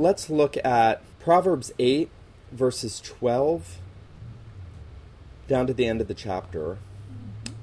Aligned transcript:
Let's 0.00 0.30
look 0.30 0.56
at 0.64 1.02
Proverbs 1.18 1.72
8, 1.78 2.08
verses 2.52 3.00
12 3.00 3.76
down 5.46 5.66
to 5.66 5.74
the 5.74 5.86
end 5.86 6.00
of 6.00 6.08
the 6.08 6.14
chapter. 6.14 6.78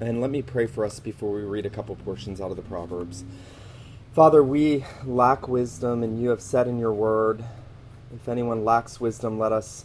And 0.00 0.20
let 0.20 0.30
me 0.30 0.42
pray 0.42 0.68
for 0.68 0.84
us 0.84 1.00
before 1.00 1.32
we 1.32 1.40
read 1.40 1.66
a 1.66 1.68
couple 1.68 1.96
portions 1.96 2.40
out 2.40 2.52
of 2.52 2.56
the 2.56 2.62
Proverbs. 2.62 3.24
Father, 4.12 4.40
we 4.40 4.84
lack 5.04 5.48
wisdom, 5.48 6.04
and 6.04 6.22
you 6.22 6.28
have 6.28 6.40
said 6.40 6.68
in 6.68 6.78
your 6.78 6.92
word, 6.92 7.42
if 8.14 8.28
anyone 8.28 8.64
lacks 8.64 9.00
wisdom, 9.00 9.36
let 9.36 9.50
us 9.50 9.84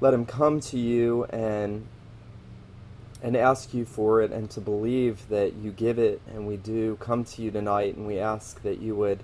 let 0.00 0.12
him 0.12 0.26
come 0.26 0.58
to 0.58 0.78
you 0.80 1.26
and 1.26 1.86
and 3.22 3.36
ask 3.36 3.72
you 3.72 3.84
for 3.84 4.20
it 4.20 4.32
and 4.32 4.50
to 4.50 4.60
believe 4.60 5.28
that 5.28 5.54
you 5.54 5.70
give 5.70 6.00
it 6.00 6.20
and 6.34 6.48
we 6.48 6.56
do 6.56 6.96
come 6.96 7.24
to 7.24 7.40
you 7.40 7.52
tonight 7.52 7.94
and 7.94 8.04
we 8.04 8.18
ask 8.18 8.62
that 8.62 8.80
you 8.80 8.96
would 8.96 9.22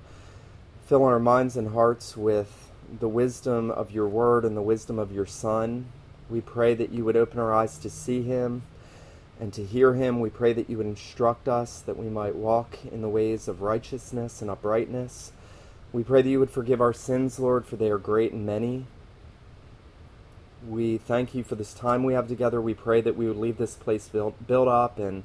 fill 0.86 1.04
our 1.04 1.18
minds 1.18 1.56
and 1.56 1.68
hearts 1.68 2.16
with 2.16 2.70
the 3.00 3.08
wisdom 3.08 3.70
of 3.70 3.90
your 3.90 4.08
word 4.08 4.44
and 4.44 4.56
the 4.56 4.62
wisdom 4.62 4.98
of 4.98 5.10
your 5.12 5.26
son 5.26 5.86
we 6.30 6.40
pray 6.40 6.74
that 6.74 6.90
you 6.90 7.04
would 7.04 7.16
open 7.16 7.38
our 7.38 7.52
eyes 7.52 7.76
to 7.78 7.90
see 7.90 8.22
him 8.22 8.62
and 9.38 9.52
to 9.52 9.64
hear 9.64 9.94
him. 9.94 10.20
We 10.20 10.30
pray 10.30 10.52
that 10.52 10.70
you 10.70 10.78
would 10.78 10.86
instruct 10.86 11.48
us 11.48 11.80
that 11.80 11.98
we 11.98 12.08
might 12.08 12.34
walk 12.34 12.78
in 12.90 13.02
the 13.02 13.08
ways 13.08 13.46
of 13.46 13.62
righteousness 13.62 14.40
and 14.40 14.50
uprightness. 14.50 15.32
We 15.92 16.02
pray 16.02 16.22
that 16.22 16.28
you 16.28 16.40
would 16.40 16.50
forgive 16.50 16.80
our 16.80 16.92
sins, 16.92 17.38
Lord, 17.38 17.66
for 17.66 17.76
they 17.76 17.90
are 17.90 17.98
great 17.98 18.32
and 18.32 18.46
many. 18.46 18.86
We 20.66 20.96
thank 20.96 21.34
you 21.34 21.44
for 21.44 21.56
this 21.56 21.74
time 21.74 22.04
we 22.04 22.14
have 22.14 22.26
together. 22.26 22.60
We 22.60 22.74
pray 22.74 23.00
that 23.02 23.16
we 23.16 23.26
would 23.26 23.36
leave 23.36 23.58
this 23.58 23.74
place 23.74 24.08
built, 24.08 24.46
built 24.46 24.68
up 24.68 24.98
and 24.98 25.24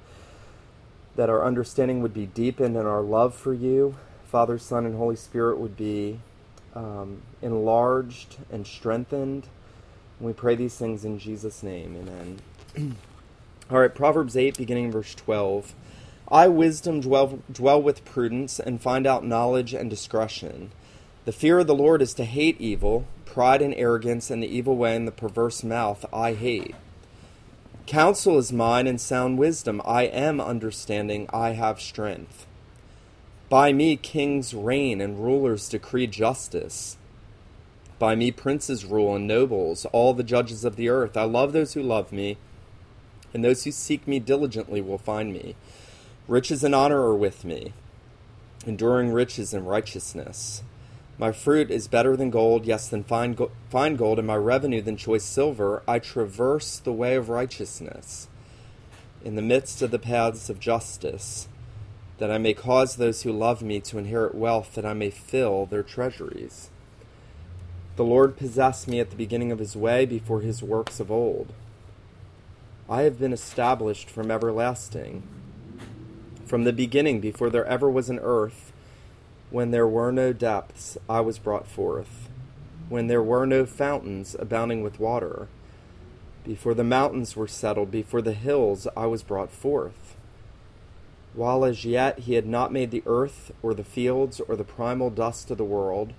that 1.15 1.29
our 1.29 1.45
understanding 1.45 2.01
would 2.01 2.13
be 2.13 2.25
deepened 2.25 2.75
and 2.75 2.87
our 2.87 3.01
love 3.01 3.33
for 3.33 3.53
you, 3.53 3.95
Father, 4.29 4.59
Son, 4.59 4.85
and 4.85 4.95
Holy 4.95 5.15
Spirit, 5.15 5.57
would 5.57 5.75
be 5.75 6.19
um, 6.75 7.23
enlarged 7.41 8.37
and 8.51 8.67
strengthened. 8.67 9.47
And 10.19 10.27
we 10.27 10.33
pray 10.33 10.53
these 10.53 10.75
things 10.75 11.03
in 11.03 11.17
Jesus' 11.17 11.63
name. 11.63 11.95
Amen. 11.97 12.95
All 13.71 13.79
right, 13.79 13.93
Proverbs 13.93 14.37
8, 14.37 14.55
beginning 14.55 14.91
verse 14.91 15.15
12. 15.15 15.73
I, 16.27 16.47
wisdom, 16.47 17.01
dwell, 17.01 17.39
dwell 17.51 17.81
with 17.81 18.05
prudence 18.05 18.59
and 18.59 18.79
find 18.79 19.07
out 19.07 19.25
knowledge 19.25 19.73
and 19.73 19.89
discretion. 19.89 20.71
The 21.25 21.31
fear 21.31 21.59
of 21.59 21.67
the 21.67 21.73
Lord 21.73 22.03
is 22.03 22.13
to 22.15 22.23
hate 22.23 22.61
evil, 22.61 23.07
pride 23.25 23.63
and 23.63 23.73
arrogance, 23.73 24.29
and 24.29 24.43
the 24.43 24.47
evil 24.55 24.75
way 24.75 24.95
and 24.95 25.07
the 25.07 25.11
perverse 25.11 25.63
mouth 25.63 26.05
I 26.13 26.33
hate. 26.33 26.75
Counsel 27.87 28.37
is 28.37 28.53
mine 28.53 28.85
and 28.85 29.01
sound 29.01 29.39
wisdom. 29.39 29.81
I 29.83 30.03
am 30.03 30.39
understanding, 30.39 31.27
I 31.33 31.53
have 31.53 31.81
strength. 31.81 32.45
By 33.49 33.73
me 33.73 33.95
kings 33.95 34.53
reign 34.53 35.01
and 35.01 35.19
rulers 35.19 35.69
decree 35.69 36.05
justice. 36.05 36.97
By 37.97 38.13
me 38.13 38.31
princes 38.31 38.85
rule 38.85 39.15
and 39.15 39.27
nobles, 39.27 39.85
all 39.85 40.13
the 40.13 40.23
judges 40.23 40.63
of 40.63 40.75
the 40.75 40.87
earth. 40.87 41.17
I 41.17 41.23
love 41.23 41.51
those 41.51 41.73
who 41.73 41.81
love 41.81 42.11
me, 42.11 42.37
and 43.33 43.43
those 43.43 43.63
who 43.63 43.71
seek 43.71 44.07
me 44.07 44.19
diligently 44.19 44.81
will 44.81 44.99
find 44.99 45.33
me. 45.33 45.55
Riches 46.27 46.63
and 46.63 46.75
honor 46.75 47.01
are 47.01 47.15
with 47.15 47.43
me, 47.43 47.73
enduring 48.67 49.11
riches 49.11 49.51
and 49.51 49.67
righteousness. 49.67 50.61
My 51.17 51.31
fruit 51.31 51.71
is 51.71 51.87
better 51.87 52.15
than 52.15 52.29
gold, 52.29 52.65
yes, 52.65 52.87
than 52.87 53.03
fine, 53.03 53.33
go- 53.33 53.51
fine 53.71 53.95
gold, 53.95 54.19
and 54.19 54.27
my 54.27 54.37
revenue 54.37 54.81
than 54.81 54.95
choice 54.95 55.23
silver. 55.23 55.81
I 55.87 55.97
traverse 55.97 56.77
the 56.77 56.93
way 56.93 57.15
of 57.15 57.29
righteousness 57.29 58.27
in 59.25 59.35
the 59.35 59.41
midst 59.41 59.81
of 59.81 59.91
the 59.91 59.99
paths 59.99 60.49
of 60.49 60.59
justice, 60.59 61.49
that 62.19 62.29
I 62.29 62.37
may 62.37 62.53
cause 62.53 62.95
those 62.95 63.23
who 63.23 63.31
love 63.31 63.61
me 63.61 63.79
to 63.81 63.97
inherit 63.97 64.35
wealth, 64.35 64.75
that 64.75 64.85
I 64.85 64.93
may 64.93 65.09
fill 65.09 65.65
their 65.65 65.83
treasuries. 65.83 66.69
The 67.95 68.03
Lord 68.03 68.37
possessed 68.37 68.87
me 68.87 68.99
at 68.99 69.09
the 69.09 69.15
beginning 69.15 69.51
of 69.51 69.59
his 69.59 69.75
way 69.75 70.05
before 70.05 70.41
his 70.41 70.61
works 70.61 70.99
of 70.99 71.11
old. 71.11 71.53
I 72.89 73.01
have 73.01 73.19
been 73.19 73.33
established 73.33 74.09
from 74.09 74.31
everlasting. 74.31 75.23
From 76.45 76.63
the 76.63 76.73
beginning, 76.73 77.19
before 77.19 77.49
there 77.49 77.65
ever 77.65 77.89
was 77.89 78.09
an 78.09 78.19
earth, 78.21 78.73
when 79.49 79.71
there 79.71 79.87
were 79.87 80.11
no 80.11 80.33
depths, 80.33 80.97
I 81.09 81.21
was 81.21 81.39
brought 81.39 81.67
forth. 81.67 82.29
When 82.89 83.07
there 83.07 83.23
were 83.23 83.45
no 83.45 83.65
fountains 83.65 84.35
abounding 84.39 84.81
with 84.81 84.99
water, 84.99 85.47
before 86.43 86.73
the 86.73 86.83
mountains 86.83 87.35
were 87.35 87.47
settled, 87.47 87.91
before 87.91 88.21
the 88.21 88.33
hills, 88.33 88.87
I 88.97 89.05
was 89.05 89.23
brought 89.23 89.51
forth. 89.51 90.08
While 91.33 91.63
as 91.63 91.85
yet 91.85 92.19
he 92.19 92.33
had 92.33 92.47
not 92.47 92.73
made 92.73 92.91
the 92.91 93.03
earth, 93.05 93.51
or 93.61 93.73
the 93.73 93.83
fields, 93.83 94.39
or 94.39 94.55
the 94.55 94.63
primal 94.63 95.09
dust 95.09 95.51
of 95.51 95.57
the 95.57 95.63
world, 95.63 96.13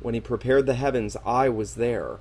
when 0.00 0.14
he 0.14 0.20
prepared 0.20 0.66
the 0.66 0.74
heavens, 0.74 1.16
I 1.24 1.48
was 1.48 1.74
there. 1.74 2.18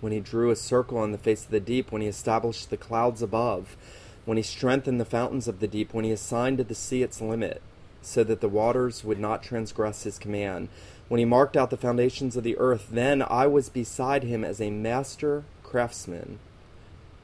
When 0.00 0.12
he 0.12 0.20
drew 0.20 0.50
a 0.50 0.56
circle 0.56 0.98
on 0.98 1.12
the 1.12 1.18
face 1.18 1.44
of 1.44 1.50
the 1.50 1.60
deep, 1.60 1.92
when 1.92 2.02
he 2.02 2.08
established 2.08 2.70
the 2.70 2.76
clouds 2.76 3.22
above, 3.22 3.76
when 4.24 4.36
he 4.36 4.42
strengthened 4.42 5.00
the 5.00 5.04
fountains 5.04 5.46
of 5.46 5.60
the 5.60 5.68
deep, 5.68 5.92
when 5.92 6.04
he 6.04 6.10
assigned 6.10 6.58
to 6.58 6.64
the 6.64 6.74
sea 6.74 7.02
its 7.02 7.20
limit, 7.20 7.62
so 8.02 8.24
that 8.24 8.40
the 8.40 8.48
waters 8.48 9.04
would 9.04 9.18
not 9.18 9.42
transgress 9.42 10.02
his 10.02 10.18
command, 10.18 10.68
when 11.08 11.18
he 11.18 11.24
marked 11.24 11.56
out 11.56 11.70
the 11.70 11.76
foundations 11.76 12.36
of 12.36 12.44
the 12.44 12.56
earth, 12.58 12.88
then 12.90 13.22
I 13.22 13.46
was 13.46 13.68
beside 13.68 14.24
him 14.24 14.42
as 14.42 14.60
a 14.60 14.70
master 14.70 15.44
craftsman. 15.62 16.38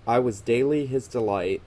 I 0.06 0.18
was 0.18 0.40
daily 0.40 0.86
his 0.86 1.08
delight, 1.08 1.62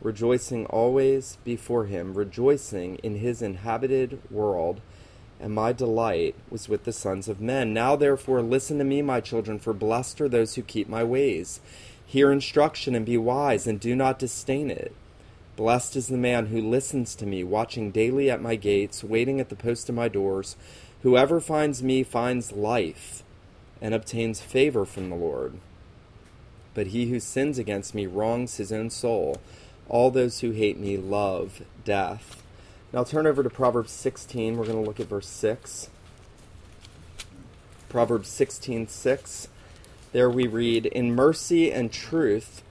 rejoicing 0.00 0.66
always 0.66 1.38
before 1.44 1.86
him, 1.86 2.14
rejoicing 2.14 2.96
in 2.96 3.16
his 3.16 3.42
inhabited 3.42 4.20
world 4.30 4.80
and 5.40 5.54
my 5.54 5.72
delight 5.72 6.34
was 6.50 6.68
with 6.68 6.84
the 6.84 6.92
sons 6.92 7.28
of 7.28 7.40
men. 7.40 7.74
Now, 7.74 7.96
therefore, 7.96 8.40
listen 8.42 8.78
to 8.78 8.84
me, 8.84 9.02
my 9.02 9.20
children, 9.20 9.58
for 9.58 9.72
blessed 9.72 10.20
are 10.20 10.28
those 10.28 10.54
who 10.54 10.62
keep 10.62 10.88
my 10.88 11.04
ways. 11.04 11.60
Hear 12.06 12.32
instruction 12.32 12.94
and 12.94 13.04
be 13.04 13.18
wise, 13.18 13.66
and 13.66 13.78
do 13.78 13.94
not 13.94 14.18
disdain 14.18 14.70
it. 14.70 14.94
Blessed 15.56 15.96
is 15.96 16.08
the 16.08 16.16
man 16.16 16.46
who 16.46 16.60
listens 16.60 17.14
to 17.16 17.26
me, 17.26 17.44
watching 17.44 17.90
daily 17.90 18.30
at 18.30 18.42
my 18.42 18.56
gates, 18.56 19.04
waiting 19.04 19.40
at 19.40 19.48
the 19.48 19.56
post 19.56 19.88
of 19.88 19.94
my 19.94 20.08
doors. 20.08 20.56
Whoever 21.02 21.40
finds 21.40 21.82
me 21.82 22.02
finds 22.02 22.52
life 22.52 23.22
and 23.80 23.94
obtains 23.94 24.40
favor 24.40 24.84
from 24.84 25.10
the 25.10 25.16
Lord. 25.16 25.58
But 26.74 26.88
he 26.88 27.06
who 27.06 27.20
sins 27.20 27.58
against 27.58 27.94
me 27.94 28.06
wrongs 28.06 28.56
his 28.56 28.72
own 28.72 28.90
soul. 28.90 29.40
All 29.88 30.10
those 30.10 30.40
who 30.40 30.50
hate 30.50 30.78
me 30.78 30.96
love 30.96 31.62
death. 31.84 32.42
Now 32.92 33.04
turn 33.04 33.26
over 33.26 33.42
to 33.42 33.50
Proverbs 33.50 33.92
16. 33.92 34.56
We're 34.56 34.64
going 34.64 34.82
to 34.82 34.88
look 34.88 35.00
at 35.00 35.06
verse 35.06 35.28
6. 35.28 35.90
Proverbs 37.88 38.28
16 38.28 38.88
6. 38.88 39.48
There 40.12 40.30
we 40.30 40.46
read, 40.46 40.86
In 40.86 41.14
mercy 41.14 41.72
and 41.72 41.92
truth, 41.92 42.62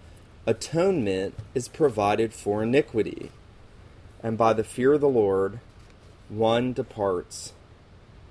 atonement 0.45 1.35
is 1.53 1.67
provided 1.67 2.33
for 2.33 2.63
iniquity, 2.63 3.31
and 4.21 4.37
by 4.37 4.53
the 4.53 4.63
fear 4.63 4.93
of 4.93 5.01
the 5.01 5.07
Lord, 5.07 5.59
one 6.27 6.73
departs 6.73 7.53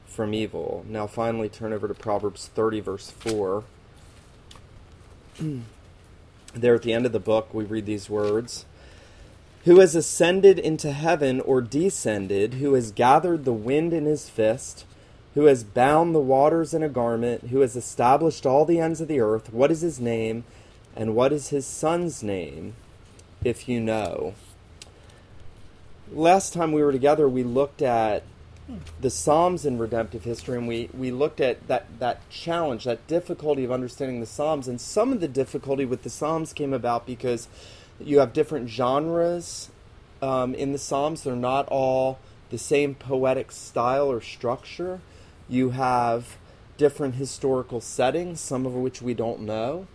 from 0.07 0.35
evil. 0.35 0.85
Now 0.89 1.07
finally 1.07 1.49
turn 1.49 1.73
over 1.73 1.89
to 1.89 1.95
Proverbs 1.95 2.51
30, 2.55 2.81
verse 2.81 3.11
4. 3.11 3.65
there 6.55 6.75
at 6.75 6.83
the 6.83 6.93
end 6.93 7.07
of 7.07 7.13
the 7.13 7.21
book, 7.21 7.53
we 7.53 7.65
read 7.65 7.87
these 7.87 8.11
words 8.11 8.67
who 9.65 9.81
has 9.81 9.95
ascended 9.95 10.59
into 10.59 10.93
heaven 10.93 11.41
or 11.41 11.63
descended, 11.63 12.55
who 12.55 12.75
has 12.75 12.93
gathered 12.93 13.45
the 13.45 13.53
wind 13.53 13.93
in 13.93 14.05
his 14.05 14.29
fist, 14.29 14.85
who 15.35 15.45
has 15.45 15.65
bound 15.65 16.15
the 16.15 16.21
waters 16.21 16.75
in 16.75 16.83
a 16.83 16.89
garment, 16.89 17.49
who 17.49 17.61
has 17.61 17.75
established 17.75 18.45
all 18.45 18.65
the 18.65 18.79
ends 18.79 19.01
of 19.01 19.09
the 19.09 19.21
earth. 19.21 19.53
What 19.53 19.71
is 19.71 19.81
his 19.81 19.99
name, 19.99 20.45
and 20.95 21.15
what 21.15 21.33
is 21.33 21.49
his 21.49 21.67
son's 21.67 22.23
name, 22.23 22.75
if 23.43 23.69
you 23.69 23.81
know? 23.81 24.35
Last 26.13 26.53
time 26.53 26.73
we 26.73 26.83
were 26.83 26.93
together, 26.93 27.27
we 27.27 27.43
looked 27.43 27.81
at 27.81 28.23
the 29.01 29.11
Psalms 29.11 29.65
in 29.65 29.79
redemptive 29.79 30.25
history, 30.25 30.59
and 30.59 30.69
we, 30.69 30.91
we 30.93 31.11
looked 31.11 31.41
at 31.41 31.67
that, 31.69 31.87
that 32.01 32.29
challenge, 32.31 32.85
that 32.85 33.07
difficulty 33.07 33.65
of 33.65 33.73
understanding 33.73 34.21
the 34.21 34.27
Psalms. 34.27 34.69
And 34.69 34.81
some 34.81 35.11
of 35.11 35.21
the 35.21 35.29
difficulty 35.29 35.87
with 35.87 36.03
the 36.03 36.11
Psalms 36.11 36.53
came 36.53 36.73
about 36.75 37.07
because 37.07 37.49
you 38.01 38.19
have 38.19 38.33
different 38.33 38.69
genres 38.69 39.71
um, 40.23 40.55
in 40.55 40.73
the 40.73 40.79
Psalms. 40.79 41.23
They're 41.23 41.37
not 41.37 41.69
all 41.69 42.19
the 42.51 42.59
same 42.59 42.95
poetic 42.95 43.53
style 43.53 44.11
or 44.11 44.21
structure. 44.21 45.01
You 45.49 45.71
have 45.71 46.37
different 46.77 47.15
historical 47.15 47.81
settings, 47.81 48.41
some 48.41 48.67
of 48.67 48.75
which 48.75 49.01
we 49.01 49.15
don't 49.15 49.41
know. 49.41 49.87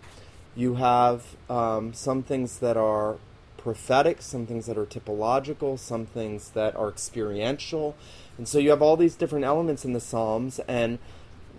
You 0.56 0.76
have 0.76 1.36
um, 1.48 1.92
some 1.92 2.22
things 2.22 2.58
that 2.58 2.76
are 2.76 3.18
prophetic, 3.56 4.22
some 4.22 4.46
things 4.46 4.66
that 4.66 4.78
are 4.78 4.86
typological, 4.86 5.78
some 5.78 6.06
things 6.06 6.50
that 6.50 6.74
are 6.76 6.88
experiential. 6.88 7.94
And 8.38 8.48
so 8.48 8.58
you 8.58 8.70
have 8.70 8.82
all 8.82 8.96
these 8.96 9.14
different 9.14 9.44
elements 9.44 9.84
in 9.84 9.92
the 9.92 10.00
Psalms, 10.00 10.60
and 10.60 10.98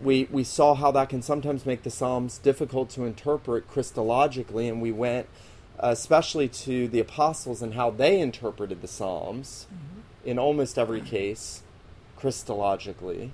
we, 0.01 0.27
we 0.31 0.43
saw 0.43 0.73
how 0.73 0.91
that 0.91 1.09
can 1.09 1.21
sometimes 1.21 1.65
make 1.65 1.83
the 1.83 1.91
Psalms 1.91 2.39
difficult 2.39 2.89
to 2.91 3.05
interpret 3.05 3.69
Christologically, 3.69 4.67
and 4.67 4.81
we 4.81 4.91
went 4.91 5.27
especially 5.81 6.47
to 6.47 6.87
the 6.87 6.99
apostles 6.99 7.61
and 7.61 7.73
how 7.73 7.89
they 7.89 8.19
interpreted 8.19 8.81
the 8.81 8.87
Psalms 8.87 9.67
mm-hmm. 9.73 10.29
in 10.29 10.39
almost 10.39 10.77
every 10.77 11.01
case, 11.01 11.63
Christologically, 12.17 13.31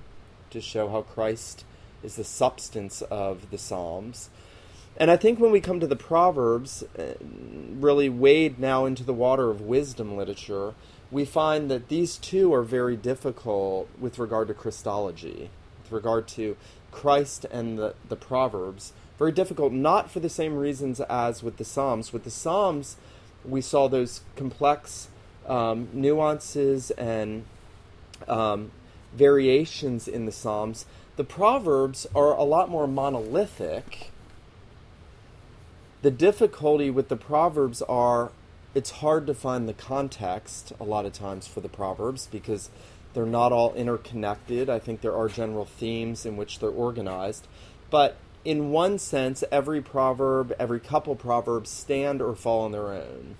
to 0.49 0.61
show 0.61 0.87
how 0.89 1.01
Christ 1.01 1.65
is 2.03 2.15
the 2.15 2.23
substance 2.23 3.01
of 3.03 3.51
the 3.51 3.57
Psalms. 3.57 4.29
And 4.99 5.11
I 5.11 5.17
think 5.17 5.39
when 5.39 5.51
we 5.51 5.61
come 5.61 5.79
to 5.79 5.87
the 5.87 5.95
Proverbs, 5.95 6.83
uh, 6.97 7.13
really 7.21 8.09
wade 8.09 8.57
now 8.59 8.85
into 8.85 9.03
the 9.03 9.13
water 9.13 9.51
of 9.51 9.61
wisdom 9.61 10.17
literature, 10.17 10.73
we 11.11 11.23
find 11.23 11.69
that 11.69 11.89
these 11.89 12.17
two 12.17 12.53
are 12.53 12.63
very 12.63 12.95
difficult 12.95 13.89
with 13.99 14.17
regard 14.17 14.47
to 14.47 14.53
Christology, 14.53 15.49
with 15.83 15.91
regard 15.91 16.27
to 16.29 16.57
Christ 16.91 17.45
and 17.45 17.77
the, 17.77 17.93
the 18.09 18.15
Proverbs. 18.15 18.93
Very 19.17 19.31
difficult, 19.31 19.73
not 19.73 20.11
for 20.11 20.19
the 20.19 20.29
same 20.29 20.55
reasons 20.55 21.01
as 21.01 21.41
with 21.41 21.57
the 21.57 21.65
Psalms. 21.65 22.13
With 22.13 22.23
the 22.23 22.31
Psalms, 22.31 22.97
we 23.43 23.61
saw 23.61 23.87
those 23.87 24.21
complex 24.35 25.07
um, 25.47 25.89
nuances 25.93 26.91
and 26.91 27.45
um, 28.27 28.71
variations 29.13 30.07
in 30.07 30.25
the 30.25 30.31
Psalms. 30.31 30.85
The 31.15 31.23
Proverbs 31.23 32.05
are 32.13 32.33
a 32.33 32.43
lot 32.43 32.69
more 32.69 32.87
monolithic. 32.87 34.11
The 36.03 36.11
difficulty 36.11 36.91
with 36.91 37.09
the 37.09 37.17
Proverbs 37.17 37.81
are 37.81 38.31
it's 38.75 38.91
hard 38.91 39.25
to 39.25 39.33
find 39.33 39.67
the 39.67 39.73
context 39.73 40.71
a 40.79 40.83
lot 40.83 41.05
of 41.05 41.13
times 41.13 41.47
for 41.47 41.61
the 41.61 41.69
Proverbs 41.69 42.27
because 42.31 42.69
they're 43.15 43.25
not 43.25 43.51
all 43.51 43.73
interconnected. 43.73 44.69
I 44.69 44.77
think 44.77 45.01
there 45.01 45.15
are 45.15 45.27
general 45.27 45.65
themes 45.65 46.23
in 46.23 46.37
which 46.37 46.59
they're 46.59 46.69
organized. 46.69 47.47
But 47.89 48.17
in 48.47 48.69
one 48.69 48.97
sense, 48.97 49.43
every 49.51 49.81
proverb, 49.81 50.55
every 50.57 50.79
couple 50.79 51.17
proverbs 51.17 51.69
stand 51.69 52.21
or 52.21 52.33
fall 52.33 52.63
on 52.63 52.71
their 52.71 52.93
own. 52.93 53.35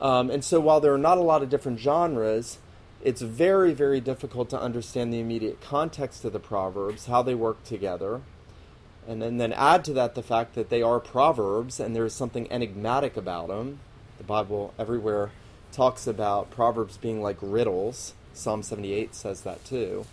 Um, 0.00 0.30
and 0.30 0.44
so 0.44 0.60
while 0.60 0.80
there 0.80 0.94
are 0.94 0.98
not 0.98 1.18
a 1.18 1.22
lot 1.22 1.42
of 1.42 1.50
different 1.50 1.80
genres, 1.80 2.58
it's 3.02 3.22
very, 3.22 3.74
very 3.74 4.00
difficult 4.00 4.48
to 4.50 4.60
understand 4.60 5.12
the 5.12 5.18
immediate 5.18 5.60
context 5.60 6.24
of 6.24 6.32
the 6.32 6.38
proverbs, 6.38 7.06
how 7.06 7.22
they 7.22 7.34
work 7.34 7.64
together. 7.64 8.20
And 9.08 9.20
then, 9.20 9.38
then 9.38 9.52
add 9.52 9.84
to 9.86 9.92
that 9.94 10.14
the 10.14 10.22
fact 10.22 10.54
that 10.54 10.70
they 10.70 10.80
are 10.80 11.00
proverbs 11.00 11.80
and 11.80 11.96
there 11.96 12.06
is 12.06 12.14
something 12.14 12.48
enigmatic 12.52 13.16
about 13.16 13.48
them. 13.48 13.80
The 14.18 14.22
Bible 14.22 14.74
everywhere 14.78 15.32
talks 15.72 16.06
about 16.06 16.52
proverbs 16.52 16.98
being 16.98 17.20
like 17.20 17.38
riddles. 17.40 18.14
Psalm 18.32 18.62
78 18.62 19.16
says 19.16 19.40
that 19.40 19.64
too. 19.64 20.06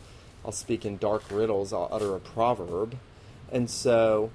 I'll 0.43 0.51
speak 0.51 0.87
in 0.87 0.97
dark 0.97 1.25
riddles, 1.29 1.71
I'll 1.71 1.89
utter 1.91 2.15
a 2.15 2.19
proverb. 2.19 2.97
And 3.51 3.69
so 3.69 4.31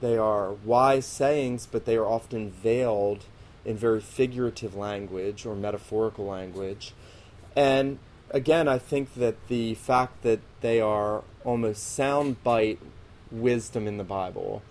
they 0.00 0.16
are 0.16 0.52
wise 0.52 1.06
sayings, 1.06 1.66
but 1.70 1.84
they 1.84 1.96
are 1.96 2.06
often 2.06 2.50
veiled 2.50 3.24
in 3.64 3.76
very 3.76 4.00
figurative 4.00 4.74
language 4.74 5.44
or 5.44 5.54
metaphorical 5.54 6.26
language. 6.26 6.92
And 7.54 7.98
again, 8.30 8.68
I 8.68 8.78
think 8.78 9.14
that 9.14 9.48
the 9.48 9.74
fact 9.74 10.22
that 10.22 10.40
they 10.60 10.80
are 10.80 11.24
almost 11.44 11.98
soundbite 11.98 12.78
wisdom 13.30 13.86
in 13.86 13.96
the 13.96 14.04
Bible 14.04 14.62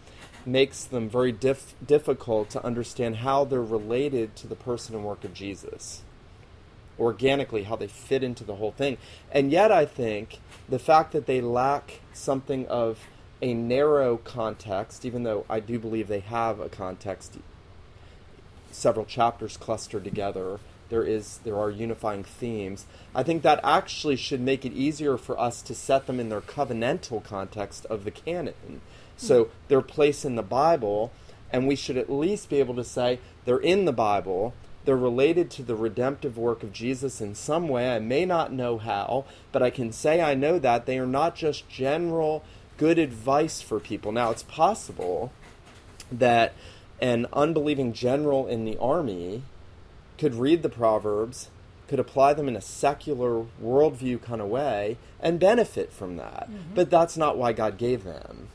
makes 0.45 0.83
them 0.83 1.09
very 1.09 1.31
dif- 1.31 1.73
difficult 1.85 2.49
to 2.51 2.63
understand 2.63 3.17
how 3.17 3.43
they're 3.43 3.61
related 3.61 4.35
to 4.35 4.47
the 4.47 4.55
person 4.55 4.95
and 4.95 5.03
work 5.03 5.23
of 5.23 5.33
Jesus. 5.33 6.03
Organically, 6.99 7.63
how 7.63 7.75
they 7.75 7.87
fit 7.87 8.23
into 8.23 8.43
the 8.43 8.55
whole 8.55 8.71
thing. 8.71 8.97
And 9.31 9.51
yet, 9.51 9.71
I 9.71 9.85
think 9.85 10.39
the 10.69 10.79
fact 10.79 11.11
that 11.11 11.25
they 11.25 11.41
lack 11.41 11.99
something 12.13 12.67
of 12.67 12.99
a 13.45 13.53
narrow 13.53 14.17
context, 14.17 15.05
even 15.05 15.21
though 15.21 15.45
I 15.47 15.59
do 15.59 15.77
believe 15.77 16.07
they 16.07 16.21
have 16.21 16.59
a 16.59 16.67
context 16.67 17.37
several 18.71 19.05
chapters 19.05 19.55
clustered 19.55 20.03
together. 20.03 20.59
There 20.89 21.03
is 21.03 21.39
there 21.43 21.57
are 21.57 21.69
unifying 21.69 22.23
themes. 22.23 22.87
I 23.13 23.21
think 23.21 23.43
that 23.43 23.59
actually 23.63 24.15
should 24.15 24.41
make 24.41 24.65
it 24.65 24.73
easier 24.73 25.15
for 25.15 25.39
us 25.39 25.61
to 25.61 25.75
set 25.75 26.07
them 26.07 26.19
in 26.19 26.29
their 26.29 26.41
covenantal 26.41 27.23
context 27.23 27.85
of 27.85 28.03
the 28.03 28.09
canon. 28.09 28.81
So 29.15 29.43
hmm. 29.43 29.51
their 29.67 29.81
place 29.81 30.25
in 30.25 30.35
the 30.35 30.41
Bible, 30.41 31.11
and 31.53 31.67
we 31.67 31.75
should 31.75 31.97
at 31.97 32.11
least 32.11 32.49
be 32.49 32.59
able 32.59 32.75
to 32.75 32.83
say 32.83 33.19
they're 33.45 33.57
in 33.59 33.85
the 33.85 33.93
Bible. 33.93 34.55
They're 34.85 34.97
related 34.97 35.51
to 35.51 35.63
the 35.63 35.75
redemptive 35.75 36.37
work 36.37 36.63
of 36.63 36.73
Jesus 36.73 37.21
in 37.21 37.35
some 37.35 37.67
way. 37.67 37.95
I 37.95 37.99
may 37.99 38.23
not 38.25 38.53
know 38.53 38.79
how, 38.79 39.25
but 39.51 39.63
I 39.63 39.71
can 39.71 39.91
say 39.91 40.21
I 40.21 40.35
know 40.35 40.59
that. 40.59 40.85
They 40.85 40.97
are 40.99 41.07
not 41.07 41.35
just 41.35 41.69
general 41.69 42.43
good 42.77 42.99
advice 42.99 43.61
for 43.61 43.79
people. 43.79 44.11
Now, 44.11 44.31
it's 44.31 44.43
possible 44.43 45.31
that 46.11 46.53
an 47.01 47.27
unbelieving 47.33 47.93
general 47.93 48.47
in 48.47 48.65
the 48.65 48.77
army 48.77 49.43
could 50.17 50.35
read 50.35 50.63
the 50.63 50.69
Proverbs, 50.69 51.49
could 51.87 51.99
apply 51.99 52.33
them 52.33 52.47
in 52.47 52.55
a 52.55 52.61
secular 52.61 53.45
worldview 53.61 54.21
kind 54.21 54.41
of 54.41 54.47
way, 54.47 54.97
and 55.19 55.39
benefit 55.39 55.91
from 55.91 56.17
that. 56.17 56.49
Mm-hmm. 56.49 56.73
But 56.73 56.89
that's 56.89 57.17
not 57.17 57.37
why 57.37 57.53
God 57.53 57.77
gave 57.77 58.03
them. 58.03 58.49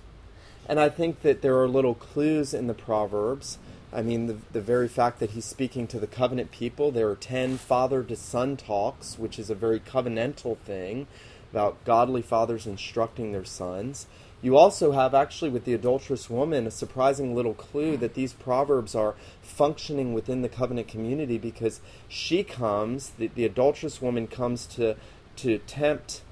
And 0.67 0.79
I 0.79 0.89
think 0.89 1.23
that 1.23 1.43
there 1.43 1.61
are 1.61 1.69
little 1.69 1.95
clues 1.95 2.55
in 2.55 2.67
the 2.67 2.75
Proverbs. 2.75 3.59
I 3.93 4.03
mean, 4.03 4.27
the, 4.27 4.37
the 4.53 4.61
very 4.61 4.89
fact 4.89 5.19
that 5.19 5.31
he's 5.31 5.45
speaking 5.45 5.87
to 5.89 5.99
the 5.99 6.07
covenant 6.07 6.53
people, 6.53 6.91
there 6.93 7.09
are 7.09 7.17
10 7.17 7.59
father 7.59 8.05
to 8.05 8.15
son 8.15 8.57
talks, 8.57 9.19
which 9.19 9.39
is 9.39 9.51
a 9.51 9.55
very 9.55 9.81
covenantal 9.81 10.57
thing 10.59 11.09
about 11.51 11.85
godly 11.85 12.23
fathers 12.23 12.67
instructing 12.67 13.33
their 13.33 13.45
sons. 13.45 14.07
You 14.43 14.57
also 14.57 14.93
have, 14.93 15.15
actually, 15.15 15.51
with 15.51 15.65
the 15.65 15.75
adulterous 15.75 16.31
woman, 16.31 16.67
a 16.67 16.71
surprising 16.71 17.35
little 17.35 17.53
clue 17.53 17.97
that 17.99 18.15
these 18.15 18.33
proverbs 18.33 18.95
are 18.95 19.15
functioning 19.43 20.15
within 20.15 20.41
the 20.41 20.49
covenant 20.49 20.89
community 20.89 21.37
because 21.37 21.81
she 22.09 22.43
comes, 22.43 23.11
the, 23.19 23.27
the 23.29 23.45
adulterous 23.45 24.01
woman 24.01 24.27
comes 24.27 24.65
to, 24.67 24.97
to 25.37 25.59
tempt 25.59 26.23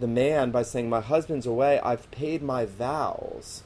the 0.00 0.06
man 0.06 0.50
by 0.50 0.62
saying, 0.62 0.88
My 0.88 1.00
husband's 1.00 1.46
away, 1.46 1.78
I've 1.80 2.10
paid 2.10 2.42
my 2.42 2.64
vows, 2.64 3.64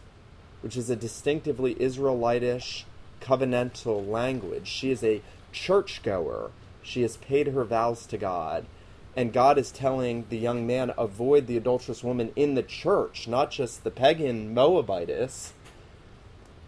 which 0.62 0.76
is 0.76 0.90
a 0.90 0.96
distinctively 0.96 1.76
Israelitish 1.80 2.84
covenantal 3.20 4.08
language. 4.08 4.66
She 4.66 4.90
is 4.90 5.04
a 5.04 5.22
churchgoer, 5.52 6.50
she 6.82 7.02
has 7.02 7.16
paid 7.18 7.48
her 7.48 7.62
vows 7.62 8.04
to 8.06 8.18
God 8.18 8.66
and 9.14 9.32
God 9.32 9.58
is 9.58 9.70
telling 9.70 10.26
the 10.30 10.38
young 10.38 10.66
man, 10.66 10.92
avoid 10.96 11.46
the 11.46 11.56
adulterous 11.56 12.02
woman 12.02 12.32
in 12.34 12.54
the 12.54 12.62
church, 12.62 13.28
not 13.28 13.50
just 13.50 13.84
the 13.84 13.90
pagan 13.90 14.54
Moabitess 14.54 15.52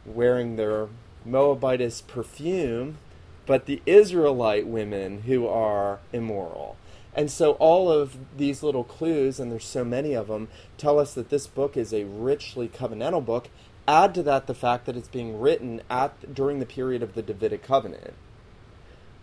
wearing 0.05 0.56
their 0.56 0.88
Moabitess 1.25 2.02
perfume, 2.02 2.99
but 3.46 3.64
the 3.67 3.81
Israelite 3.87 4.67
women 4.67 5.23
who 5.23 5.46
are 5.46 6.00
immoral. 6.12 6.76
And 7.14 7.31
so 7.31 7.52
all 7.52 7.91
of 7.91 8.17
these 8.37 8.62
little 8.62 8.85
clues, 8.85 9.38
and 9.38 9.50
there's 9.50 9.64
so 9.64 9.85
many 9.85 10.14
of 10.14 10.26
them, 10.26 10.49
tell 10.76 10.99
us 10.99 11.14
that 11.14 11.31
this 11.31 11.46
book 11.46 11.76
is 11.76 11.94
a 11.94 12.05
richly 12.05 12.69
covenantal 12.69 13.25
book. 13.25 13.49
Add 13.86 14.15
to 14.15 14.22
that 14.24 14.46
the 14.46 14.55
fact 14.55 14.86
that 14.86 14.96
it's 14.96 15.08
being 15.08 15.39
written 15.39 15.82
at 15.89 16.34
during 16.34 16.58
the 16.58 16.67
period 16.67 17.03
of 17.03 17.15
the 17.15 17.22
Davidic 17.22 17.63
covenant. 17.63 18.15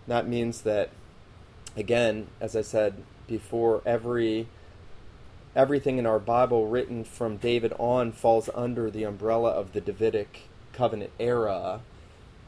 That 0.08 0.28
means 0.28 0.62
that 0.62 0.90
again, 1.76 2.28
as 2.40 2.56
I 2.56 2.62
said 2.62 3.04
before, 3.32 3.82
every 3.86 4.48
everything 5.56 5.98
in 5.98 6.06
our 6.06 6.20
Bible 6.20 6.68
written 6.68 7.04
from 7.04 7.38
David 7.38 7.74
on 7.80 8.12
falls 8.12 8.50
under 8.54 8.90
the 8.90 9.04
umbrella 9.04 9.50
of 9.50 9.74
the 9.74 9.82
Davidic 9.82 10.50
covenant 10.74 11.12
era. 11.20 11.82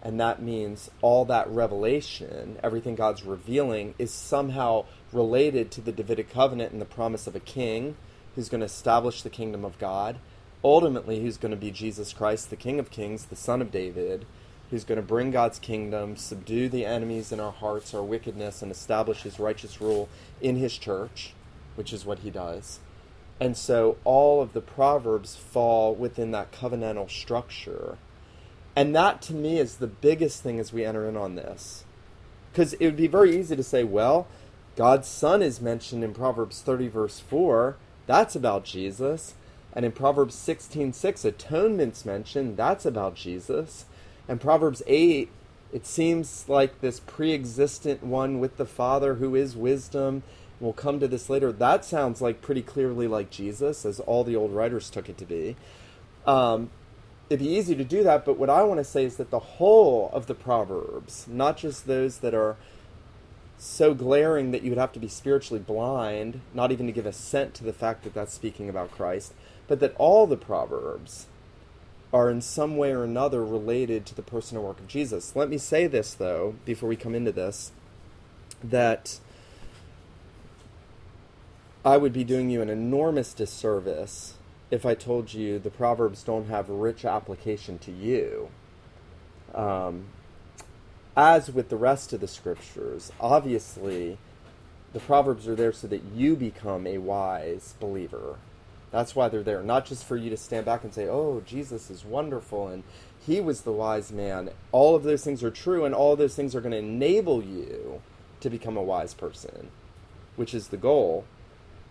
And 0.01 0.19
that 0.19 0.41
means 0.41 0.91
all 1.01 1.25
that 1.25 1.49
revelation, 1.49 2.59
everything 2.61 2.95
God's 2.95 3.23
revealing, 3.23 3.95
is 3.97 4.11
somehow 4.11 4.85
related 5.13 5.71
to 5.71 5.81
the 5.81 5.93
Davidic 5.93 6.29
covenant 6.29 6.73
and 6.73 6.81
the 6.81 6.85
promise 6.85 7.25
of 7.25 7.35
a 7.35 7.39
king 7.39 7.95
who's 8.35 8.49
going 8.49 8.59
to 8.59 8.65
establish 8.65 9.21
the 9.21 9.29
kingdom 9.29 9.63
of 9.63 9.79
God. 9.79 10.17
Ultimately, 10.63 11.21
who's 11.21 11.37
going 11.37 11.51
to 11.51 11.57
be 11.57 11.71
Jesus 11.71 12.13
Christ, 12.13 12.49
the 12.49 12.55
King 12.55 12.79
of 12.79 12.89
Kings, 12.89 13.25
the 13.25 13.35
Son 13.35 13.61
of 13.61 13.71
David, 13.71 14.25
who's 14.69 14.83
going 14.83 14.97
to 14.97 15.01
bring 15.01 15.31
God's 15.31 15.59
kingdom, 15.59 16.15
subdue 16.15 16.69
the 16.69 16.85
enemies 16.85 17.31
in 17.31 17.39
our 17.39 17.51
hearts, 17.51 17.93
our 17.93 18.03
wickedness, 18.03 18.61
and 18.61 18.71
establish 18.71 19.21
his 19.21 19.39
righteous 19.39 19.79
rule 19.79 20.09
in 20.41 20.55
his 20.55 20.77
church, 20.77 21.33
which 21.75 21.93
is 21.93 22.05
what 22.05 22.19
he 22.19 22.29
does. 22.29 22.79
And 23.39 23.57
so 23.57 23.97
all 24.03 24.41
of 24.41 24.53
the 24.53 24.61
Proverbs 24.61 25.35
fall 25.35 25.93
within 25.93 26.31
that 26.31 26.51
covenantal 26.51 27.09
structure. 27.09 27.97
And 28.75 28.95
that 28.95 29.21
to 29.23 29.33
me 29.33 29.59
is 29.59 29.77
the 29.77 29.87
biggest 29.87 30.41
thing 30.41 30.59
as 30.59 30.73
we 30.73 30.85
enter 30.85 31.07
in 31.07 31.17
on 31.17 31.35
this. 31.35 31.83
Because 32.51 32.73
it 32.73 32.85
would 32.85 32.97
be 32.97 33.07
very 33.07 33.37
easy 33.37 33.55
to 33.55 33.63
say, 33.63 33.83
well, 33.83 34.27
God's 34.75 35.07
Son 35.07 35.41
is 35.41 35.61
mentioned 35.61 36.03
in 36.03 36.13
Proverbs 36.13 36.61
30, 36.61 36.87
verse 36.87 37.19
4. 37.19 37.75
That's 38.07 38.35
about 38.35 38.63
Jesus. 38.63 39.35
And 39.73 39.85
in 39.85 39.91
Proverbs 39.91 40.35
16, 40.35 40.93
6, 40.93 41.25
atonement's 41.25 42.05
mentioned. 42.05 42.57
That's 42.57 42.85
about 42.85 43.15
Jesus. 43.15 43.85
And 44.27 44.39
Proverbs 44.39 44.81
8, 44.87 45.29
it 45.71 45.85
seems 45.85 46.47
like 46.47 46.81
this 46.81 46.99
pre 46.99 47.33
existent 47.33 48.03
one 48.03 48.39
with 48.39 48.57
the 48.57 48.65
Father 48.65 49.15
who 49.15 49.35
is 49.35 49.55
wisdom. 49.55 50.23
We'll 50.59 50.73
come 50.73 50.99
to 50.99 51.07
this 51.07 51.29
later. 51.29 51.51
That 51.51 51.83
sounds 51.83 52.21
like 52.21 52.41
pretty 52.41 52.61
clearly 52.61 53.07
like 53.07 53.29
Jesus, 53.29 53.85
as 53.85 53.99
all 53.99 54.23
the 54.23 54.35
old 54.35 54.51
writers 54.53 54.89
took 54.89 55.09
it 55.09 55.17
to 55.17 55.25
be. 55.25 55.55
Um, 56.25 56.69
it'd 57.29 57.45
be 57.45 57.51
easy 57.51 57.75
to 57.75 57.83
do 57.83 58.03
that, 58.03 58.23
but 58.25 58.37
what 58.37 58.49
I 58.49 58.63
want 58.63 58.79
to 58.79 58.83
say 58.83 59.03
is 59.03 59.17
that 59.17 59.29
the 59.29 59.39
whole 59.39 60.09
of 60.13 60.27
the 60.27 60.35
Proverbs, 60.35 61.25
not 61.27 61.57
just 61.57 61.87
those 61.87 62.19
that 62.19 62.33
are 62.33 62.55
so 63.57 63.93
glaring 63.93 64.51
that 64.51 64.61
you 64.61 64.69
would 64.69 64.77
have 64.77 64.93
to 64.93 64.99
be 64.99 65.07
spiritually 65.07 65.61
blind, 65.61 66.41
not 66.53 66.71
even 66.71 66.85
to 66.85 66.91
give 66.91 67.05
assent 67.05 67.53
to 67.55 67.63
the 67.63 67.73
fact 67.73 68.03
that 68.03 68.13
that's 68.13 68.33
speaking 68.33 68.69
about 68.69 68.91
Christ, 68.91 69.33
but 69.67 69.79
that 69.79 69.95
all 69.97 70.27
the 70.27 70.37
Proverbs 70.37 71.27
are 72.13 72.29
in 72.29 72.41
some 72.41 72.77
way 72.77 72.91
or 72.91 73.03
another 73.03 73.43
related 73.43 74.05
to 74.05 74.13
the 74.15 74.21
personal 74.21 74.63
work 74.63 74.79
of 74.79 74.87
Jesus. 74.87 75.35
Let 75.35 75.49
me 75.49 75.57
say 75.57 75.87
this, 75.87 76.13
though, 76.13 76.55
before 76.63 76.87
we 76.87 76.95
come 76.95 77.15
into 77.15 77.31
this, 77.31 77.71
that 78.63 79.19
I 81.83 81.97
would 81.97 82.13
be 82.13 82.23
doing 82.23 82.51
you 82.51 82.61
an 82.61 82.69
enormous 82.69 83.33
disservice 83.33 84.35
if 84.69 84.85
I 84.85 84.93
told 84.93 85.33
you 85.33 85.57
the 85.57 85.71
Proverbs 85.71 86.23
don't 86.23 86.47
have 86.47 86.69
rich 86.69 87.03
application 87.03 87.79
to 87.79 87.91
you. 87.91 88.49
Um, 89.53 90.05
as 91.17 91.51
with 91.51 91.69
the 91.69 91.75
rest 91.77 92.13
of 92.13 92.21
the 92.21 92.27
scriptures, 92.27 93.11
obviously, 93.19 94.17
the 94.93 94.99
Proverbs 94.99 95.47
are 95.47 95.55
there 95.55 95.73
so 95.73 95.87
that 95.87 96.03
you 96.15 96.35
become 96.35 96.85
a 96.87 96.99
wise 96.99 97.73
believer. 97.79 98.37
That's 98.93 99.15
why 99.15 99.27
they're 99.27 99.43
there, 99.43 99.63
not 99.63 99.85
just 99.87 100.05
for 100.05 100.15
you 100.15 100.29
to 100.29 100.37
stand 100.37 100.65
back 100.65 100.83
and 100.83 100.93
say, 100.93 101.09
oh, 101.09 101.41
Jesus 101.45 101.89
is 101.89 102.05
wonderful 102.05 102.67
and 102.67 102.83
he 103.25 103.41
was 103.41 103.61
the 103.61 103.71
wise 103.71 104.11
man. 104.11 104.51
All 104.71 104.95
of 104.95 105.03
those 105.03 105.23
things 105.23 105.43
are 105.43 105.51
true, 105.51 105.85
and 105.85 105.95
all 105.95 106.15
those 106.15 106.35
things 106.35 106.55
are 106.55 106.61
going 106.61 106.73
to 106.73 106.77
enable 106.77 107.43
you 107.43 108.01
to 108.41 108.49
become 108.49 108.75
a 108.75 108.83
wise 108.83 109.13
person, 109.13 109.69
which 110.35 110.53
is 110.53 110.67
the 110.67 110.77
goal. 110.77 111.25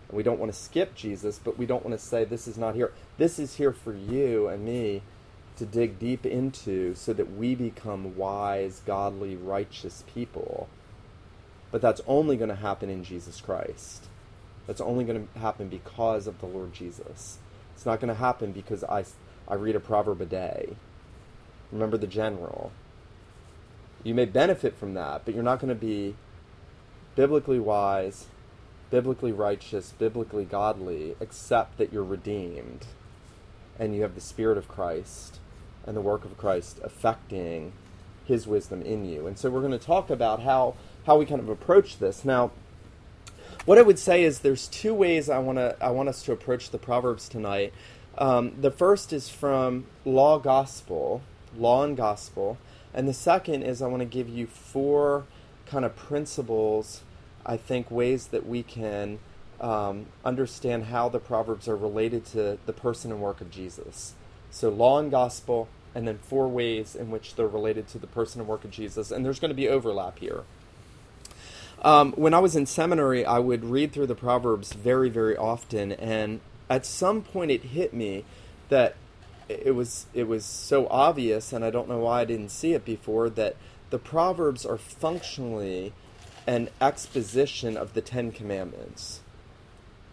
And 0.09 0.17
We 0.17 0.23
don't 0.23 0.39
want 0.39 0.53
to 0.53 0.57
skip 0.57 0.95
Jesus, 0.95 1.39
but 1.43 1.57
we 1.57 1.65
don't 1.65 1.83
want 1.83 1.99
to 1.99 2.05
say 2.05 2.23
this 2.23 2.47
is 2.47 2.57
not 2.57 2.75
here. 2.75 2.93
This 3.17 3.39
is 3.39 3.55
here 3.55 3.73
for 3.73 3.93
you 3.93 4.47
and 4.47 4.63
me 4.63 5.01
to 5.57 5.65
dig 5.65 5.99
deep 5.99 6.25
into 6.25 6.95
so 6.95 7.13
that 7.13 7.35
we 7.35 7.55
become 7.55 8.15
wise, 8.15 8.81
godly, 8.85 9.35
righteous 9.35 10.03
people. 10.13 10.67
But 11.71 11.81
that's 11.81 12.01
only 12.05 12.37
going 12.37 12.49
to 12.49 12.55
happen 12.55 12.89
in 12.89 13.03
Jesus 13.03 13.41
Christ. 13.41 14.07
That's 14.67 14.81
only 14.81 15.03
going 15.03 15.27
to 15.27 15.39
happen 15.39 15.67
because 15.67 16.27
of 16.27 16.39
the 16.39 16.45
Lord 16.45 16.73
Jesus. 16.73 17.39
It's 17.73 17.85
not 17.85 17.99
going 17.99 18.13
to 18.13 18.19
happen 18.19 18.51
because 18.51 18.83
I, 18.83 19.05
I 19.47 19.55
read 19.55 19.75
a 19.75 19.79
proverb 19.79 20.21
a 20.21 20.25
day. 20.25 20.75
Remember 21.71 21.97
the 21.97 22.07
general. 22.07 22.71
You 24.03 24.13
may 24.13 24.25
benefit 24.25 24.77
from 24.77 24.93
that, 24.93 25.23
but 25.25 25.33
you're 25.33 25.43
not 25.43 25.59
going 25.59 25.69
to 25.69 25.75
be 25.75 26.15
biblically 27.15 27.59
wise, 27.59 28.27
biblically 28.89 29.31
righteous, 29.31 29.93
biblically 29.97 30.45
godly, 30.45 31.15
except 31.19 31.77
that 31.77 31.91
you're 31.91 32.03
redeemed 32.03 32.85
and 33.79 33.95
you 33.95 34.01
have 34.03 34.15
the 34.15 34.21
Spirit 34.21 34.57
of 34.57 34.67
Christ 34.67 35.39
and 35.85 35.97
the 35.97 36.01
work 36.01 36.25
of 36.25 36.37
Christ 36.37 36.79
affecting 36.83 37.73
His 38.25 38.47
wisdom 38.47 38.81
in 38.81 39.05
you. 39.05 39.25
And 39.27 39.37
so 39.37 39.49
we're 39.49 39.61
going 39.61 39.71
to 39.71 39.79
talk 39.79 40.09
about 40.09 40.41
how, 40.41 40.75
how 41.05 41.17
we 41.17 41.25
kind 41.25 41.41
of 41.41 41.49
approach 41.49 41.99
this. 41.99 42.23
Now, 42.23 42.51
what 43.65 43.77
I 43.77 43.81
would 43.81 43.99
say 43.99 44.23
is 44.23 44.39
there's 44.39 44.67
two 44.67 44.93
ways 44.93 45.29
I 45.29 45.39
want 45.39 45.57
to 45.57 45.75
I 45.81 45.91
want 45.91 46.09
us 46.09 46.23
to 46.23 46.31
approach 46.31 46.69
the 46.69 46.77
Proverbs 46.77 47.29
tonight. 47.29 47.73
Um, 48.17 48.53
the 48.59 48.71
first 48.71 49.11
is 49.11 49.29
from 49.29 49.85
law 50.05 50.37
gospel, 50.37 51.21
law 51.57 51.83
and 51.83 51.97
gospel, 51.97 52.57
and 52.93 53.07
the 53.07 53.13
second 53.13 53.63
is 53.63 53.81
I 53.81 53.87
want 53.87 54.01
to 54.01 54.05
give 54.05 54.29
you 54.29 54.47
four 54.47 55.25
kind 55.65 55.85
of 55.85 55.95
principles 55.95 57.01
I 57.45 57.57
think, 57.57 57.91
ways 57.91 58.27
that 58.27 58.47
we 58.47 58.63
can 58.63 59.19
um, 59.59 60.07
understand 60.23 60.85
how 60.85 61.09
the 61.09 61.19
Proverbs 61.19 61.67
are 61.67 61.75
related 61.75 62.25
to 62.27 62.57
the 62.65 62.73
person 62.73 63.11
and 63.11 63.21
work 63.21 63.41
of 63.41 63.51
Jesus. 63.51 64.13
So, 64.49 64.69
law 64.69 64.99
and 64.99 65.11
gospel, 65.11 65.67
and 65.95 66.07
then 66.07 66.19
four 66.19 66.47
ways 66.47 66.95
in 66.95 67.11
which 67.11 67.35
they're 67.35 67.47
related 67.47 67.87
to 67.89 67.99
the 67.99 68.07
person 68.07 68.41
and 68.41 68.47
work 68.47 68.63
of 68.63 68.71
Jesus. 68.71 69.11
And 69.11 69.25
there's 69.25 69.39
going 69.39 69.49
to 69.49 69.55
be 69.55 69.67
overlap 69.67 70.19
here. 70.19 70.43
Um, 71.81 72.13
when 72.13 72.33
I 72.33 72.39
was 72.39 72.55
in 72.55 72.65
seminary, 72.65 73.25
I 73.25 73.39
would 73.39 73.65
read 73.65 73.91
through 73.91 74.07
the 74.07 74.15
Proverbs 74.15 74.73
very, 74.73 75.09
very 75.09 75.35
often, 75.35 75.91
and 75.93 76.39
at 76.69 76.85
some 76.85 77.21
point 77.21 77.51
it 77.51 77.63
hit 77.63 77.93
me 77.93 78.23
that 78.69 78.95
it 79.49 79.75
was 79.75 80.05
it 80.13 80.27
was 80.27 80.45
so 80.45 80.87
obvious, 80.89 81.51
and 81.51 81.65
I 81.65 81.69
don't 81.69 81.89
know 81.89 81.99
why 81.99 82.21
I 82.21 82.25
didn't 82.25 82.49
see 82.49 82.73
it 82.73 82.85
before 82.85 83.29
that 83.31 83.55
the 83.89 83.99
Proverbs 83.99 84.65
are 84.65 84.77
functionally 84.77 85.93
an 86.47 86.69
exposition 86.81 87.77
of 87.77 87.93
the 87.93 88.01
Ten 88.01 88.31
Commandments. 88.31 89.21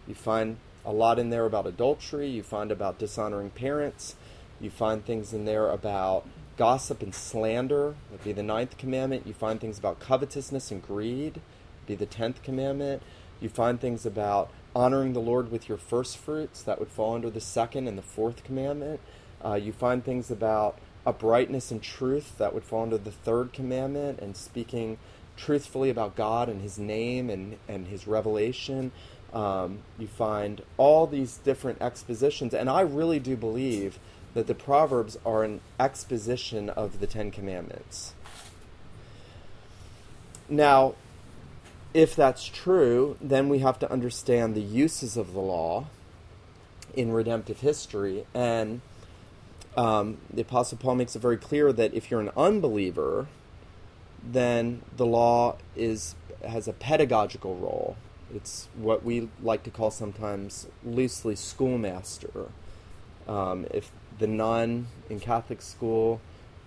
You 0.07 0.15
find 0.15 0.57
a 0.85 0.93
lot 0.93 1.19
in 1.19 1.31
there 1.31 1.47
about 1.47 1.67
adultery, 1.67 2.29
you 2.29 2.43
find 2.43 2.73
about 2.73 2.99
dishonoring 2.99 3.51
parents, 3.51 4.17
you 4.61 4.71
find 4.71 5.05
things 5.05 5.33
in 5.33 5.45
there 5.45 5.69
about 5.69 6.27
gossip 6.61 7.03
and 7.03 7.15
slander, 7.15 7.95
would 8.11 8.23
be 8.23 8.33
the 8.33 8.43
ninth 8.43 8.77
commandment. 8.77 9.27
You 9.27 9.33
find 9.33 9.59
things 9.59 9.79
about 9.79 9.99
covetousness 9.99 10.71
and 10.71 10.87
greed, 10.87 11.41
be 11.87 11.95
the 11.95 12.05
tenth 12.05 12.43
commandment. 12.43 13.03
You 13.41 13.49
find 13.49 13.81
things 13.81 14.05
about 14.05 14.51
honoring 14.77 15.15
the 15.15 15.23
Lord 15.23 15.51
with 15.51 15.71
your 15.71 15.79
first 15.79 16.19
fruits, 16.19 16.63
that 16.65 16.79
would 16.79 16.91
fall 16.91 17.15
under 17.15 17.31
the 17.31 17.41
second 17.41 17.89
and 17.89 17.97
the 17.97 18.03
fourth 18.03 18.45
commandment. 18.45 19.01
Uh, 19.43 19.55
you 19.55 19.73
find 19.73 20.05
things 20.05 20.31
about 20.31 20.79
uprightness 21.07 21.71
and 21.71 21.83
truth, 21.83 22.37
that 22.37 22.53
would 22.53 22.65
fall 22.65 22.83
under 22.83 22.99
the 22.99 23.11
third 23.11 23.55
commandment, 23.55 24.19
and 24.19 24.37
speaking 24.37 24.99
truthfully 25.39 25.89
about 25.89 26.15
God 26.15 26.51
and 26.51 26.61
His 26.61 26.79
name 26.79 27.31
and, 27.31 27.57
and 27.69 27.87
His 27.87 28.07
revelation. 28.07 28.93
Um, 29.33 29.79
you 29.99 30.09
find 30.09 30.61
all 30.77 31.07
these 31.07 31.39
different 31.39 31.81
expositions, 31.81 32.53
and 32.53 32.69
I 32.69 32.83
really 32.83 33.19
do 33.19 33.35
believe 33.35 33.99
that 34.35 34.47
the 34.47 34.55
Proverbs 34.55 35.19
are 35.25 35.43
an 35.45 35.61
exposition 35.79 36.71
of 36.71 37.01
the 37.01 37.07
Ten 37.07 37.31
Commandments. 37.31 38.15
Now, 40.49 40.95
if 41.95 42.15
that's 42.15 42.45
true, 42.45 43.17
then 43.21 43.49
we 43.49 43.61
have 43.61 43.79
to 43.81 43.91
understand 43.91 44.55
the 44.55 44.61
uses 44.61 45.17
of 45.17 45.33
the 45.33 45.41
law 45.41 45.87
in 46.95 47.13
redemptive 47.13 47.61
history. 47.61 48.27
And 48.35 48.81
um, 49.77 50.19
the 50.33 50.43
Apostle 50.43 50.79
Paul 50.79 50.97
makes 50.97 51.17
it 51.17 51.23
very 51.23 51.37
clear 51.37 51.73
that 51.73 51.95
if 51.95 52.11
you're 52.11 52.21
an 52.21 52.31
unbeliever, 52.37 53.29
then 54.23 54.83
the 54.97 55.07
law 55.07 55.57
is 55.77 56.15
has 56.47 56.67
a 56.67 56.73
pedagogical 56.73 57.55
role. 57.57 57.97
It's 58.35 58.69
what 58.75 59.05
we 59.05 59.29
like 59.43 59.63
to 59.65 59.71
call 59.71 59.91
sometimes 59.91 60.69
loosely 60.85 61.37
schoolmaster. 61.37 62.47
Um, 63.29 63.67
if 63.73 63.91
the 64.21 64.27
nun 64.27 64.87
in 65.09 65.19
Catholic 65.19 65.61
school 65.61 66.21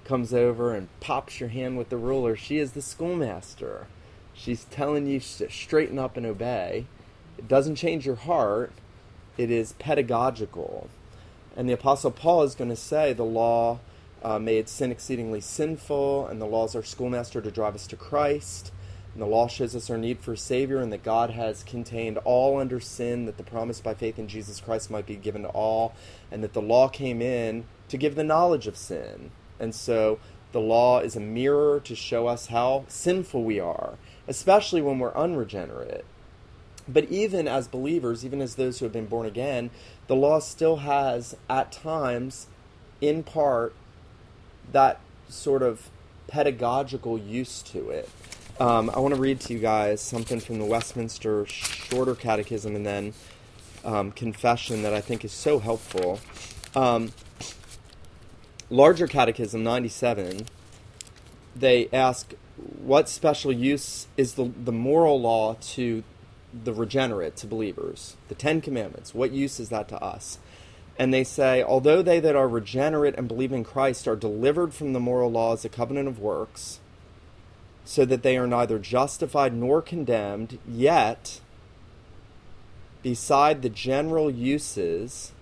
comes 0.04 0.34
over 0.34 0.74
and 0.74 0.90
pops 1.00 1.40
your 1.40 1.50
hand 1.50 1.78
with 1.78 1.90
the 1.90 1.98
ruler, 1.98 2.36
she 2.36 2.58
is 2.58 2.74
the 2.74 2.82
schoolmaster. 2.82 3.88
She's 4.34 4.66
telling 4.66 5.08
you 5.08 5.20
to 5.20 5.50
straighten 5.50 5.98
up 5.98 6.18
and 6.18 6.26
obey. 6.26 6.88
It 7.38 7.48
doesn't 7.48 7.76
change 7.76 8.06
your 8.06 8.16
heart, 8.16 8.74
it 9.38 9.50
is 9.50 9.74
pedagogical. 9.74 10.90
And 11.56 11.70
the 11.70 11.74
Apostle 11.74 12.12
Paul 12.12 12.44
is 12.44 12.56
going 12.56 12.72
to 12.72 12.76
say 12.76 13.14
the 13.14 13.24
law 13.24 13.80
uh, 14.24 14.40
made 14.40 14.68
sin 14.68 14.92
exceedingly 14.92 15.40
sinful, 15.40 16.28
and 16.28 16.42
the 16.42 16.46
law 16.46 16.66
is 16.66 16.76
our 16.76 16.84
schoolmaster 16.84 17.42
to 17.42 17.52
drive 17.52 17.76
us 17.76 17.88
to 17.88 17.96
Christ. 17.96 18.72
And 19.14 19.22
the 19.22 19.28
law 19.28 19.48
shows 19.48 19.76
us 19.76 19.90
our 19.90 19.98
need 19.98 20.20
for 20.20 20.34
a 20.34 20.38
Savior, 20.38 20.80
and 20.80 20.92
that 20.92 21.04
God 21.04 21.30
has 21.30 21.64
contained 21.64 22.18
all 22.20 22.60
under 22.60 22.80
sin, 22.80 23.26
that 23.26 23.38
the 23.38 23.44
promise 23.44 23.80
by 23.80 23.94
faith 23.94 24.18
in 24.18 24.28
Jesus 24.28 24.60
Christ 24.60 24.90
might 24.90 25.06
be 25.06 25.16
given 25.16 25.44
to 25.44 25.50
all, 25.50 25.94
and 26.32 26.44
that 26.44 26.54
the 26.54 26.62
law 26.62 26.88
came 26.88 27.22
in 27.22 27.66
to 27.90 27.98
give 27.98 28.16
the 28.16 28.24
knowledge 28.24 28.66
of 28.66 28.76
sin. 28.76 29.32
And 29.60 29.76
so 29.76 30.20
the 30.52 30.60
law 30.60 31.00
is 31.00 31.16
a 31.16 31.20
mirror 31.20 31.80
to 31.82 31.96
show 31.96 32.28
us 32.28 32.48
how 32.48 32.86
sinful 32.88 33.44
we 33.44 33.60
are, 33.60 33.98
especially 34.28 34.82
when 34.82 34.98
we're 34.98 35.16
unregenerate. 35.16 36.06
But 36.88 37.06
even 37.06 37.48
as 37.48 37.68
believers, 37.68 38.26
even 38.26 38.42
as 38.42 38.56
those 38.56 38.80
who 38.80 38.86
have 38.86 38.94
been 38.94 39.06
born 39.06 39.26
again, 39.26 39.70
the 40.08 40.16
law 40.16 40.40
still 40.40 40.78
has, 40.78 41.36
at 41.50 41.72
times, 41.72 42.48
in 43.00 43.24
part, 43.24 43.74
that 44.72 45.00
sort 45.30 45.62
of 45.62 45.90
pedagogical 46.28 47.18
use 47.18 47.62
to 47.62 47.90
it. 47.90 48.10
Um, 48.60 48.92
I 48.94 49.00
want 49.00 49.16
to 49.16 49.20
read 49.20 49.40
to 49.42 49.54
you 49.54 49.58
guys 49.58 50.00
something 50.00 50.40
from 50.40 50.60
the 50.60 50.66
Westminster 50.66 51.44
Shorter 51.48 52.14
Catechism 52.14 52.76
and 52.76 52.86
then 52.86 53.14
um, 53.84 54.12
Confession 54.12 54.84
that 54.84 54.94
I 54.94 55.02
think 55.02 55.26
is 55.26 55.32
so 55.32 55.58
helpful. 55.58 56.20
Um, 56.76 57.14
Larger 58.70 59.08
Catechism 59.08 59.64
97, 59.64 60.46
they 61.56 61.90
ask, 61.92 62.34
What 62.84 63.10
special 63.10 63.52
use 63.52 64.06
is 64.18 64.36
the, 64.36 64.52
the 64.64 64.72
moral 64.72 65.20
law 65.20 65.56
to 65.72 66.04
the 66.54 66.74
regenerate, 66.74 67.36
to 67.38 67.48
believers? 67.48 68.18
The 68.28 68.36
Ten 68.36 68.62
Commandments, 68.62 69.16
what 69.16 69.32
use 69.32 69.60
is 69.60 69.70
that 69.70 69.90
to 69.90 70.00
us? 70.00 70.38
And 71.00 71.12
they 71.12 71.24
say, 71.24 71.64
although 71.64 72.04
they 72.04 72.20
that 72.20 72.36
are 72.36 72.48
regenerate 72.48 73.16
and 73.18 73.28
believe 73.28 73.52
in 73.52 73.64
Christ 73.64 74.08
are 74.08 74.16
delivered 74.16 74.76
from 74.76 74.94
the 74.94 75.00
moral 75.00 75.32
law 75.32 75.54
as 75.54 75.66
a 75.66 75.70
covenant 75.70 76.08
of 76.08 76.20
works, 76.20 76.80
so 77.86 78.06
that 78.06 78.24
they 78.24 78.38
are 78.38 78.48
neither 78.48 78.80
justified 78.80 79.54
nor 79.54 79.82
condemned, 79.82 80.60
yet, 80.68 81.42
beside 83.02 83.62
the 83.62 83.70
general 83.70 84.32
uses 84.32 85.34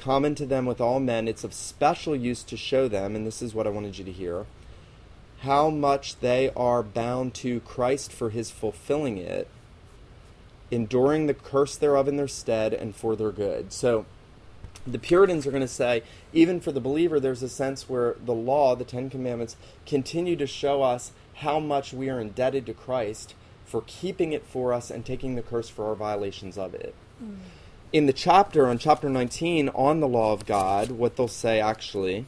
common 0.00 0.34
to 0.34 0.46
them 0.46 0.64
with 0.66 0.80
all 0.80 0.98
men, 0.98 1.28
it's 1.28 1.44
of 1.44 1.52
special 1.52 2.16
use 2.16 2.42
to 2.42 2.56
show 2.56 2.88
them, 2.88 3.14
and 3.14 3.26
this 3.26 3.42
is 3.42 3.54
what 3.54 3.66
I 3.66 3.70
wanted 3.70 3.98
you 3.98 4.04
to 4.04 4.12
hear, 4.12 4.46
how 5.40 5.68
much 5.70 6.20
they 6.20 6.50
are 6.56 6.82
bound 6.82 7.34
to 7.34 7.60
Christ 7.60 8.10
for 8.10 8.30
his 8.30 8.50
fulfilling 8.50 9.18
it, 9.18 9.46
enduring 10.70 11.26
the 11.26 11.34
curse 11.34 11.76
thereof 11.76 12.08
in 12.08 12.16
their 12.16 12.28
stead 12.28 12.72
and 12.72 12.96
for 12.96 13.14
their 13.14 13.30
good. 13.30 13.72
So, 13.72 14.06
the 14.86 14.98
Puritans 14.98 15.46
are 15.46 15.50
going 15.50 15.60
to 15.60 15.68
say, 15.68 16.02
even 16.32 16.60
for 16.60 16.72
the 16.72 16.80
believer, 16.80 17.20
there's 17.20 17.42
a 17.42 17.48
sense 17.48 17.88
where 17.88 18.16
the 18.24 18.34
law, 18.34 18.74
the 18.74 18.84
Ten 18.84 19.10
Commandments, 19.10 19.56
continue 19.86 20.36
to 20.36 20.46
show 20.46 20.82
us 20.82 21.12
how 21.34 21.58
much 21.58 21.92
we 21.92 22.08
are 22.08 22.20
indebted 22.20 22.66
to 22.66 22.74
Christ 22.74 23.34
for 23.64 23.82
keeping 23.86 24.32
it 24.32 24.44
for 24.44 24.72
us 24.72 24.90
and 24.90 25.04
taking 25.04 25.34
the 25.34 25.42
curse 25.42 25.68
for 25.68 25.86
our 25.86 25.94
violations 25.94 26.58
of 26.58 26.74
it. 26.74 26.94
Mm. 27.22 27.36
In 27.92 28.06
the 28.06 28.12
chapter, 28.12 28.68
on 28.68 28.78
chapter 28.78 29.08
19, 29.08 29.68
on 29.70 30.00
the 30.00 30.08
law 30.08 30.32
of 30.32 30.46
God, 30.46 30.90
what 30.92 31.16
they'll 31.16 31.28
say 31.28 31.60
actually 31.60 32.26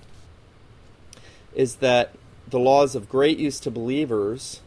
is 1.55 1.77
that 1.77 2.15
the 2.49 2.59
law 2.59 2.83
is 2.83 2.95
of 2.95 3.09
great 3.09 3.39
use 3.39 3.61
to 3.61 3.71
believers 3.71 4.61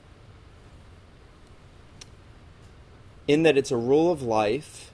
in 3.27 3.43
that 3.43 3.57
it's 3.57 3.71
a 3.71 3.77
rule 3.77 4.11
of 4.11 4.21
life 4.21 4.84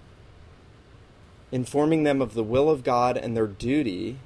informing 1.51 2.03
them 2.03 2.21
of 2.21 2.33
the 2.33 2.43
will 2.43 2.69
of 2.69 2.83
God 2.83 3.17
and 3.17 3.35
their 3.35 3.47
duty. 3.47 4.17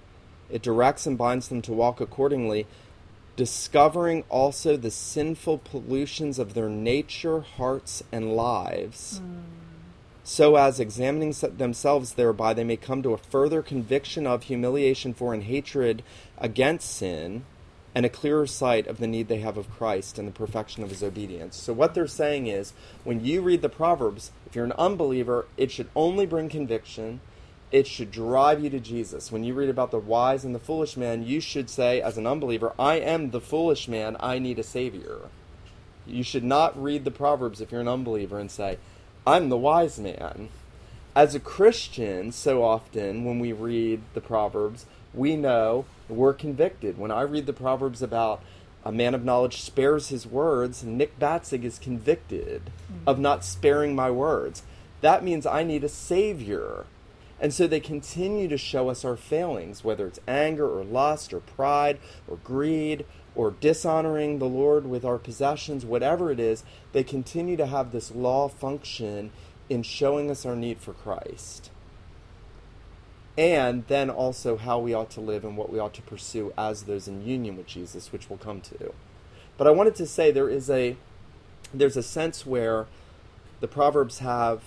It 0.50 0.62
directs 0.62 1.08
and 1.08 1.18
binds 1.18 1.48
them 1.48 1.62
to 1.64 1.74
walk 1.74 2.00
accordingly, 2.00 2.68
discovering 3.36 4.24
also 4.30 4.78
the 4.78 4.92
sinful 4.92 5.60
pollutions 5.60 6.40
of 6.40 6.54
their 6.54 6.70
nature, 6.70 7.42
hearts, 7.42 8.04
and 8.12 8.36
lives, 8.36 9.22
mm. 9.24 9.42
so 10.24 10.56
as 10.56 10.80
examining 10.80 11.34
themselves 11.58 12.14
thereby 12.14 12.54
they 12.54 12.64
may 12.64 12.78
come 12.78 13.02
to 13.02 13.14
a 13.14 13.18
further 13.18 13.62
conviction 13.62 14.28
of 14.28 14.44
humiliation 14.44 15.14
for 15.14 15.34
and 15.34 15.44
hatred 15.44 16.04
against 16.38 16.96
sin 16.96 17.44
and 17.96 18.06
a 18.06 18.10
clearer 18.10 18.46
sight 18.46 18.88
of 18.88 18.98
the 18.98 19.08
need 19.08 19.30
they 19.30 19.40
have 19.40 19.58
of 19.58 19.72
Christ 19.72 20.20
and 20.20 20.28
the 20.28 20.34
perfection 20.34 20.84
of 20.84 20.90
his 20.90 21.02
obedience. 21.02 21.56
So, 21.56 21.72
what 21.72 21.96
they're 21.96 22.08
saying 22.08 22.48
is 22.48 22.74
when 23.06 23.24
you 23.24 23.42
read 23.42 23.62
the 23.62 23.70
Proverbs, 23.70 24.32
if 24.46 24.54
you're 24.54 24.66
an 24.66 24.74
unbeliever, 24.74 25.48
it 25.56 25.72
should 25.72 25.88
only 25.96 26.26
bring 26.26 26.50
conviction. 26.50 27.22
It 27.72 27.88
should 27.88 28.12
drive 28.12 28.64
you 28.64 28.70
to 28.70 28.80
Jesus. 28.80 29.32
When 29.32 29.44
you 29.44 29.54
read 29.54 29.70
about 29.70 29.92
the 29.92 30.00
wise 30.00 30.46
and 30.46 30.54
the 30.54 30.60
foolish 30.60 30.98
man, 30.98 31.26
you 31.26 31.40
should 31.40 31.70
say, 31.70 32.02
as 32.02 32.18
an 32.18 32.28
unbeliever, 32.28 32.74
I 32.78 32.96
am 32.96 33.32
the 33.32 33.42
foolish 33.42 33.88
man, 33.88 34.18
I 34.20 34.40
need 34.40 34.60
a 34.60 34.64
Savior. 34.64 35.30
You 36.06 36.24
should 36.24 36.44
not 36.44 36.82
read 36.82 37.06
the 37.06 37.12
Proverbs 37.12 37.62
if 37.62 37.72
you're 37.72 37.82
an 37.82 37.88
unbeliever 37.88 38.38
and 38.38 38.52
say, 38.52 38.78
I'm 39.26 39.50
the 39.50 39.58
wise 39.58 40.00
man. 40.00 40.50
As 41.16 41.34
a 41.34 41.40
Christian, 41.40 42.32
so 42.32 42.64
often 42.64 43.26
when 43.26 43.40
we 43.40 43.52
read 43.52 44.02
the 44.14 44.22
Proverbs, 44.22 44.86
we 45.16 45.36
know 45.36 45.86
we're 46.08 46.34
convicted. 46.34 46.98
When 46.98 47.12
I 47.12 47.22
read 47.22 47.46
the 47.46 47.54
Proverbs 47.54 48.02
about 48.02 48.42
a 48.84 48.92
man 48.92 49.16
of 49.16 49.24
knowledge 49.24 49.62
spares 49.62 50.10
his 50.10 50.28
words, 50.28 50.84
Nick 50.84 51.20
Batzig 51.20 51.64
is 51.64 51.80
convicted 51.80 52.66
mm-hmm. 52.66 53.08
of 53.08 53.20
not 53.20 53.44
sparing 53.44 53.96
my 53.96 54.12
words. 54.12 54.64
That 55.02 55.24
means 55.24 55.46
I 55.46 55.64
need 55.64 55.84
a 55.84 55.90
savior. 55.90 56.86
And 57.40 57.54
so 57.54 57.68
they 57.68 57.80
continue 57.80 58.48
to 58.48 58.58
show 58.58 58.90
us 58.90 59.04
our 59.04 59.18
failings, 59.18 59.84
whether 59.84 60.08
it's 60.08 60.20
anger 60.28 60.68
or 60.68 60.84
lust 60.84 61.34
or 61.34 61.40
pride 61.40 62.00
or 62.28 62.38
greed 62.38 63.06
or 63.36 63.52
dishonoring 63.52 64.40
the 64.40 64.48
Lord 64.48 64.86
with 64.86 65.04
our 65.04 65.18
possessions, 65.18 65.86
whatever 65.86 66.32
it 66.32 66.40
is, 66.40 66.64
they 66.94 67.04
continue 67.04 67.58
to 67.58 67.66
have 67.66 67.92
this 67.92 68.12
law 68.12 68.48
function 68.48 69.32
in 69.68 69.84
showing 69.84 70.32
us 70.32 70.46
our 70.46 70.56
need 70.56 70.80
for 70.80 70.94
Christ 70.94 71.72
and 73.38 73.86
then 73.88 74.10
also 74.10 74.58
how 74.58 74.80
we 74.80 74.94
ought 74.94 75.10
to 75.12 75.22
live 75.22 75.44
and 75.44 75.58
what 75.58 75.72
we 75.72 75.80
ought 75.80 75.94
to 75.94 76.02
pursue 76.02 76.54
as 76.58 76.84
those 76.84 77.08
in 77.08 77.26
union 77.26 77.58
with 77.58 77.68
Jesus, 77.68 78.12
which 78.12 78.30
we'll 78.30 78.40
come 78.40 78.62
to. 78.62 78.94
But 79.58 79.68
I 79.68 79.72
wanted 79.72 79.96
to 79.96 80.06
say 80.06 80.32
there 80.32 80.50
is 80.50 80.70
a 80.70 80.96
there's 81.74 81.98
a 81.98 82.04
sense 82.04 82.46
where 82.46 82.86
the 83.60 83.68
proverbs 83.68 84.20
have 84.20 84.62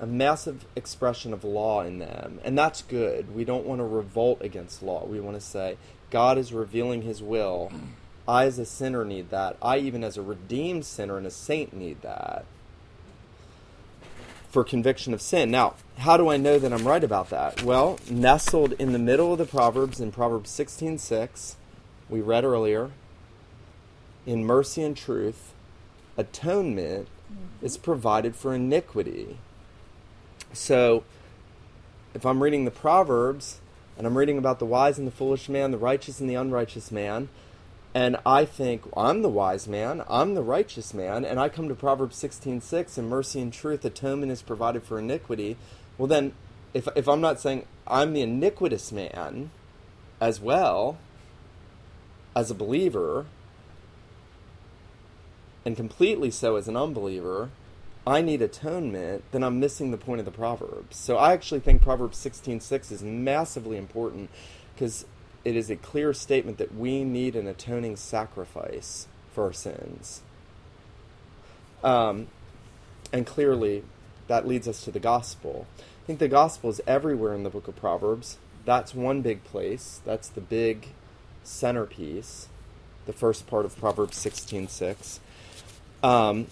a 0.00 0.06
massive 0.06 0.64
expression 0.74 1.32
of 1.32 1.44
law 1.44 1.82
in 1.82 1.98
them, 1.98 2.40
and 2.42 2.58
that's 2.58 2.82
good. 2.82 3.34
We 3.34 3.44
don't 3.44 3.66
want 3.66 3.80
to 3.80 3.84
revolt 3.84 4.40
against 4.40 4.82
law. 4.82 5.04
We 5.04 5.20
want 5.20 5.36
to 5.36 5.40
say 5.40 5.76
God 6.10 6.38
is 6.38 6.52
revealing 6.52 7.02
His 7.02 7.22
will. 7.22 7.70
I, 8.26 8.44
as 8.46 8.58
a 8.58 8.64
sinner, 8.64 9.04
need 9.04 9.30
that. 9.30 9.56
I, 9.60 9.78
even 9.78 10.02
as 10.02 10.16
a 10.16 10.22
redeemed 10.22 10.84
sinner 10.84 11.18
and 11.18 11.26
a 11.26 11.30
saint, 11.30 11.74
need 11.74 12.02
that 12.02 12.44
for 14.50 14.64
conviction 14.64 15.14
of 15.14 15.22
sin. 15.22 15.50
Now, 15.50 15.74
how 15.98 16.16
do 16.16 16.28
I 16.28 16.36
know 16.36 16.58
that 16.58 16.72
I'm 16.72 16.86
right 16.86 17.02
about 17.04 17.30
that? 17.30 17.62
Well, 17.62 17.98
nestled 18.10 18.72
in 18.72 18.92
the 18.92 18.98
middle 18.98 19.32
of 19.32 19.38
the 19.38 19.46
Proverbs 19.46 20.00
in 20.00 20.10
Proverbs 20.10 20.50
16:6, 20.50 21.56
we 22.08 22.20
read 22.20 22.44
earlier, 22.44 22.90
in 24.26 24.44
mercy 24.44 24.82
and 24.82 24.96
truth, 24.96 25.52
atonement 26.16 27.08
mm-hmm. 27.32 27.64
is 27.64 27.78
provided 27.78 28.34
for 28.34 28.54
iniquity. 28.54 29.38
So, 30.52 31.04
if 32.12 32.26
I'm 32.26 32.42
reading 32.42 32.64
the 32.64 32.72
Proverbs 32.72 33.60
and 33.96 34.06
I'm 34.06 34.18
reading 34.18 34.38
about 34.38 34.58
the 34.58 34.66
wise 34.66 34.98
and 34.98 35.06
the 35.06 35.12
foolish 35.12 35.48
man, 35.48 35.70
the 35.70 35.78
righteous 35.78 36.20
and 36.20 36.28
the 36.28 36.34
unrighteous 36.34 36.90
man, 36.90 37.28
and 37.94 38.16
I 38.24 38.44
think 38.44 38.82
I'm 38.96 39.22
the 39.22 39.28
wise 39.28 39.66
man, 39.66 40.02
I'm 40.08 40.34
the 40.34 40.42
righteous 40.42 40.94
man, 40.94 41.24
and 41.24 41.40
I 41.40 41.48
come 41.48 41.68
to 41.68 41.74
Proverbs 41.74 42.16
16:6 42.16 42.98
and 42.98 43.08
mercy 43.08 43.40
and 43.40 43.52
truth 43.52 43.84
atonement 43.84 44.32
is 44.32 44.42
provided 44.42 44.84
for 44.84 44.98
iniquity. 44.98 45.56
Well 45.98 46.06
then 46.06 46.32
if 46.72 46.88
if 46.94 47.08
I'm 47.08 47.20
not 47.20 47.40
saying 47.40 47.66
I'm 47.86 48.12
the 48.12 48.22
iniquitous 48.22 48.92
man 48.92 49.50
as 50.20 50.40
well 50.40 50.98
as 52.36 52.50
a 52.50 52.54
believer 52.54 53.26
and 55.64 55.76
completely 55.76 56.30
so 56.30 56.56
as 56.56 56.68
an 56.68 56.76
unbeliever, 56.76 57.50
I 58.06 58.22
need 58.22 58.40
atonement, 58.40 59.24
then 59.30 59.42
I'm 59.42 59.60
missing 59.60 59.90
the 59.90 59.98
point 59.98 60.20
of 60.20 60.24
the 60.24 60.30
Proverbs. 60.30 60.96
So 60.96 61.16
I 61.16 61.32
actually 61.32 61.60
think 61.60 61.82
Proverbs 61.82 62.16
16:6 62.18 62.92
is 62.92 63.02
massively 63.02 63.76
important 63.76 64.30
because 64.74 65.04
it 65.44 65.56
is 65.56 65.70
a 65.70 65.76
clear 65.76 66.12
statement 66.12 66.58
that 66.58 66.74
we 66.74 67.04
need 67.04 67.34
an 67.34 67.46
atoning 67.46 67.96
sacrifice 67.96 69.06
for 69.32 69.44
our 69.44 69.52
sins. 69.52 70.22
Um, 71.82 72.28
and 73.12 73.26
clearly, 73.26 73.84
that 74.28 74.46
leads 74.46 74.68
us 74.68 74.84
to 74.84 74.90
the 74.90 75.00
gospel. 75.00 75.66
I 75.78 76.06
think 76.06 76.18
the 76.18 76.28
gospel 76.28 76.70
is 76.70 76.80
everywhere 76.86 77.34
in 77.34 77.42
the 77.42 77.50
book 77.50 77.68
of 77.68 77.76
Proverbs. 77.76 78.38
That's 78.64 78.94
one 78.94 79.22
big 79.22 79.44
place. 79.44 80.00
That's 80.04 80.28
the 80.28 80.40
big 80.40 80.88
centerpiece, 81.42 82.48
the 83.06 83.12
first 83.12 83.46
part 83.46 83.64
of 83.64 83.76
Proverbs 83.76 84.18
16:6. 84.18 85.20
Um, 86.02 86.46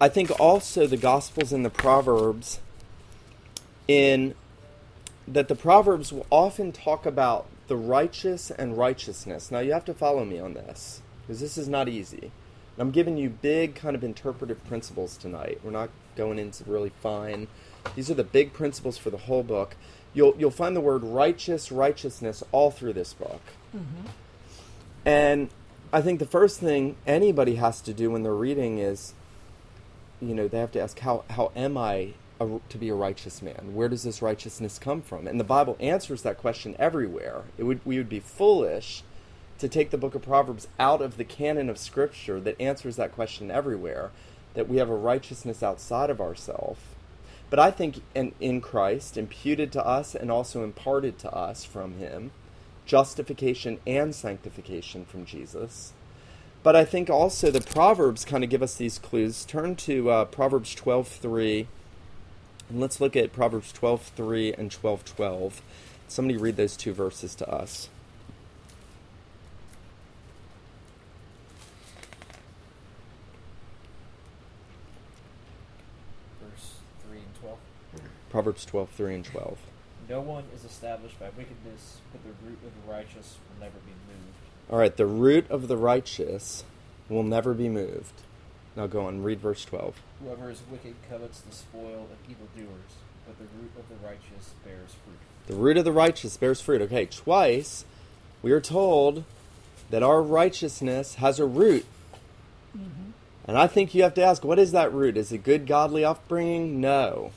I 0.00 0.08
think 0.08 0.30
also 0.40 0.86
the 0.86 0.96
gospels 0.96 1.52
in 1.52 1.62
the 1.62 1.70
Proverbs 1.70 2.60
in 3.86 4.34
that 5.32 5.48
the 5.48 5.54
Proverbs 5.54 6.12
will 6.12 6.26
often 6.30 6.72
talk 6.72 7.04
about 7.04 7.46
the 7.68 7.76
righteous 7.76 8.50
and 8.50 8.78
righteousness. 8.78 9.50
Now, 9.50 9.58
you 9.58 9.72
have 9.72 9.84
to 9.84 9.94
follow 9.94 10.24
me 10.24 10.38
on 10.38 10.54
this, 10.54 11.02
because 11.20 11.40
this 11.40 11.58
is 11.58 11.68
not 11.68 11.88
easy. 11.88 12.22
And 12.22 12.80
I'm 12.80 12.90
giving 12.90 13.16
you 13.18 13.28
big 13.28 13.74
kind 13.74 13.94
of 13.94 14.02
interpretive 14.02 14.64
principles 14.66 15.16
tonight. 15.16 15.60
We're 15.62 15.70
not 15.70 15.90
going 16.16 16.38
into 16.38 16.64
really 16.64 16.92
fine. 17.02 17.46
These 17.94 18.10
are 18.10 18.14
the 18.14 18.24
big 18.24 18.52
principles 18.52 18.96
for 18.96 19.10
the 19.10 19.18
whole 19.18 19.42
book. 19.42 19.76
You'll 20.14 20.34
you'll 20.38 20.50
find 20.50 20.74
the 20.74 20.80
word 20.80 21.04
righteous, 21.04 21.70
righteousness 21.70 22.42
all 22.50 22.70
through 22.70 22.94
this 22.94 23.12
book. 23.12 23.42
Mm-hmm. 23.76 24.06
And 25.04 25.50
I 25.92 26.00
think 26.00 26.18
the 26.18 26.26
first 26.26 26.60
thing 26.60 26.96
anybody 27.06 27.56
has 27.56 27.80
to 27.82 27.92
do 27.92 28.10
when 28.10 28.22
they're 28.22 28.32
reading 28.32 28.78
is, 28.78 29.14
you 30.20 30.34
know, 30.34 30.48
they 30.48 30.58
have 30.58 30.72
to 30.72 30.80
ask 30.80 30.98
how 30.98 31.24
how 31.30 31.52
am 31.54 31.76
I 31.76 32.14
a, 32.40 32.60
to 32.68 32.78
be 32.78 32.88
a 32.88 32.94
righteous 32.94 33.42
man? 33.42 33.74
Where 33.74 33.88
does 33.88 34.02
this 34.02 34.22
righteousness 34.22 34.78
come 34.78 35.02
from? 35.02 35.26
And 35.26 35.38
the 35.38 35.44
Bible 35.44 35.76
answers 35.80 36.22
that 36.22 36.38
question 36.38 36.76
everywhere. 36.78 37.42
It 37.56 37.64
would 37.64 37.80
we 37.84 37.98
would 37.98 38.08
be 38.08 38.20
foolish 38.20 39.02
to 39.58 39.68
take 39.68 39.90
the 39.90 39.98
book 39.98 40.14
of 40.14 40.22
Proverbs 40.22 40.68
out 40.78 41.02
of 41.02 41.16
the 41.16 41.24
canon 41.24 41.68
of 41.68 41.78
Scripture 41.78 42.40
that 42.40 42.60
answers 42.60 42.96
that 42.96 43.12
question 43.12 43.50
everywhere. 43.50 44.10
That 44.54 44.68
we 44.68 44.78
have 44.78 44.90
a 44.90 44.96
righteousness 44.96 45.62
outside 45.62 46.10
of 46.10 46.20
ourselves. 46.20 46.80
But 47.50 47.58
I 47.58 47.70
think 47.70 48.02
in, 48.14 48.32
in 48.40 48.60
Christ, 48.60 49.16
imputed 49.16 49.70
to 49.72 49.86
us 49.86 50.14
and 50.14 50.30
also 50.30 50.64
imparted 50.64 51.18
to 51.20 51.30
us 51.30 51.64
from 51.64 51.94
Him, 51.94 52.32
justification 52.84 53.78
and 53.86 54.14
sanctification 54.14 55.04
from 55.04 55.24
Jesus. 55.24 55.92
But 56.62 56.74
I 56.74 56.84
think 56.84 57.08
also 57.08 57.50
the 57.50 57.60
Proverbs 57.60 58.24
kind 58.24 58.42
of 58.42 58.50
give 58.50 58.62
us 58.62 58.74
these 58.74 58.98
clues. 58.98 59.44
Turn 59.44 59.76
to 59.76 60.10
uh, 60.10 60.24
Proverbs 60.24 60.74
twelve 60.74 61.06
three 61.06 61.68
and 62.68 62.80
let's 62.80 63.00
look 63.00 63.16
at 63.16 63.32
Proverbs 63.32 63.72
12:3 63.72 64.52
and 64.52 64.70
12:12. 64.70 65.62
Somebody 66.06 66.38
read 66.38 66.56
those 66.56 66.76
two 66.76 66.92
verses 66.92 67.34
to 67.36 67.48
us. 67.50 67.88
Verse 76.42 76.74
3 77.06 77.18
and 77.18 77.34
12. 77.40 77.58
Proverbs 78.30 78.64
12:3 78.64 79.14
and 79.14 79.24
12. 79.24 79.58
No 80.08 80.20
one 80.20 80.44
is 80.54 80.64
established 80.64 81.20
by 81.20 81.28
wickedness, 81.36 81.98
but 82.12 82.22
the 82.24 82.32
root 82.46 82.58
of 82.64 82.72
the 82.74 82.90
righteous 82.90 83.36
will 83.48 83.60
never 83.60 83.78
be 83.80 83.92
moved. 84.08 84.38
All 84.70 84.78
right, 84.78 84.96
the 84.96 85.06
root 85.06 85.50
of 85.50 85.68
the 85.68 85.76
righteous 85.76 86.64
will 87.08 87.22
never 87.22 87.52
be 87.52 87.68
moved. 87.68 88.22
Now 88.78 88.86
go 88.86 89.06
on, 89.06 89.24
read 89.24 89.40
verse 89.40 89.64
12. 89.64 90.00
Whoever 90.22 90.52
is 90.52 90.62
wicked 90.70 90.94
covets 91.10 91.40
the 91.40 91.52
spoil 91.52 92.06
of 92.12 92.30
evildoers, 92.30 92.92
but 93.26 93.36
the 93.36 93.46
root 93.60 93.72
of 93.76 93.88
the 93.88 94.06
righteous 94.06 94.54
bears 94.64 94.94
fruit. 95.04 95.18
The 95.48 95.56
root 95.56 95.76
of 95.78 95.84
the 95.84 95.90
righteous 95.90 96.36
bears 96.36 96.60
fruit. 96.60 96.82
Okay, 96.82 97.06
twice 97.06 97.84
we 98.40 98.52
are 98.52 98.60
told 98.60 99.24
that 99.90 100.04
our 100.04 100.22
righteousness 100.22 101.16
has 101.16 101.40
a 101.40 101.44
root. 101.44 101.86
Mm-hmm. 102.72 103.10
And 103.48 103.58
I 103.58 103.66
think 103.66 103.96
you 103.96 104.04
have 104.04 104.14
to 104.14 104.22
ask, 104.22 104.44
what 104.44 104.60
is 104.60 104.70
that 104.70 104.92
root? 104.92 105.16
Is 105.16 105.32
it 105.32 105.42
good, 105.42 105.66
godly 105.66 106.04
upbringing? 106.04 106.80
No. 106.80 107.32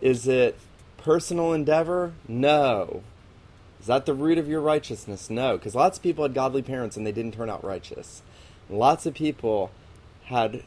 Is 0.00 0.28
it 0.28 0.56
personal 0.96 1.54
endeavor? 1.54 2.12
No. 2.28 3.02
Is 3.80 3.88
that 3.88 4.06
the 4.06 4.14
root 4.14 4.38
of 4.38 4.46
your 4.46 4.60
righteousness? 4.60 5.28
No, 5.28 5.56
because 5.56 5.74
lots 5.74 5.98
of 5.98 6.04
people 6.04 6.22
had 6.22 6.34
godly 6.34 6.62
parents 6.62 6.96
and 6.96 7.04
they 7.04 7.10
didn't 7.10 7.34
turn 7.34 7.50
out 7.50 7.64
righteous. 7.64 8.22
Lots 8.70 9.06
of 9.06 9.14
people 9.14 9.72
had 10.26 10.62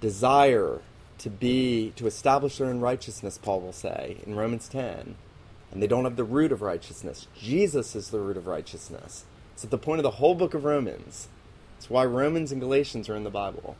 desire 0.00 0.80
to 1.18 1.30
be, 1.30 1.92
to 1.96 2.06
establish 2.06 2.58
their 2.58 2.68
own 2.68 2.80
righteousness, 2.80 3.38
Paul 3.38 3.60
will 3.60 3.72
say 3.72 4.18
in 4.26 4.34
Romans 4.34 4.68
10, 4.68 5.14
and 5.70 5.82
they 5.82 5.86
don't 5.86 6.04
have 6.04 6.16
the 6.16 6.24
root 6.24 6.52
of 6.52 6.62
righteousness. 6.62 7.28
Jesus 7.38 7.94
is 7.94 8.10
the 8.10 8.18
root 8.18 8.36
of 8.36 8.46
righteousness. 8.46 9.24
It's 9.54 9.64
at 9.64 9.70
the 9.70 9.78
point 9.78 10.00
of 10.00 10.02
the 10.02 10.12
whole 10.12 10.34
book 10.34 10.54
of 10.54 10.64
Romans. 10.64 11.28
It's 11.78 11.88
why 11.88 12.04
Romans 12.04 12.52
and 12.52 12.60
Galatians 12.60 13.08
are 13.08 13.16
in 13.16 13.24
the 13.24 13.30
Bible. 13.30 13.76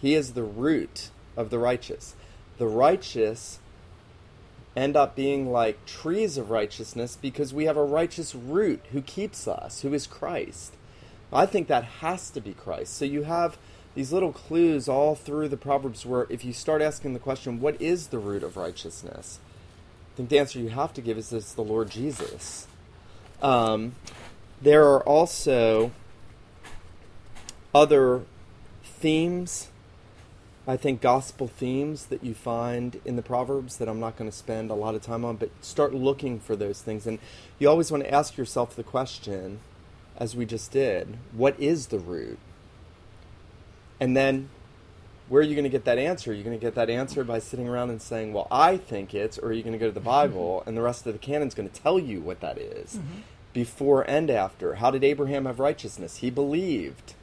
He 0.00 0.14
is 0.14 0.32
the 0.32 0.42
root 0.42 1.10
of 1.36 1.50
the 1.50 1.58
righteous. 1.58 2.14
The 2.58 2.66
righteous 2.66 3.58
end 4.76 4.96
up 4.96 5.16
being 5.16 5.50
like 5.50 5.86
trees 5.86 6.36
of 6.36 6.50
righteousness 6.50 7.16
because 7.20 7.54
we 7.54 7.64
have 7.64 7.76
a 7.76 7.84
righteous 7.84 8.34
root 8.34 8.80
who 8.92 9.00
keeps 9.00 9.48
us, 9.48 9.82
who 9.82 9.92
is 9.94 10.06
Christ. 10.06 10.74
I 11.32 11.46
think 11.46 11.66
that 11.68 11.84
has 11.84 12.30
to 12.30 12.40
be 12.40 12.52
Christ. 12.52 12.94
So 12.96 13.04
you 13.04 13.24
have 13.24 13.58
these 13.94 14.12
little 14.12 14.32
clues 14.32 14.88
all 14.88 15.14
through 15.14 15.48
the 15.48 15.56
Proverbs 15.56 16.04
where 16.04 16.26
if 16.28 16.44
you 16.44 16.52
start 16.52 16.82
asking 16.82 17.14
the 17.14 17.20
question, 17.20 17.60
what 17.60 17.80
is 17.80 18.08
the 18.08 18.18
root 18.18 18.42
of 18.42 18.56
righteousness? 18.56 19.38
I 20.14 20.16
think 20.16 20.28
the 20.28 20.38
answer 20.38 20.58
you 20.58 20.68
have 20.68 20.92
to 20.94 21.00
give 21.00 21.18
is 21.18 21.32
it's 21.32 21.52
the 21.52 21.62
Lord 21.62 21.90
Jesus. 21.90 22.66
Um, 23.42 23.94
there 24.60 24.84
are 24.84 25.02
also 25.02 25.90
other 27.74 28.22
themes 28.82 29.68
I 30.66 30.78
think 30.78 31.02
gospel 31.02 31.46
themes 31.46 32.06
that 32.06 32.24
you 32.24 32.32
find 32.32 32.98
in 33.04 33.16
the 33.16 33.22
Proverbs 33.22 33.76
that 33.76 33.88
I'm 33.88 34.00
not 34.00 34.16
going 34.16 34.30
to 34.30 34.36
spend 34.36 34.70
a 34.70 34.74
lot 34.74 34.94
of 34.94 35.02
time 35.02 35.22
on, 35.22 35.36
but 35.36 35.50
start 35.60 35.92
looking 35.92 36.40
for 36.40 36.56
those 36.56 36.80
things. 36.80 37.06
And 37.06 37.18
you 37.58 37.68
always 37.68 37.90
want 37.90 38.02
to 38.04 38.12
ask 38.12 38.38
yourself 38.38 38.74
the 38.74 38.82
question, 38.82 39.60
as 40.16 40.34
we 40.34 40.46
just 40.46 40.72
did, 40.72 41.18
what 41.32 41.58
is 41.60 41.88
the 41.88 41.98
root? 41.98 42.38
And 44.00 44.16
then 44.16 44.48
where 45.28 45.40
are 45.40 45.44
you 45.44 45.54
going 45.54 45.64
to 45.64 45.70
get 45.70 45.84
that 45.86 45.98
answer? 45.98 46.30
You're 46.30 46.38
you 46.38 46.44
going 46.44 46.58
to 46.58 46.64
get 46.64 46.74
that 46.74 46.90
answer 46.90 47.24
by 47.24 47.38
sitting 47.38 47.68
around 47.68 47.90
and 47.90 48.02
saying, 48.02 48.32
well, 48.32 48.46
I 48.50 48.76
think 48.76 49.14
it's, 49.14 49.38
or 49.38 49.48
are 49.48 49.52
you 49.52 49.62
going 49.62 49.72
to 49.72 49.78
go 49.78 49.86
to 49.86 49.92
the 49.92 50.00
Bible 50.00 50.62
and 50.66 50.76
the 50.76 50.82
rest 50.82 51.06
of 51.06 51.12
the 51.12 51.18
canon's 51.18 51.54
going 51.54 51.68
to 51.68 51.80
tell 51.82 51.98
you 51.98 52.20
what 52.20 52.40
that 52.40 52.58
is 52.58 52.96
Mm-hmm. 52.96 53.20
before 53.52 54.02
and 54.02 54.30
after? 54.30 54.74
How 54.76 54.90
did 54.90 55.02
Abraham 55.04 55.46
have 55.46 55.58
righteousness? 55.58 56.18
He 56.18 56.30
believed. 56.30 57.14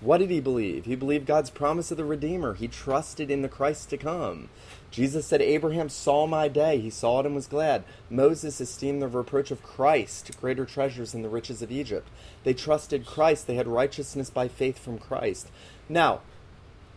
What 0.00 0.18
did 0.18 0.30
he 0.30 0.40
believe? 0.40 0.84
He 0.84 0.96
believed 0.96 1.24
God's 1.26 1.48
promise 1.48 1.90
of 1.90 1.96
the 1.96 2.04
Redeemer. 2.04 2.54
He 2.54 2.68
trusted 2.68 3.30
in 3.30 3.40
the 3.42 3.48
Christ 3.48 3.88
to 3.90 3.96
come. 3.96 4.50
Jesus 4.90 5.24
said, 5.26 5.40
Abraham 5.40 5.88
saw 5.88 6.26
my 6.26 6.46
day. 6.46 6.78
He 6.78 6.90
saw 6.90 7.20
it 7.20 7.26
and 7.26 7.34
was 7.34 7.46
glad. 7.46 7.84
Moses 8.10 8.60
esteemed 8.60 9.00
the 9.00 9.08
reproach 9.08 9.50
of 9.50 9.62
Christ 9.62 10.38
greater 10.40 10.66
treasures 10.66 11.12
than 11.12 11.22
the 11.22 11.28
riches 11.28 11.62
of 11.62 11.72
Egypt. 11.72 12.08
They 12.42 12.52
trusted 12.52 13.06
Christ. 13.06 13.46
They 13.46 13.54
had 13.54 13.66
righteousness 13.66 14.28
by 14.28 14.48
faith 14.48 14.78
from 14.78 14.98
Christ. 14.98 15.48
Now, 15.88 16.20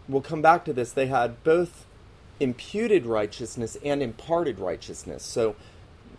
we'll 0.08 0.22
come 0.22 0.42
back 0.42 0.66
to 0.66 0.74
this. 0.74 0.92
They 0.92 1.08
had 1.08 1.44
both 1.44 1.86
imputed 2.40 3.06
righteousness 3.06 3.78
and 3.84 4.02
imparted 4.02 4.60
righteousness. 4.60 5.24
So 5.24 5.56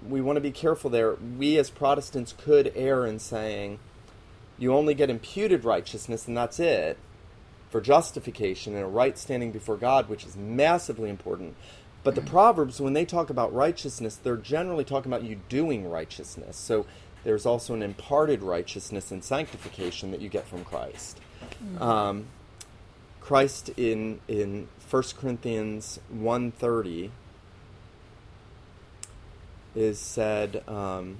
we 0.06 0.20
want 0.20 0.36
to 0.36 0.40
be 0.40 0.50
careful 0.50 0.90
there. 0.90 1.14
We 1.14 1.58
as 1.58 1.70
Protestants 1.70 2.34
could 2.36 2.72
err 2.74 3.06
in 3.06 3.18
saying, 3.18 3.78
you 4.58 4.74
only 4.74 4.94
get 4.94 5.10
imputed 5.10 5.64
righteousness 5.64 6.26
and 6.26 6.36
that's 6.36 6.58
it 6.58 6.98
for 7.70 7.80
justification 7.80 8.74
and 8.74 8.84
a 8.84 8.88
right 8.88 9.16
standing 9.16 9.52
before 9.52 9.76
God, 9.76 10.08
which 10.08 10.24
is 10.24 10.36
massively 10.36 11.10
important. 11.10 11.54
But 12.02 12.14
the 12.14 12.22
Proverbs, 12.22 12.80
when 12.80 12.94
they 12.94 13.04
talk 13.04 13.28
about 13.28 13.52
righteousness, 13.52 14.16
they're 14.16 14.36
generally 14.36 14.84
talking 14.84 15.12
about 15.12 15.24
you 15.24 15.40
doing 15.48 15.88
righteousness. 15.88 16.56
So 16.56 16.86
there's 17.24 17.44
also 17.44 17.74
an 17.74 17.82
imparted 17.82 18.42
righteousness 18.42 19.10
and 19.10 19.22
sanctification 19.22 20.10
that 20.12 20.20
you 20.20 20.28
get 20.28 20.46
from 20.46 20.64
Christ. 20.64 21.20
Um, 21.80 22.26
Christ 23.28 23.68
in 23.76 24.20
in 24.26 24.68
1 24.88 25.02
Corinthians 25.20 26.00
1.30 26.10 27.10
is 29.76 29.98
said 29.98 30.66
um, 30.66 31.18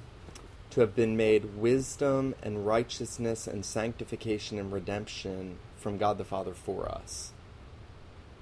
to 0.71 0.81
have 0.81 0.97
been 0.97 1.19
made 1.19 1.59
wisdom 1.59 2.35
and 2.43 2.67
righteousness 2.67 3.47
and 3.47 3.63
sanctification 3.63 4.59
and 4.59 4.73
redemption 4.73 5.59
from 5.77 5.99
God 5.99 6.17
the 6.17 6.25
Father 6.25 6.55
for 6.55 6.89
us. 6.89 7.33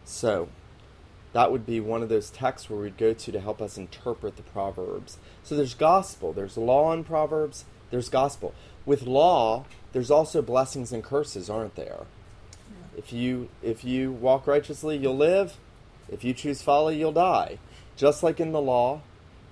So, 0.05 0.49
that 1.33 1.51
would 1.51 1.67
be 1.67 1.81
one 1.81 2.05
of 2.05 2.09
those 2.09 2.31
texts 2.31 2.71
where 2.71 2.79
we'd 2.79 2.97
go 2.97 3.15
to 3.15 3.33
to 3.33 3.41
help 3.41 3.61
us 3.61 3.77
interpret 3.77 4.37
the 4.37 4.45
Proverbs. 4.45 5.19
So 5.43 5.57
there's 5.57 5.75
gospel, 5.75 6.33
there's 6.33 6.57
law 6.57 6.93
in 6.93 7.03
Proverbs, 7.03 7.65
there's 7.91 8.09
gospel. 8.09 8.55
With 8.85 9.03
law, 9.03 9.65
there's 9.91 10.13
also 10.13 10.41
blessings 10.41 10.93
and 10.93 11.03
curses, 11.03 11.51
aren't 11.51 11.75
there? 11.75 12.07
If 12.97 13.13
you 13.13 13.49
if 13.63 13.85
you 13.85 14.11
walk 14.11 14.47
righteously, 14.47 14.97
you'll 14.97 15.17
live. 15.17 15.57
If 16.09 16.25
you 16.25 16.33
choose 16.33 16.63
folly, 16.63 16.99
you'll 16.99 17.13
die. 17.13 17.59
Just 17.97 18.23
like 18.23 18.41
in 18.41 18.53
the 18.53 18.61
law, 18.61 19.03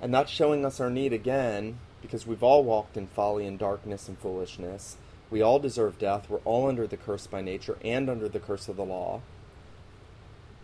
and 0.01 0.13
that's 0.13 0.31
showing 0.31 0.65
us 0.65 0.81
our 0.81 0.91
need 0.91 1.13
again 1.13 1.79
because 2.03 2.27
we've 2.27 2.43
all 2.43 2.63
walked 2.65 2.97
in 2.97 3.07
folly 3.07 3.47
and 3.47 3.59
darkness 3.59 4.09
and 4.09 4.19
foolishness. 4.19 4.97
We 5.31 5.41
all 5.43 5.59
deserve 5.59 5.99
death. 5.99 6.29
We're 6.29 6.39
all 6.45 6.69
under 6.69 6.87
the 6.87 6.97
curse 6.97 7.27
by 7.27 7.41
nature 7.41 7.79
and 7.83 8.11
under 8.11 8.29
the 8.29 8.41
curse 8.41 8.69
of 8.69 8.77
the 8.77 8.85
law. 8.85 9.23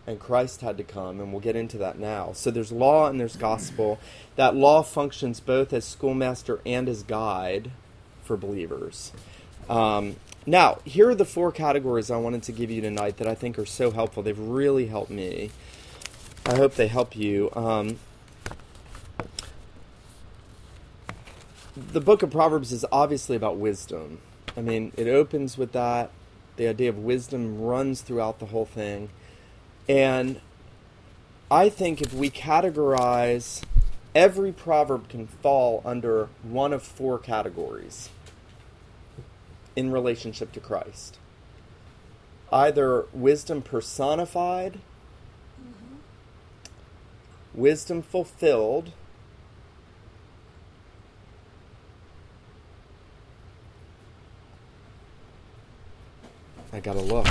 And 0.05 0.19
Christ 0.19 0.61
had 0.61 0.77
to 0.77 0.83
come, 0.83 1.19
and 1.19 1.31
we'll 1.31 1.41
get 1.41 1.55
into 1.55 1.77
that 1.79 1.99
now. 1.99 2.31
So 2.33 2.51
there's 2.51 2.71
law 2.71 3.07
and 3.07 3.19
there's 3.19 3.35
gospel. 3.35 3.99
That 4.35 4.55
law 4.55 4.81
functions 4.81 5.39
both 5.39 5.73
as 5.73 5.85
schoolmaster 5.85 6.59
and 6.65 6.87
as 6.87 7.03
guide 7.03 7.71
for 8.23 8.37
believers. 8.37 9.11
Um, 9.69 10.15
now, 10.45 10.79
here 10.85 11.09
are 11.09 11.15
the 11.15 11.25
four 11.25 11.51
categories 11.51 12.09
I 12.09 12.17
wanted 12.17 12.43
to 12.43 12.51
give 12.51 12.71
you 12.71 12.81
tonight 12.81 13.17
that 13.17 13.27
I 13.27 13.35
think 13.35 13.59
are 13.59 13.65
so 13.65 13.91
helpful. 13.91 14.23
They've 14.23 14.37
really 14.37 14.87
helped 14.87 15.11
me. 15.11 15.51
I 16.45 16.55
hope 16.55 16.73
they 16.75 16.87
help 16.87 17.15
you. 17.15 17.51
Um, 17.55 17.99
the 21.75 22.01
book 22.01 22.23
of 22.23 22.31
Proverbs 22.31 22.71
is 22.71 22.83
obviously 22.91 23.35
about 23.35 23.57
wisdom. 23.57 24.19
I 24.57 24.61
mean, 24.61 24.91
it 24.97 25.07
opens 25.07 25.57
with 25.57 25.73
that. 25.73 26.09
The 26.55 26.67
idea 26.67 26.89
of 26.89 26.97
wisdom 26.97 27.61
runs 27.61 28.01
throughout 28.01 28.39
the 28.39 28.47
whole 28.47 28.65
thing. 28.65 29.09
And 29.87 30.41
I 31.51 31.69
think 31.69 32.01
if 32.01 32.13
we 32.13 32.31
categorize, 32.31 33.63
every 34.15 34.51
proverb 34.51 35.07
can 35.07 35.27
fall 35.27 35.83
under 35.85 36.29
one 36.41 36.73
of 36.73 36.81
four 36.81 37.19
categories 37.19 38.09
in 39.75 39.91
relationship 39.91 40.51
to 40.53 40.59
Christ. 40.59 41.17
Either 42.51 43.05
wisdom 43.13 43.61
personified, 43.61 44.79
wisdom 47.53 48.01
fulfilled, 48.01 48.91
I 56.73 56.79
gotta 56.79 57.01
look. 57.01 57.27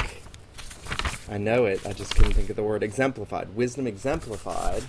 I 1.31 1.39
know 1.39 1.65
it. 1.65 1.87
I 1.87 1.93
just 1.93 2.15
couldn't 2.15 2.33
think 2.33 2.51
of 2.51 2.57
the 2.57 2.63
word 2.63 2.83
exemplified. 2.83 3.55
Wisdom 3.55 3.87
exemplified. 3.87 4.83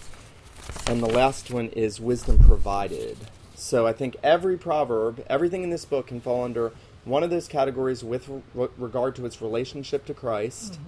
And 0.88 1.02
the 1.02 1.08
last 1.08 1.52
one 1.52 1.70
is 1.70 2.02
wisdom 2.02 2.40
provided. 2.40 3.18
So 3.56 3.86
I 3.86 3.94
think 3.94 4.18
every 4.24 4.58
proverb, 4.58 5.24
everything 5.30 5.64
in 5.64 5.70
this 5.70 5.86
book 5.86 6.08
can 6.08 6.20
fall 6.20 6.44
under 6.44 6.72
one 7.06 7.24
of 7.24 7.30
those 7.30 7.48
categories 7.48 8.04
with 8.04 8.30
re- 8.54 8.68
regard 8.78 9.16
to 9.16 9.26
its 9.26 9.42
relationship 9.42 10.06
to 10.06 10.14
Christ. 10.14 10.80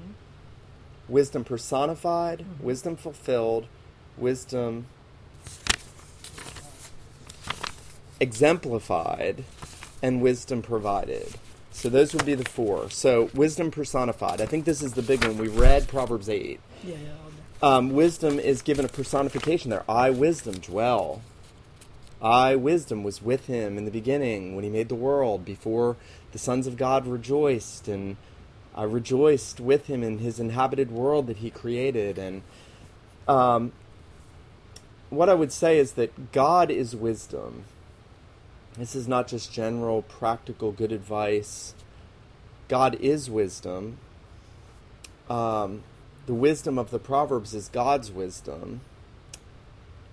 Wisdom 1.09 1.43
personified, 1.43 2.45
wisdom 2.61 2.95
fulfilled, 2.95 3.65
wisdom 4.17 4.85
exemplified, 8.19 9.43
and 10.01 10.21
wisdom 10.21 10.61
provided. 10.61 11.33
So 11.71 11.89
those 11.89 12.13
would 12.13 12.25
be 12.25 12.35
the 12.35 12.45
four. 12.47 12.89
So 12.89 13.29
wisdom 13.33 13.71
personified. 13.71 14.39
I 14.39 14.45
think 14.45 14.65
this 14.65 14.81
is 14.81 14.93
the 14.93 15.01
big 15.01 15.25
one. 15.25 15.37
We 15.37 15.47
read 15.47 15.87
Proverbs 15.87 16.29
8. 16.29 16.59
Yeah, 16.83 16.95
yeah. 16.95 17.09
Um, 17.61 17.91
wisdom 17.91 18.39
is 18.39 18.61
given 18.61 18.85
a 18.85 18.89
personification 18.89 19.71
there. 19.71 19.83
I, 19.89 20.09
wisdom, 20.09 20.55
dwell. 20.59 21.21
I, 22.23 22.55
wisdom, 22.55 23.03
was 23.03 23.21
with 23.21 23.47
him 23.47 23.77
in 23.77 23.83
the 23.83 23.91
beginning 23.91 24.55
when 24.55 24.63
he 24.63 24.69
made 24.69 24.87
the 24.87 24.95
world, 24.95 25.43
before 25.43 25.97
the 26.31 26.39
sons 26.39 26.67
of 26.67 26.77
God 26.77 27.05
rejoiced, 27.05 27.89
and 27.89 28.15
I 28.73 28.83
rejoiced 28.83 29.59
with 29.59 29.87
him 29.87 30.03
in 30.03 30.19
his 30.19 30.39
inhabited 30.39 30.89
world 30.89 31.27
that 31.27 31.37
he 31.37 31.49
created. 31.49 32.17
And 32.17 32.41
um, 33.27 33.73
what 35.09 35.27
I 35.27 35.33
would 35.33 35.51
say 35.51 35.77
is 35.77 35.93
that 35.93 36.31
God 36.31 36.71
is 36.71 36.95
wisdom. 36.95 37.65
This 38.77 38.95
is 38.95 39.07
not 39.07 39.27
just 39.27 39.51
general, 39.51 40.01
practical, 40.01 40.71
good 40.71 40.93
advice. 40.93 41.75
God 42.69 42.95
is 42.95 43.29
wisdom. 43.29 43.97
Um, 45.29 45.83
the 46.25 46.33
wisdom 46.33 46.79
of 46.79 46.89
the 46.89 46.99
Proverbs 46.99 47.53
is 47.53 47.67
God's 47.67 48.11
wisdom. 48.11 48.81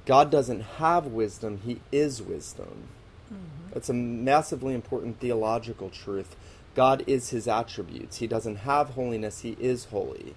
God 0.06 0.30
doesn't 0.30 0.60
have 0.60 1.06
wisdom, 1.06 1.60
He 1.64 1.80
is 1.92 2.22
wisdom. 2.22 2.88
Mm-hmm. 3.32 3.74
That's 3.74 3.88
a 3.88 3.94
massively 3.94 4.74
important 4.74 5.20
theological 5.20 5.90
truth. 5.90 6.36
God 6.74 7.04
is 7.06 7.30
His 7.30 7.46
attributes. 7.46 8.18
He 8.18 8.26
doesn't 8.26 8.56
have 8.56 8.90
holiness, 8.90 9.40
He 9.40 9.56
is 9.60 9.86
holy. 9.86 10.34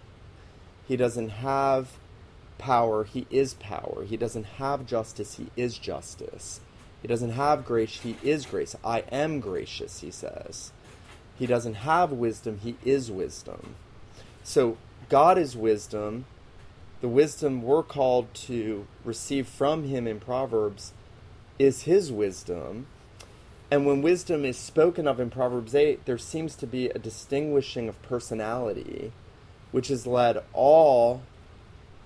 He 0.88 0.97
doesn't 0.97 1.30
have 1.30 1.93
power, 2.58 3.04
He 3.04 3.26
is 3.30 3.54
power. 3.56 4.04
He 4.08 4.17
doesn't 4.17 4.45
have 4.45 4.86
justice, 4.86 5.36
He 5.36 5.47
is 5.56 5.78
justice. 5.78 6.60
He 7.02 7.08
doesn't 7.08 7.32
have 7.32 7.65
grace, 7.65 8.02
He 8.02 8.17
is 8.23 8.45
grace. 8.45 8.76
I 8.84 8.99
am 9.12 9.39
gracious, 9.39 10.02
He 10.02 10.12
says. 10.12 10.71
He 11.36 11.45
doesn't 11.45 11.76
have 11.76 12.12
wisdom, 12.12 12.60
He 12.60 12.76
is 12.86 13.12
wisdom. 13.12 13.76
So, 14.43 14.78
God 15.10 15.38
is 15.38 15.56
wisdom. 15.56 16.26
The 17.03 17.09
wisdom 17.09 17.63
we're 17.63 17.83
called 17.83 18.33
to 18.45 18.87
receive 19.03 19.45
from 19.45 19.83
Him 19.83 20.07
in 20.07 20.21
Proverbs 20.21 20.93
is 21.59 21.81
His 21.81 22.13
wisdom. 22.13 22.87
And 23.69 23.85
when 23.85 24.01
wisdom 24.01 24.45
is 24.45 24.55
spoken 24.55 25.05
of 25.05 25.19
in 25.19 25.29
Proverbs 25.29 25.75
8, 25.75 26.05
there 26.05 26.17
seems 26.17 26.55
to 26.55 26.65
be 26.65 26.87
a 26.87 26.97
distinguishing 26.97 27.89
of 27.89 28.01
personality, 28.03 29.11
which 29.73 29.89
has 29.89 30.07
led 30.07 30.45
all 30.53 31.23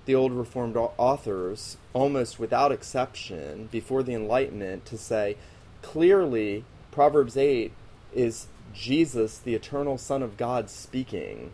the 0.06 0.16
old 0.16 0.32
Reformed 0.32 0.76
authors, 0.76 1.76
almost 1.92 2.40
without 2.40 2.72
exception, 2.72 3.68
before 3.70 4.02
the 4.02 4.14
Enlightenment, 4.14 4.84
to 4.86 4.98
say 4.98 5.36
clearly 5.80 6.64
Proverbs 6.90 7.36
8 7.36 7.70
is 8.12 8.48
Jesus, 8.74 9.38
the 9.38 9.54
eternal 9.54 9.96
Son 9.96 10.24
of 10.24 10.36
God, 10.36 10.68
speaking 10.68 11.52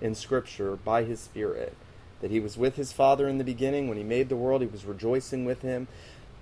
in 0.00 0.14
Scripture 0.14 0.76
by 0.76 1.02
His 1.02 1.18
Spirit. 1.18 1.76
That 2.20 2.30
He 2.30 2.40
was 2.40 2.56
with 2.56 2.76
His 2.76 2.92
Father 2.92 3.28
in 3.28 3.38
the 3.38 3.44
beginning. 3.44 3.88
When 3.88 3.98
He 3.98 4.04
made 4.04 4.28
the 4.28 4.36
world, 4.36 4.62
He 4.62 4.66
was 4.66 4.84
rejoicing 4.84 5.44
with 5.44 5.62
Him. 5.62 5.88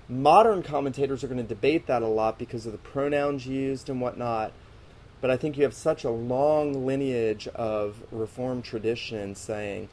Modern 0.09 0.63
commentators 0.63 1.25
are 1.25 1.29
going 1.29 1.39
to 1.39 1.43
debate 1.43 1.87
that 1.87 2.03
a 2.03 2.07
lot 2.07 2.39
because 2.39 2.67
of 2.67 2.73
the 2.73 2.79
pronouns 2.79 3.47
used 3.47 3.89
and 3.89 4.01
whatnot. 4.01 4.53
But 5.21 5.31
I 5.31 5.37
think 5.37 5.57
you 5.57 5.63
have 5.63 5.75
such 5.75 6.05
a 6.05 6.11
long 6.11 6.85
lineage 6.85 7.47
of 7.49 8.03
Reformed 8.11 8.65
tradition 8.65 9.35
saying, 9.35 9.89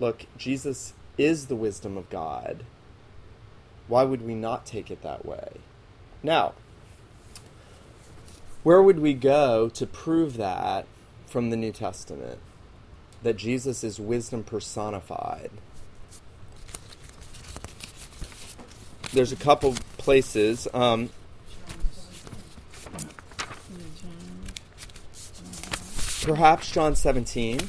look, 0.00 0.24
Jesus 0.38 0.94
is 1.18 1.46
the 1.46 1.54
wisdom 1.54 1.98
of 1.98 2.08
God. 2.08 2.64
Why 3.88 4.04
would 4.04 4.22
we 4.22 4.34
not 4.34 4.64
take 4.64 4.90
it 4.90 5.02
that 5.02 5.26
way? 5.26 5.60
Now, 6.22 6.54
where 8.62 8.82
would 8.82 9.00
we 9.00 9.12
go 9.12 9.68
to 9.68 9.86
prove 9.86 10.36
that 10.38 10.86
from 11.26 11.50
the 11.50 11.56
New 11.56 11.72
Testament? 11.72 12.38
That 13.22 13.36
Jesus 13.36 13.84
is 13.84 14.00
wisdom 14.00 14.42
personified. 14.42 15.50
There's 19.12 19.32
a 19.32 19.36
couple 19.36 19.74
places. 19.98 20.66
Um, 20.72 21.10
perhaps 26.22 26.70
John 26.70 26.94
17. 26.94 27.60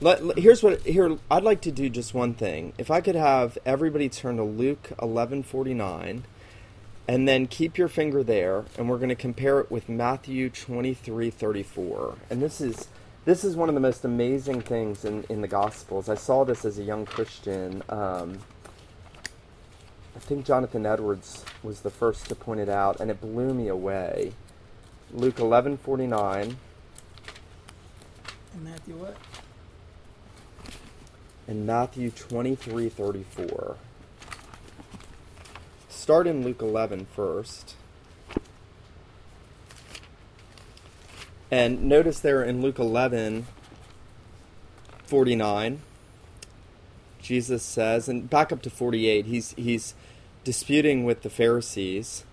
Let, 0.00 0.24
let, 0.24 0.38
here's 0.38 0.62
what 0.62 0.80
here 0.82 1.18
I'd 1.30 1.42
like 1.42 1.60
to 1.62 1.72
do 1.72 1.88
just 1.88 2.14
one 2.14 2.34
thing. 2.34 2.72
If 2.78 2.90
I 2.90 3.00
could 3.00 3.14
have 3.14 3.56
everybody 3.64 4.08
turn 4.08 4.36
to 4.36 4.42
Luke 4.42 4.90
11:49 4.98 6.22
and 7.06 7.28
then 7.28 7.46
keep 7.46 7.78
your 7.78 7.88
finger 7.88 8.22
there 8.22 8.64
and 8.76 8.88
we're 8.88 8.98
going 8.98 9.08
to 9.08 9.14
compare 9.14 9.60
it 9.60 9.70
with 9.70 9.88
Matthew 9.88 10.50
23:34. 10.50 12.16
And 12.28 12.42
this 12.42 12.60
is 12.60 12.88
this 13.24 13.44
is 13.44 13.56
one 13.56 13.68
of 13.68 13.74
the 13.74 13.80
most 13.80 14.04
amazing 14.04 14.60
things 14.60 15.04
in, 15.04 15.24
in 15.28 15.40
the 15.40 15.48
Gospels. 15.48 16.08
I 16.08 16.14
saw 16.14 16.44
this 16.44 16.64
as 16.64 16.78
a 16.78 16.82
young 16.82 17.06
Christian. 17.06 17.82
Um, 17.88 18.38
I 20.14 20.18
think 20.20 20.44
Jonathan 20.44 20.86
Edwards 20.86 21.44
was 21.62 21.80
the 21.80 21.90
first 21.90 22.26
to 22.28 22.34
point 22.34 22.60
it 22.60 22.68
out, 22.68 23.00
and 23.00 23.10
it 23.10 23.20
blew 23.20 23.52
me 23.54 23.68
away. 23.68 24.32
Luke 25.12 25.36
11:49. 25.36 26.56
And 28.52 28.64
Matthew 28.64 28.94
what? 28.94 29.16
in 31.46 31.66
Matthew 31.66 32.10
23 32.10 32.88
34. 32.88 33.76
Start 35.88 36.26
in 36.26 36.44
Luke 36.44 36.60
11 36.60 37.06
first. 37.06 37.76
And 41.54 41.84
notice 41.84 42.18
there 42.18 42.42
in 42.42 42.62
Luke 42.62 42.80
11 42.80 43.46
49, 45.04 45.82
Jesus 47.22 47.62
says, 47.62 48.08
and 48.08 48.28
back 48.28 48.50
up 48.50 48.60
to 48.62 48.70
48, 48.70 49.26
he's, 49.26 49.52
he's 49.52 49.94
disputing 50.42 51.04
with 51.04 51.22
the 51.22 51.30
Pharisees. 51.30 52.24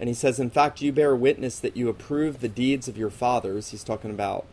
And 0.00 0.08
he 0.08 0.14
says, 0.14 0.40
In 0.40 0.48
fact, 0.48 0.80
you 0.80 0.90
bear 0.90 1.14
witness 1.14 1.58
that 1.58 1.76
you 1.76 1.90
approve 1.90 2.40
the 2.40 2.48
deeds 2.48 2.88
of 2.88 2.96
your 2.96 3.10
fathers. 3.10 3.72
He's 3.72 3.84
talking 3.84 4.10
about 4.10 4.46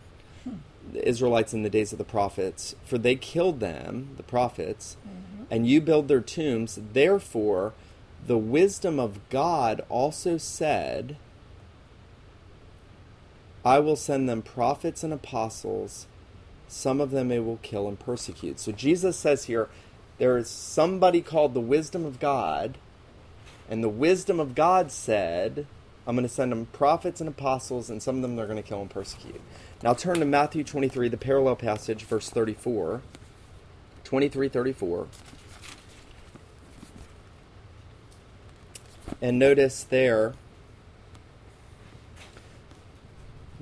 the 0.92 1.08
Israelites 1.08 1.54
in 1.54 1.64
the 1.64 1.70
days 1.70 1.94
of 1.94 1.98
the 1.98 2.04
prophets, 2.04 2.76
for 2.84 2.98
they 2.98 3.16
killed 3.16 3.62
them, 3.62 4.16
the 4.18 4.24
prophets, 4.24 4.98
mm-hmm. 5.08 5.44
and 5.50 5.66
you 5.66 5.80
build 5.80 6.10
their 6.10 6.20
tombs. 6.20 6.78
Therefore, 6.92 7.72
the 8.28 8.38
wisdom 8.38 9.00
of 9.00 9.22
God 9.30 9.80
also 9.88 10.38
said, 10.38 11.16
I 13.64 13.80
will 13.80 13.96
send 13.96 14.30
them 14.30 14.42
prophets 14.42 15.04
and 15.04 15.14
apostles. 15.14 16.08
Some 16.68 17.02
of 17.02 17.12
them 17.12 17.28
they 17.28 17.40
will 17.40 17.60
kill 17.62 17.88
and 17.88 18.00
persecute. 18.00 18.60
So 18.60 18.72
Jesus 18.72 19.18
says 19.18 19.46
here, 19.46 19.70
there 20.18 20.38
is 20.38 20.50
somebody 20.50 21.22
called 21.22 21.54
the 21.54 21.60
wisdom 21.60 22.06
of 22.06 22.20
God, 22.20 22.78
and 23.70 23.84
the 23.84 23.90
wisdom 23.90 24.40
of 24.40 24.54
God 24.54 24.92
said, 24.92 25.66
I'm 26.06 26.16
going 26.16 26.28
to 26.28 26.34
send 26.34 26.52
them 26.52 26.68
prophets 26.68 27.22
and 27.22 27.30
apostles, 27.30 27.90
and 27.90 28.02
some 28.02 28.18
of 28.18 28.22
them 28.22 28.36
they're 28.36 28.48
going 28.48 28.62
to 28.62 28.68
kill 28.68 28.82
and 28.82 28.90
persecute. 28.90 29.42
Now 29.82 29.94
turn 29.94 30.20
to 30.20 30.26
Matthew 30.26 30.64
23, 30.64 31.08
the 31.08 31.18
parallel 31.18 31.56
passage, 31.56 32.04
verse 32.04 32.30
34. 32.30 33.02
23 34.04 34.50
34. 34.50 35.08
And 39.22 39.38
notice 39.38 39.84
there, 39.84 40.34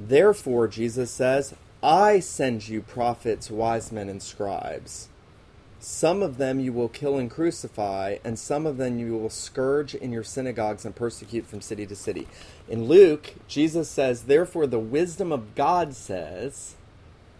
therefore, 0.07 0.67
Jesus 0.67 1.11
says, 1.11 1.53
I 1.81 2.19
send 2.19 2.67
you 2.67 2.81
prophets, 2.81 3.51
wise 3.51 3.91
men, 3.91 4.09
and 4.09 4.21
scribes. 4.21 5.09
Some 5.79 6.23
of 6.23 6.37
them 6.37 6.59
you 6.59 6.73
will 6.73 6.89
kill 6.89 7.17
and 7.17 7.29
crucify, 7.29 8.17
and 8.23 8.39
some 8.39 8.65
of 8.65 8.77
them 8.77 8.97
you 8.97 9.15
will 9.15 9.29
scourge 9.29 9.93
in 9.93 10.11
your 10.11 10.23
synagogues 10.23 10.85
and 10.85 10.95
persecute 10.95 11.45
from 11.45 11.61
city 11.61 11.85
to 11.85 11.95
city. 11.95 12.27
In 12.67 12.85
Luke, 12.85 13.35
Jesus 13.47 13.87
says, 13.87 14.23
Therefore, 14.23 14.65
the 14.65 14.79
wisdom 14.79 15.31
of 15.31 15.53
God 15.53 15.93
says, 15.93 16.75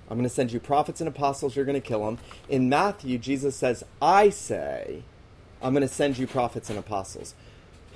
I'm 0.10 0.18
going 0.18 0.30
to 0.30 0.34
send 0.34 0.52
you 0.52 0.60
prophets 0.60 1.02
and 1.02 1.08
apostles, 1.08 1.56
you're 1.56 1.66
going 1.66 1.82
to 1.82 1.88
kill 1.88 2.06
them. 2.06 2.20
In 2.48 2.70
Matthew, 2.70 3.18
Jesus 3.18 3.56
says, 3.56 3.84
I 4.02 4.30
say, 4.30 5.02
I'm 5.62 5.74
going 5.74 5.82
to 5.82 5.94
send 5.94 6.18
you 6.18 6.28
prophets 6.28 6.70
and 6.70 6.78
apostles. 6.78 7.34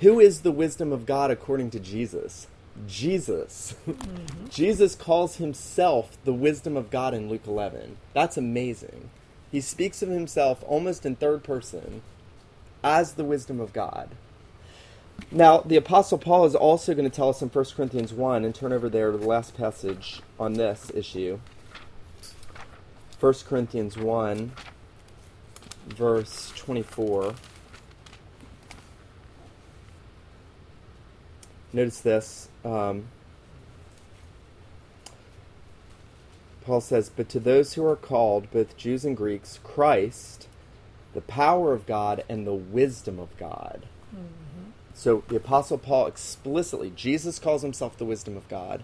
Who 0.00 0.18
is 0.18 0.40
the 0.40 0.52
wisdom 0.52 0.92
of 0.92 1.06
God 1.06 1.30
according 1.30 1.70
to 1.70 1.80
Jesus? 1.80 2.48
Jesus. 2.86 3.74
Mm-hmm. 3.86 4.46
Jesus 4.48 4.94
calls 4.94 5.36
himself 5.36 6.16
the 6.24 6.32
wisdom 6.32 6.76
of 6.76 6.90
God 6.90 7.14
in 7.14 7.28
Luke 7.28 7.46
11. 7.46 7.96
That's 8.14 8.36
amazing. 8.36 9.10
He 9.50 9.60
speaks 9.60 10.02
of 10.02 10.08
himself 10.08 10.62
almost 10.66 11.04
in 11.04 11.16
third 11.16 11.42
person 11.42 12.02
as 12.82 13.14
the 13.14 13.24
wisdom 13.24 13.60
of 13.60 13.72
God. 13.72 14.10
Now, 15.30 15.58
the 15.60 15.76
Apostle 15.76 16.18
Paul 16.18 16.44
is 16.46 16.54
also 16.54 16.94
going 16.94 17.08
to 17.08 17.14
tell 17.14 17.28
us 17.28 17.42
in 17.42 17.48
1 17.48 17.64
Corinthians 17.76 18.12
1, 18.12 18.44
and 18.44 18.54
turn 18.54 18.72
over 18.72 18.88
there 18.88 19.10
to 19.12 19.18
the 19.18 19.26
last 19.26 19.56
passage 19.56 20.20
on 20.38 20.54
this 20.54 20.90
issue. 20.94 21.38
1 23.20 23.34
Corinthians 23.46 23.96
1, 23.96 24.52
verse 25.86 26.52
24. 26.56 27.34
Notice 31.72 32.00
this. 32.00 32.48
Um, 32.64 33.04
Paul 36.64 36.80
says, 36.80 37.10
But 37.14 37.28
to 37.30 37.40
those 37.40 37.74
who 37.74 37.84
are 37.86 37.96
called, 37.96 38.50
both 38.50 38.76
Jews 38.76 39.04
and 39.04 39.16
Greeks, 39.16 39.58
Christ, 39.62 40.48
the 41.14 41.20
power 41.20 41.72
of 41.72 41.86
God 41.86 42.24
and 42.28 42.46
the 42.46 42.54
wisdom 42.54 43.18
of 43.18 43.36
God. 43.36 43.86
Mm-hmm. 44.14 44.70
So 44.94 45.24
the 45.28 45.36
Apostle 45.36 45.78
Paul 45.78 46.06
explicitly, 46.06 46.92
Jesus 46.94 47.38
calls 47.38 47.62
himself 47.62 47.96
the 47.96 48.04
wisdom 48.04 48.36
of 48.36 48.48
God. 48.48 48.82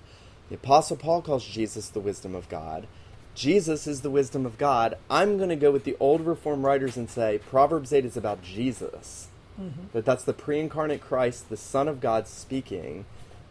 The 0.48 0.56
Apostle 0.56 0.96
Paul 0.96 1.22
calls 1.22 1.46
Jesus 1.46 1.88
the 1.88 2.00
wisdom 2.00 2.34
of 2.34 2.48
God. 2.48 2.86
Jesus 3.34 3.86
is 3.86 4.00
the 4.00 4.10
wisdom 4.10 4.44
of 4.44 4.58
God. 4.58 4.96
I'm 5.08 5.36
going 5.36 5.50
to 5.50 5.56
go 5.56 5.70
with 5.70 5.84
the 5.84 5.96
old 6.00 6.22
reform 6.22 6.66
writers 6.66 6.96
and 6.96 7.08
say 7.08 7.38
Proverbs 7.38 7.92
8 7.92 8.04
is 8.04 8.16
about 8.16 8.42
Jesus. 8.42 9.28
Mm-hmm. 9.60 9.88
That 9.92 10.04
that's 10.04 10.24
the 10.24 10.32
pre 10.32 10.60
incarnate 10.60 11.00
Christ, 11.00 11.48
the 11.48 11.56
Son 11.56 11.88
of 11.88 12.00
God, 12.00 12.28
speaking 12.28 13.04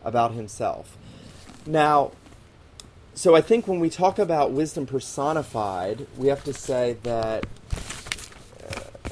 about 0.03 0.33
himself. 0.33 0.97
Now, 1.65 2.11
so 3.13 3.35
I 3.35 3.41
think 3.41 3.67
when 3.67 3.79
we 3.79 3.89
talk 3.89 4.19
about 4.19 4.51
wisdom 4.51 4.85
personified, 4.85 6.07
we 6.17 6.27
have 6.27 6.43
to 6.45 6.53
say 6.53 6.97
that 7.03 7.45
uh, 8.63 9.09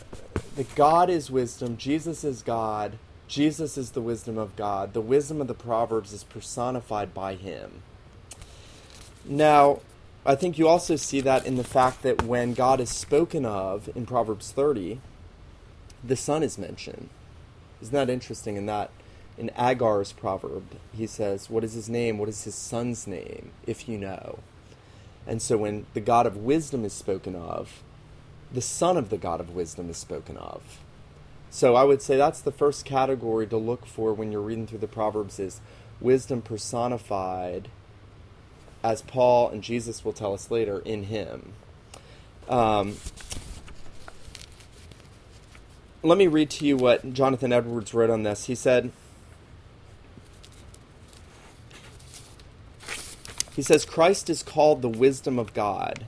that 0.55 0.75
God 0.75 1.09
is 1.09 1.29
wisdom, 1.29 1.75
Jesus 1.75 2.23
is 2.23 2.41
God, 2.41 2.97
Jesus 3.27 3.77
is 3.77 3.91
the 3.91 4.01
wisdom 4.01 4.37
of 4.37 4.55
God. 4.55 4.93
The 4.93 5.01
wisdom 5.01 5.41
of 5.41 5.47
the 5.47 5.53
Proverbs 5.53 6.13
is 6.13 6.23
personified 6.23 7.13
by 7.13 7.35
him. 7.35 7.81
Now, 9.25 9.81
I 10.25 10.35
think 10.35 10.57
you 10.57 10.67
also 10.67 10.95
see 10.95 11.21
that 11.21 11.45
in 11.45 11.55
the 11.55 11.63
fact 11.63 12.03
that 12.03 12.23
when 12.23 12.53
God 12.53 12.79
is 12.79 12.89
spoken 12.89 13.45
of 13.45 13.89
in 13.95 14.05
Proverbs 14.05 14.51
30, 14.51 14.99
the 16.05 16.15
son 16.15 16.43
is 16.43 16.57
mentioned. 16.57 17.09
Isn't 17.81 17.93
that 17.93 18.09
interesting 18.09 18.55
in 18.55 18.65
that 18.67 18.91
in 19.37 19.49
Agur's 19.55 20.13
proverb, 20.13 20.63
he 20.93 21.07
says, 21.07 21.49
What 21.49 21.63
is 21.63 21.73
his 21.73 21.89
name? 21.89 22.17
What 22.17 22.29
is 22.29 22.43
his 22.43 22.55
son's 22.55 23.05
name, 23.05 23.51
if 23.67 23.87
you 23.87 23.97
know? 23.97 24.39
And 25.27 25.41
so 25.41 25.57
when 25.57 25.85
the 25.93 26.01
God 26.01 26.25
of 26.25 26.37
wisdom 26.37 26.85
is 26.85 26.93
spoken 26.93 27.35
of, 27.35 27.83
the 28.51 28.61
son 28.61 28.95
of 28.95 29.09
the 29.09 29.17
God 29.17 29.39
of 29.39 29.55
wisdom 29.55 29.89
is 29.89 29.97
spoken 29.97 30.37
of. 30.37 30.79
So 31.49 31.75
I 31.75 31.83
would 31.83 32.01
say 32.01 32.15
that's 32.15 32.41
the 32.41 32.51
first 32.51 32.85
category 32.85 33.47
to 33.47 33.57
look 33.57 33.85
for 33.85 34.13
when 34.13 34.31
you're 34.31 34.41
reading 34.41 34.67
through 34.67 34.79
the 34.79 34.87
Proverbs 34.87 35.39
is 35.39 35.61
wisdom 35.99 36.41
personified, 36.41 37.69
as 38.83 39.01
Paul 39.01 39.49
and 39.49 39.63
Jesus 39.63 40.05
will 40.05 40.13
tell 40.13 40.33
us 40.33 40.51
later, 40.51 40.79
in 40.79 41.03
him. 41.03 41.53
Um, 42.47 42.97
let 46.05 46.19
me 46.19 46.27
read 46.27 46.51
to 46.51 46.65
you 46.65 46.77
what 46.77 47.13
Jonathan 47.13 47.51
Edwards 47.51 47.93
wrote 47.93 48.11
on 48.11 48.21
this. 48.21 48.45
He 48.45 48.53
said, 48.53 48.91
He 53.55 53.61
says, 53.61 53.85
Christ 53.85 54.29
is 54.29 54.43
called 54.43 54.81
the 54.81 54.89
wisdom 54.89 55.39
of 55.39 55.53
God. 55.53 56.05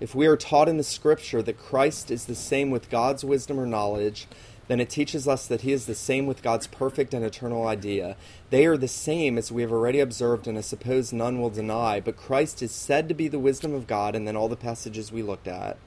If 0.00 0.14
we 0.14 0.26
are 0.26 0.36
taught 0.36 0.68
in 0.68 0.76
the 0.76 0.82
scripture 0.82 1.40
that 1.40 1.58
Christ 1.58 2.10
is 2.10 2.26
the 2.26 2.34
same 2.34 2.70
with 2.70 2.90
God's 2.90 3.24
wisdom 3.24 3.58
or 3.58 3.66
knowledge, 3.66 4.26
then 4.68 4.80
it 4.80 4.90
teaches 4.90 5.28
us 5.28 5.46
that 5.46 5.60
he 5.62 5.72
is 5.72 5.86
the 5.86 5.94
same 5.94 6.26
with 6.26 6.42
God's 6.42 6.66
perfect 6.66 7.14
and 7.14 7.24
eternal 7.24 7.66
idea. 7.68 8.16
They 8.50 8.66
are 8.66 8.76
the 8.76 8.88
same 8.88 9.38
as 9.38 9.52
we 9.52 9.62
have 9.62 9.72
already 9.72 10.00
observed, 10.00 10.48
and 10.48 10.58
I 10.58 10.60
suppose 10.60 11.12
none 11.12 11.40
will 11.40 11.50
deny, 11.50 12.00
but 12.00 12.16
Christ 12.16 12.60
is 12.62 12.72
said 12.72 13.08
to 13.08 13.14
be 13.14 13.28
the 13.28 13.38
wisdom 13.38 13.72
of 13.72 13.86
God, 13.86 14.16
and 14.16 14.26
then 14.26 14.36
all 14.36 14.48
the 14.48 14.56
passages 14.56 15.12
we 15.12 15.22
looked 15.22 15.48
at. 15.48 15.78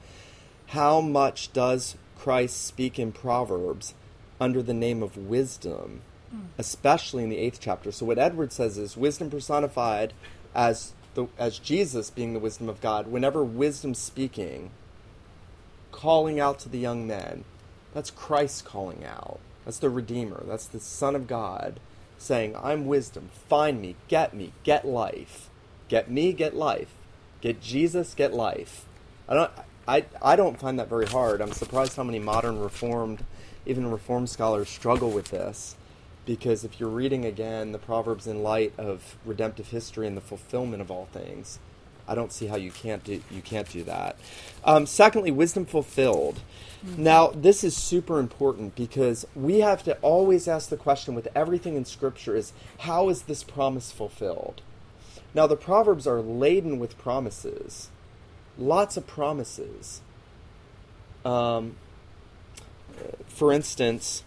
How 0.68 1.02
much 1.02 1.52
does 1.52 1.96
Christ 2.20 2.66
speak 2.66 2.98
in 2.98 3.12
Proverbs 3.12 3.94
under 4.38 4.62
the 4.62 4.74
name 4.74 5.02
of 5.02 5.16
wisdom, 5.16 6.02
mm. 6.34 6.48
especially 6.58 7.22
in 7.24 7.30
the 7.30 7.38
eighth 7.38 7.60
chapter. 7.62 7.90
So 7.90 8.04
what 8.04 8.18
Edward 8.18 8.52
says 8.52 8.76
is 8.76 8.94
wisdom 8.94 9.30
personified 9.30 10.12
as 10.54 10.92
the 11.14 11.28
as 11.38 11.58
Jesus 11.58 12.10
being 12.10 12.34
the 12.34 12.38
wisdom 12.38 12.68
of 12.68 12.82
God. 12.82 13.06
Whenever 13.06 13.42
wisdom 13.42 13.94
speaking, 13.94 14.70
calling 15.92 16.38
out 16.38 16.58
to 16.60 16.68
the 16.68 16.78
young 16.78 17.06
men, 17.06 17.44
that's 17.94 18.10
Christ 18.10 18.66
calling 18.66 19.02
out. 19.02 19.40
That's 19.64 19.78
the 19.78 19.88
Redeemer. 19.88 20.44
That's 20.46 20.66
the 20.66 20.80
Son 20.80 21.16
of 21.16 21.26
God 21.26 21.80
saying, 22.18 22.54
"I'm 22.54 22.86
wisdom. 22.86 23.30
Find 23.48 23.80
me. 23.80 23.96
Get 24.08 24.34
me. 24.34 24.52
Get 24.62 24.86
life. 24.86 25.48
Get 25.88 26.10
me. 26.10 26.34
Get 26.34 26.54
life. 26.54 26.92
Get 27.40 27.62
Jesus. 27.62 28.12
Get 28.14 28.34
life." 28.34 28.84
I 29.26 29.34
don't. 29.34 29.50
I, 29.88 30.04
I 30.22 30.36
don't 30.36 30.58
find 30.58 30.78
that 30.78 30.88
very 30.88 31.06
hard. 31.06 31.40
I'm 31.40 31.52
surprised 31.52 31.96
how 31.96 32.04
many 32.04 32.18
modern 32.18 32.60
Reformed, 32.60 33.24
even 33.66 33.90
Reformed 33.90 34.28
scholars, 34.28 34.68
struggle 34.68 35.10
with 35.10 35.28
this. 35.28 35.76
Because 36.26 36.64
if 36.64 36.78
you're 36.78 36.90
reading 36.90 37.24
again 37.24 37.72
the 37.72 37.78
Proverbs 37.78 38.26
in 38.26 38.42
light 38.42 38.72
of 38.78 39.16
redemptive 39.24 39.68
history 39.68 40.06
and 40.06 40.16
the 40.16 40.20
fulfillment 40.20 40.80
of 40.80 40.90
all 40.90 41.06
things, 41.06 41.58
I 42.06 42.14
don't 42.14 42.32
see 42.32 42.46
how 42.46 42.56
you 42.56 42.70
can't 42.70 43.02
do 43.04 43.22
you 43.30 43.40
can't 43.40 43.68
do 43.68 43.84
that. 43.84 44.16
Um, 44.64 44.84
secondly, 44.84 45.30
wisdom 45.30 45.64
fulfilled. 45.64 46.40
Mm-hmm. 46.84 47.02
Now, 47.02 47.28
this 47.28 47.62
is 47.64 47.76
super 47.76 48.18
important 48.18 48.74
because 48.74 49.26
we 49.34 49.60
have 49.60 49.82
to 49.84 49.96
always 49.98 50.48
ask 50.48 50.68
the 50.68 50.76
question 50.76 51.14
with 51.14 51.28
everything 51.34 51.76
in 51.76 51.84
Scripture: 51.84 52.36
is 52.36 52.52
how 52.80 53.08
is 53.08 53.22
this 53.22 53.42
promise 53.42 53.92
fulfilled? 53.92 54.60
Now, 55.34 55.46
the 55.46 55.56
Proverbs 55.56 56.06
are 56.06 56.20
laden 56.20 56.78
with 56.80 56.98
promises 56.98 57.88
lots 58.58 58.96
of 58.96 59.06
promises. 59.06 60.00
Um, 61.24 61.76
for 63.26 63.52
instance, 63.52 64.24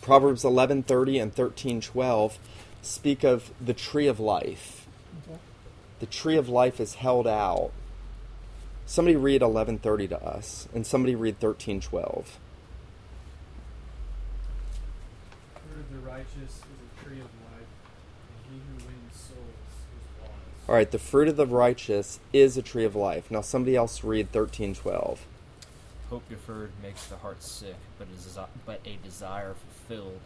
Proverbs 0.00 0.44
11:30 0.44 1.20
and 1.20 1.34
13:12 1.34 2.38
speak 2.82 3.24
of 3.24 3.50
the 3.60 3.74
tree 3.74 4.06
of 4.06 4.18
life. 4.18 4.86
Okay. 5.28 5.38
The 6.00 6.06
tree 6.06 6.36
of 6.36 6.48
life 6.48 6.80
is 6.80 6.94
held 6.94 7.26
out. 7.26 7.70
Somebody 8.86 9.16
read 9.16 9.42
11:30 9.42 10.08
to 10.08 10.24
us, 10.24 10.68
and 10.74 10.86
somebody 10.86 11.14
read 11.14 11.40
13:12. 11.40 12.38
the 15.90 15.98
righteous 16.00 16.60
All 20.68 20.74
right, 20.74 20.90
the 20.90 20.98
fruit 20.98 21.28
of 21.28 21.36
the 21.38 21.46
righteous 21.46 22.20
is 22.30 22.58
a 22.58 22.62
tree 22.62 22.84
of 22.84 22.94
life. 22.94 23.30
Now, 23.30 23.40
somebody 23.40 23.74
else 23.74 24.04
read 24.04 24.30
thirteen 24.32 24.74
twelve. 24.74 25.24
Hope 26.10 26.28
deferred 26.28 26.72
makes 26.82 27.06
the 27.06 27.16
heart 27.16 27.42
sick, 27.42 27.76
but 27.98 28.06
a, 28.08 28.46
but 28.66 28.80
a 28.84 28.98
desire 29.02 29.54
fulfilled 29.54 30.20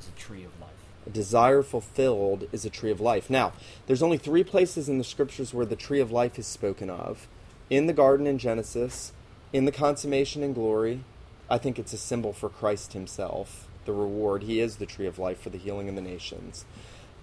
is 0.00 0.08
a 0.08 0.18
tree 0.18 0.44
of 0.44 0.58
life. 0.58 0.70
A 1.06 1.10
desire 1.10 1.62
fulfilled 1.62 2.48
is 2.52 2.64
a 2.64 2.70
tree 2.70 2.90
of 2.90 3.02
life. 3.02 3.28
Now, 3.28 3.52
there's 3.86 4.02
only 4.02 4.16
three 4.16 4.44
places 4.44 4.88
in 4.88 4.96
the 4.96 5.04
scriptures 5.04 5.52
where 5.52 5.66
the 5.66 5.76
tree 5.76 6.00
of 6.00 6.10
life 6.10 6.38
is 6.38 6.46
spoken 6.46 6.88
of 6.88 7.26
in 7.68 7.86
the 7.86 7.92
garden 7.92 8.26
in 8.26 8.38
Genesis, 8.38 9.12
in 9.52 9.66
the 9.66 9.72
consummation 9.72 10.42
in 10.42 10.54
glory. 10.54 11.04
I 11.50 11.58
think 11.58 11.78
it's 11.78 11.92
a 11.92 11.98
symbol 11.98 12.32
for 12.32 12.48
Christ 12.48 12.94
himself, 12.94 13.68
the 13.84 13.92
reward. 13.92 14.44
He 14.44 14.58
is 14.58 14.76
the 14.76 14.86
tree 14.86 15.06
of 15.06 15.18
life 15.18 15.40
for 15.40 15.50
the 15.50 15.58
healing 15.58 15.90
of 15.90 15.96
the 15.96 16.00
nations. 16.00 16.64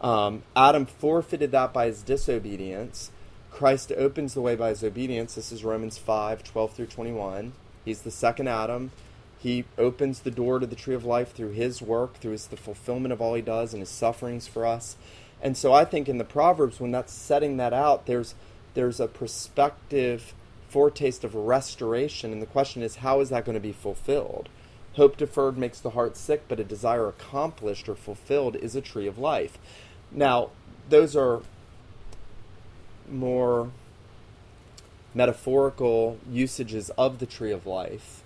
Um, 0.02 0.44
Adam 0.56 0.86
forfeited 0.86 1.52
that 1.52 1.74
by 1.74 1.88
his 1.88 2.02
disobedience. 2.02 3.12
Christ 3.52 3.92
opens 3.98 4.34
the 4.34 4.42
way 4.42 4.56
by 4.56 4.70
his 4.70 4.84
obedience. 4.84 5.36
This 5.36 5.52
is 5.52 5.64
Romans 5.64 5.98
5 5.98 6.44
12 6.44 6.74
through 6.74 6.86
21. 6.88 7.54
He's 7.84 8.02
the 8.02 8.12
second 8.12 8.48
Adam. 8.48 8.92
He 9.40 9.66
opens 9.78 10.20
the 10.20 10.32
door 10.32 10.60
to 10.60 10.68
the 10.68 10.76
tree 10.76 10.96
of 10.96 11.06
life 11.06 11.34
through 11.34 11.52
his 11.52 11.82
work, 11.82 12.16
through 12.16 12.34
his, 12.34 12.48
the 12.48 12.58
fulfillment 12.58 13.14
of 13.14 13.22
all 13.22 13.36
he 13.36 13.42
does 13.42 13.74
and 13.74 13.82
his 13.82 13.90
sufferings 13.90 14.48
for 14.48 14.66
us. 14.66 14.98
And 15.42 15.58
so 15.58 15.74
I 15.74 15.86
think 15.86 16.10
in 16.10 16.18
the 16.18 16.26
Proverbs, 16.26 16.80
when 16.80 16.92
that's 16.92 17.14
setting 17.14 17.58
that 17.58 17.74
out, 17.74 18.06
there's, 18.06 18.36
there's 18.74 19.00
a 19.00 19.08
perspective 19.08 20.34
foretaste 20.68 21.24
of 21.24 21.36
restoration. 21.36 22.34
And 22.34 22.42
the 22.42 22.46
question 22.46 22.84
is, 22.84 22.98
how 22.98 23.22
is 23.22 23.30
that 23.30 23.46
going 23.46 23.56
to 23.56 23.62
be 23.62 23.72
fulfilled? 23.72 24.50
Hope 24.94 25.16
deferred 25.16 25.58
makes 25.58 25.80
the 25.80 25.92
heart 25.92 26.18
sick, 26.18 26.44
but 26.50 26.60
a 26.60 26.64
desire 26.66 27.08
accomplished 27.08 27.88
or 27.88 27.96
fulfilled 27.96 28.58
is 28.58 28.76
a 28.76 28.82
tree 28.82 29.08
of 29.08 29.18
life. 29.18 29.58
Now, 30.12 30.50
those 30.90 31.16
are 31.16 31.42
more 33.10 33.72
metaphorical 35.14 36.20
usages 36.30 36.90
of 36.92 37.20
the 37.20 37.26
tree 37.26 37.52
of 37.52 37.66
life 37.66 38.24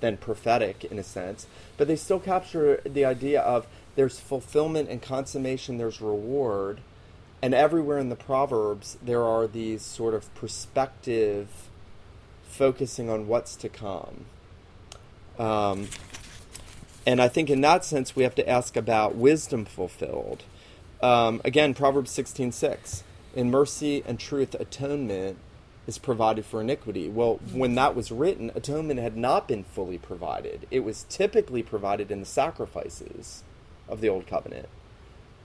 than 0.00 0.16
prophetic 0.16 0.84
in 0.84 0.98
a 0.98 1.02
sense, 1.02 1.46
but 1.76 1.86
they 1.86 1.96
still 1.96 2.20
capture 2.20 2.80
the 2.84 3.04
idea 3.04 3.40
of 3.40 3.66
there's 3.96 4.18
fulfillment 4.18 4.88
and 4.88 5.02
consummation, 5.02 5.78
there's 5.78 6.00
reward, 6.00 6.80
and 7.42 7.54
everywhere 7.54 7.98
in 7.98 8.08
the 8.08 8.16
Proverbs 8.16 8.96
there 9.02 9.24
are 9.24 9.46
these 9.46 9.82
sort 9.82 10.14
of 10.14 10.32
perspective 10.34 11.68
focusing 12.44 13.08
on 13.10 13.26
what's 13.26 13.56
to 13.56 13.68
come. 13.68 14.26
Um, 15.38 15.88
and 17.06 17.20
I 17.20 17.28
think 17.28 17.50
in 17.50 17.60
that 17.62 17.84
sense 17.84 18.14
we 18.14 18.22
have 18.22 18.34
to 18.36 18.48
ask 18.48 18.76
about 18.76 19.14
wisdom 19.14 19.64
fulfilled. 19.64 20.44
Um, 21.02 21.40
again, 21.44 21.74
Proverbs 21.74 22.10
16 22.10 22.52
6. 22.52 23.04
In 23.34 23.50
mercy 23.50 24.02
and 24.06 24.18
truth, 24.18 24.54
atonement 24.58 25.38
is 25.86 25.98
provided 25.98 26.44
for 26.44 26.60
iniquity. 26.60 27.08
Well, 27.08 27.40
when 27.52 27.74
that 27.76 27.94
was 27.94 28.12
written, 28.12 28.50
atonement 28.54 29.00
had 29.00 29.16
not 29.16 29.48
been 29.48 29.64
fully 29.64 29.98
provided. 29.98 30.66
It 30.70 30.80
was 30.80 31.06
typically 31.08 31.62
provided 31.62 32.10
in 32.10 32.20
the 32.20 32.26
sacrifices 32.26 33.44
of 33.88 34.00
the 34.00 34.08
Old 34.08 34.26
Covenant. 34.26 34.68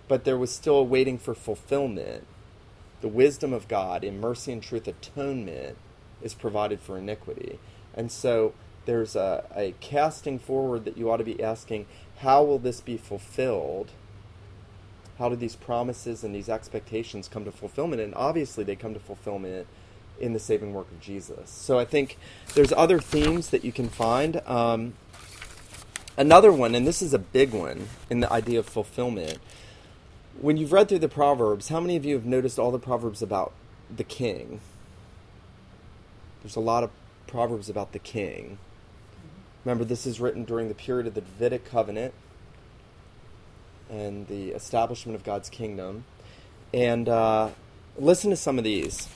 But 0.07 0.23
there 0.23 0.37
was 0.37 0.51
still 0.53 0.79
a 0.79 0.83
waiting 0.83 1.17
for 1.17 1.33
fulfillment. 1.33 2.25
The 3.01 3.07
wisdom 3.07 3.53
of 3.53 3.67
God 3.67 4.03
in 4.03 4.19
mercy 4.19 4.51
and 4.51 4.61
truth, 4.61 4.87
atonement 4.87 5.77
is 6.21 6.33
provided 6.33 6.79
for 6.79 6.97
iniquity. 6.97 7.59
And 7.93 8.11
so 8.11 8.53
there's 8.85 9.15
a, 9.15 9.45
a 9.55 9.73
casting 9.79 10.37
forward 10.37 10.85
that 10.85 10.97
you 10.97 11.09
ought 11.09 11.17
to 11.17 11.23
be 11.23 11.41
asking 11.41 11.85
how 12.19 12.43
will 12.43 12.59
this 12.59 12.81
be 12.81 12.97
fulfilled? 12.97 13.91
How 15.17 15.29
do 15.29 15.35
these 15.35 15.55
promises 15.55 16.23
and 16.23 16.35
these 16.35 16.49
expectations 16.49 17.27
come 17.27 17.45
to 17.45 17.51
fulfillment? 17.51 18.01
And 18.01 18.13
obviously, 18.15 18.63
they 18.63 18.75
come 18.75 18.93
to 18.93 18.99
fulfillment 18.99 19.67
in 20.19 20.33
the 20.33 20.39
saving 20.39 20.73
work 20.73 20.91
of 20.91 20.99
Jesus. 20.99 21.49
So 21.49 21.79
I 21.79 21.85
think 21.85 22.17
there's 22.53 22.71
other 22.73 22.99
themes 22.99 23.49
that 23.49 23.63
you 23.63 23.71
can 23.71 23.89
find. 23.89 24.41
Um, 24.45 24.93
another 26.17 26.51
one, 26.51 26.75
and 26.75 26.85
this 26.85 27.01
is 27.01 27.13
a 27.13 27.19
big 27.19 27.53
one 27.53 27.87
in 28.09 28.19
the 28.19 28.31
idea 28.31 28.59
of 28.59 28.65
fulfillment. 28.65 29.39
When 30.39 30.57
you've 30.57 30.73
read 30.73 30.89
through 30.89 30.99
the 30.99 31.09
Proverbs, 31.09 31.69
how 31.69 31.79
many 31.79 31.95
of 31.95 32.05
you 32.05 32.15
have 32.15 32.25
noticed 32.25 32.59
all 32.59 32.71
the 32.71 32.79
Proverbs 32.79 33.21
about 33.21 33.53
the 33.93 34.03
king? 34.03 34.59
There's 36.43 36.57
a 36.57 36.61
lot 36.61 36.83
of 36.83 36.91
Proverbs 37.27 37.69
about 37.69 37.93
the 37.93 37.99
king. 37.99 38.57
Remember, 39.63 39.83
this 39.83 40.05
is 40.05 40.19
written 40.19 40.43
during 40.43 40.67
the 40.67 40.75
period 40.75 41.07
of 41.07 41.15
the 41.15 41.21
Davidic 41.21 41.65
covenant 41.65 42.13
and 43.89 44.27
the 44.27 44.49
establishment 44.49 45.15
of 45.15 45.23
God's 45.23 45.49
kingdom. 45.49 46.05
And 46.73 47.07
uh, 47.07 47.49
listen 47.97 48.29
to 48.29 48.35
some 48.35 48.57
of 48.57 48.63
these. 48.63 49.09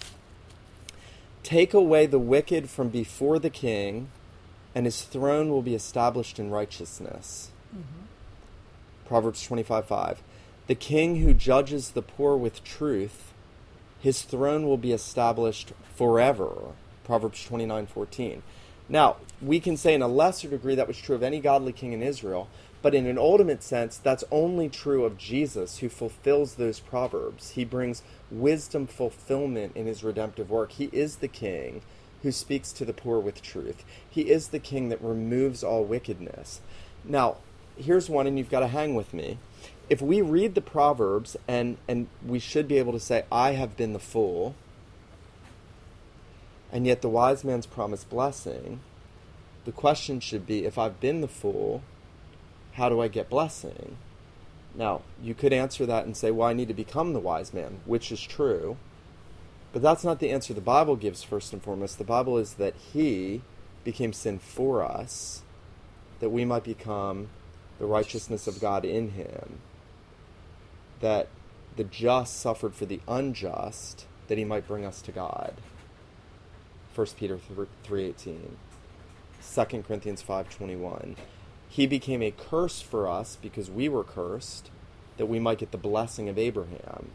Take 1.44 1.74
away 1.74 2.06
the 2.06 2.20
wicked 2.20 2.70
from 2.70 2.90
before 2.90 3.40
the 3.40 3.50
king, 3.50 4.10
and 4.76 4.86
his 4.86 5.02
throne 5.02 5.50
will 5.50 5.62
be 5.62 5.76
established 5.76 6.40
in 6.40 6.52
righteousness. 6.52 7.50
Mm-hmm. 7.76 8.06
Proverbs 9.08 9.44
25 9.44 9.86
5. 9.86 10.22
The 10.68 10.76
king 10.76 11.18
who 11.18 11.34
judges 11.34 11.92
the 11.92 12.02
poor 12.04 12.38
with 12.38 12.64
truth, 12.64 13.34
his 14.00 14.22
throne 14.22 14.68
will 14.68 14.78
be 14.78 14.92
established 14.92 15.74
forever. 15.96 16.74
Proverbs 17.04 17.44
29 17.44 17.88
14. 17.88 18.44
Now, 18.88 19.18
we 19.42 19.60
can 19.60 19.78
say 19.78 19.94
in 19.94 20.02
a 20.02 20.08
lesser 20.08 20.50
degree 20.50 20.76
that 20.76 20.88
was 20.88 20.98
true 20.98 21.16
of 21.16 21.24
any 21.24 21.40
godly 21.40 21.74
king 21.74 21.94
in 21.94 22.04
Israel, 22.04 22.50
but 22.82 22.96
in 22.96 23.06
an 23.06 23.18
ultimate 23.18 23.62
sense, 23.62 23.98
that's 23.98 24.24
only 24.32 24.70
true 24.70 25.04
of 25.04 25.18
Jesus, 25.18 25.80
who 25.80 25.90
fulfills 25.90 26.56
those 26.56 26.80
proverbs. 26.80 27.52
He 27.52 27.66
brings 27.66 28.04
wisdom 28.32 28.88
fulfillment 28.88 29.76
in 29.76 29.86
his 29.86 30.04
redemptive 30.04 30.50
work. 30.50 30.72
He 30.74 30.90
is 30.94 31.18
the 31.18 31.28
king 31.28 31.82
who 32.24 32.32
speaks 32.32 32.72
to 32.74 32.86
the 32.86 32.94
poor 32.94 33.20
with 33.20 33.42
truth. 33.42 33.84
He 34.10 34.30
is 34.30 34.50
the 34.50 34.60
king 34.60 34.90
that 34.90 35.02
removes 35.02 35.64
all 35.64 35.84
wickedness. 35.84 36.62
Now, 37.04 37.38
here's 37.78 38.10
one, 38.10 38.28
and 38.28 38.38
you've 38.38 38.50
got 38.50 38.60
to 38.62 38.68
hang 38.68 38.96
with 38.96 39.14
me. 39.14 39.40
If 39.90 40.02
we 40.02 40.22
read 40.22 40.56
the 40.56 40.62
Proverbs, 40.62 41.36
and, 41.48 41.78
and 41.88 42.08
we 42.26 42.40
should 42.40 42.68
be 42.68 42.78
able 42.78 42.94
to 42.94 43.00
say, 43.00 43.26
I 43.32 43.52
have 43.52 43.76
been 43.76 43.94
the 43.94 44.00
fool, 44.00 44.56
and 46.72 46.86
yet 46.86 47.02
the 47.02 47.10
wise 47.10 47.44
man's 47.44 47.66
promised 47.66 48.10
blessing, 48.10 48.82
the 49.66 49.72
question 49.72 50.20
should 50.20 50.46
be 50.46 50.66
if 50.66 50.78
I've 50.78 51.00
been 51.00 51.22
the 51.22 51.28
fool, 51.28 51.82
how 52.80 52.90
do 52.90 53.02
I 53.02 53.10
get 53.10 53.30
blessing? 53.30 53.98
Now, 54.74 55.02
you 55.22 55.36
could 55.36 55.52
answer 55.52 55.86
that 55.86 56.06
and 56.06 56.16
say, 56.16 56.32
well, 56.32 56.48
I 56.48 56.54
need 56.54 56.70
to 56.70 56.74
become 56.74 57.12
the 57.12 57.20
wise 57.20 57.54
man, 57.54 57.82
which 57.86 58.10
is 58.10 58.22
true. 58.22 58.78
But 59.74 59.82
that's 59.82 60.06
not 60.06 60.20
the 60.20 60.32
answer 60.32 60.54
the 60.54 60.62
Bible 60.62 60.96
gives, 60.96 61.22
first 61.22 61.52
and 61.52 61.62
foremost. 61.62 61.98
The 61.98 62.06
Bible 62.06 62.38
is 62.38 62.54
that 62.54 62.74
He 62.94 63.42
became 63.84 64.14
sin 64.14 64.40
for 64.40 64.82
us, 64.82 65.44
that 66.22 66.30
we 66.30 66.46
might 66.46 66.64
become 66.64 67.28
the 67.80 67.86
righteousness 67.86 68.48
of 68.48 68.62
God 68.62 68.86
in 68.86 69.12
Him, 69.12 69.60
that 71.02 71.28
the 71.76 71.84
just 71.84 72.40
suffered 72.40 72.74
for 72.74 72.86
the 72.86 73.02
unjust, 73.10 74.06
that 74.30 74.38
He 74.38 74.46
might 74.46 74.68
bring 74.68 74.86
us 74.86 75.02
to 75.02 75.12
God. 75.12 75.56
1 76.96 77.08
Peter 77.18 77.38
3.18, 77.88 78.38
2 79.72 79.84
Corinthians 79.84 80.24
5.21 80.24 81.16
he 81.70 81.86
became 81.86 82.22
a 82.22 82.32
curse 82.32 82.82
for 82.82 83.08
us 83.08 83.38
because 83.42 83.70
we 83.70 83.88
were 83.88 84.04
cursed, 84.04 84.72
that 85.18 85.28
we 85.28 85.40
might 85.40 85.60
get 85.60 85.72
the 85.72 85.78
blessing 85.78 86.28
of 86.28 86.38
Abraham. 86.38 87.12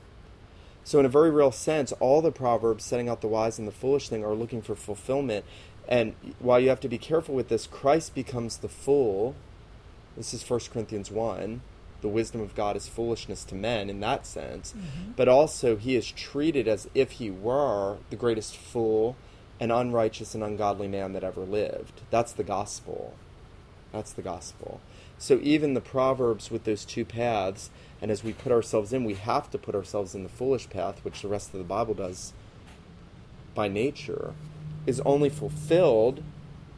So, 0.85 1.01
in 1.01 1.07
a 1.07 1.11
very 1.11 1.31
real 1.31 1.51
sense, 1.51 1.93
all 1.93 2.23
the 2.23 2.31
Proverbs 2.31 2.85
setting 2.85 3.09
out 3.09 3.21
the 3.21 3.27
wise 3.27 3.59
and 3.59 3.67
the 3.67 3.73
foolish 3.73 4.09
thing 4.09 4.25
are 4.25 4.35
looking 4.35 4.63
for 4.63 4.75
fulfillment. 4.75 5.45
And 5.89 6.15
while 6.39 6.61
you 6.61 6.69
have 6.69 6.81
to 6.81 6.89
be 6.89 6.99
careful 6.99 7.35
with 7.35 7.49
this, 7.49 7.67
Christ 7.67 8.15
becomes 8.15 8.59
the 8.59 8.69
fool. 8.69 9.35
This 10.17 10.33
is 10.33 10.49
1 10.49 10.61
Corinthians 10.73 11.11
1. 11.11 11.63
The 12.03 12.09
wisdom 12.09 12.43
of 12.43 12.55
God 12.55 12.77
is 12.77 12.87
foolishness 12.87 13.45
to 13.45 13.55
men 13.55 13.89
in 13.89 14.01
that 14.01 14.27
sense. 14.27 14.73
Mm-hmm. 14.73 15.13
But 15.17 15.27
also, 15.27 15.77
he 15.77 15.97
is 15.97 16.11
treated 16.11 16.69
as 16.69 16.89
if 16.95 17.13
he 17.13 17.31
were 17.31 17.97
the 18.11 18.17
greatest 18.17 18.57
fool 18.57 19.17
and 19.59 19.73
unrighteous 19.73 20.35
and 20.35 20.45
ungodly 20.45 20.87
man 20.87 21.15
that 21.15 21.25
ever 21.25 21.41
lived. 21.41 22.03
That's 22.11 22.33
the 22.33 22.45
gospel. 22.45 23.15
That's 23.95 24.13
the 24.13 24.23
gospel. 24.23 24.81
So 25.19 25.39
even 25.41 25.75
the 25.75 25.81
Proverbs 25.81 26.51
with 26.51 26.65
those 26.65 26.85
two 26.85 27.05
paths, 27.05 27.71
and 28.03 28.11
as 28.11 28.25
we 28.25 28.33
put 28.33 28.51
ourselves 28.51 28.93
in, 28.93 29.05
we 29.05 29.15
have 29.15 29.49
to 29.53 29.59
put 29.59 29.77
ourselves 29.77 30.17
in 30.17 30.25
the 30.25 30.29
foolish 30.29 30.69
path, 30.69 31.05
which 31.05 31.23
the 31.23 31.29
rest 31.29 31.55
of 31.55 31.59
the 31.59 31.65
Bible 31.65 31.95
does 31.95 32.33
by 33.55 33.69
nature, 33.69 34.35
is 34.85 35.01
only 35.07 35.29
fulfilled 35.29 36.25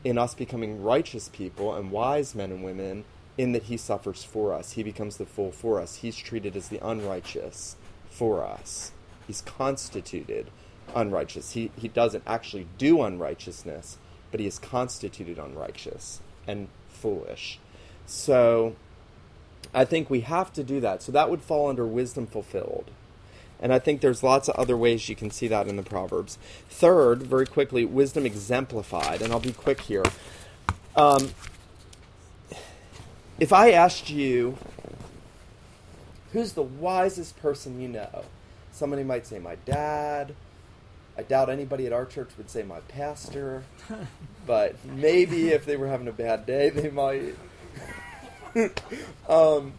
in 0.04 0.18
us 0.18 0.34
becoming 0.34 0.82
righteous 0.82 1.30
people 1.30 1.74
and 1.74 1.90
wise 1.90 2.34
men 2.34 2.52
and 2.52 2.62
women 2.62 3.04
in 3.38 3.52
that 3.52 3.64
he 3.64 3.78
suffers 3.78 4.22
for 4.22 4.52
us. 4.52 4.72
He 4.72 4.82
becomes 4.82 5.16
the 5.16 5.24
fool 5.24 5.50
for 5.50 5.80
us. 5.80 5.96
He's 5.96 6.16
treated 6.16 6.54
as 6.54 6.68
the 6.68 6.86
unrighteous 6.86 7.76
for 8.10 8.44
us. 8.44 8.92
He's 9.26 9.40
constituted 9.40 10.50
unrighteous. 10.94 11.52
He, 11.52 11.70
he 11.76 11.88
doesn't 11.88 12.24
actually 12.26 12.66
do 12.76 13.00
unrighteousness, 13.00 13.96
but 14.30 14.38
he 14.38 14.46
is 14.46 14.58
constituted 14.58 15.38
unrighteous. 15.38 16.20
And 16.46 16.68
foolish. 17.06 17.60
So 18.04 18.74
I 19.72 19.84
think 19.84 20.10
we 20.10 20.22
have 20.22 20.52
to 20.54 20.64
do 20.64 20.80
that. 20.80 21.02
So 21.04 21.12
that 21.12 21.30
would 21.30 21.40
fall 21.40 21.68
under 21.68 21.86
wisdom 21.86 22.26
fulfilled. 22.26 22.90
And 23.60 23.72
I 23.72 23.78
think 23.78 24.00
there's 24.00 24.24
lots 24.24 24.48
of 24.48 24.56
other 24.56 24.76
ways 24.76 25.08
you 25.08 25.14
can 25.14 25.30
see 25.30 25.46
that 25.46 25.68
in 25.68 25.76
the 25.76 25.84
Proverbs. 25.84 26.36
Third, 26.68 27.22
very 27.22 27.46
quickly, 27.46 27.84
wisdom 27.84 28.26
exemplified. 28.26 29.22
And 29.22 29.32
I'll 29.32 29.38
be 29.38 29.52
quick 29.52 29.82
here. 29.82 30.02
Um, 30.96 31.30
if 33.38 33.52
I 33.52 33.70
asked 33.70 34.10
you, 34.10 34.58
who's 36.32 36.54
the 36.54 36.62
wisest 36.62 37.38
person 37.38 37.80
you 37.80 37.88
know? 37.88 38.24
Somebody 38.72 39.04
might 39.04 39.26
say, 39.26 39.38
my 39.38 39.54
dad. 39.64 40.34
I 41.16 41.22
doubt 41.22 41.50
anybody 41.50 41.86
at 41.86 41.92
our 41.92 42.04
church 42.04 42.30
would 42.36 42.50
say 42.50 42.62
my 42.62 42.80
pastor, 42.80 43.62
but 44.46 44.76
maybe 44.84 45.48
if 45.48 45.64
they 45.66 45.76
were 45.76 45.88
having 45.88 46.08
a 46.08 46.12
bad 46.12 46.46
day, 46.46 46.70
they 46.70 46.90
might. 46.90 47.34
um, 49.28 49.74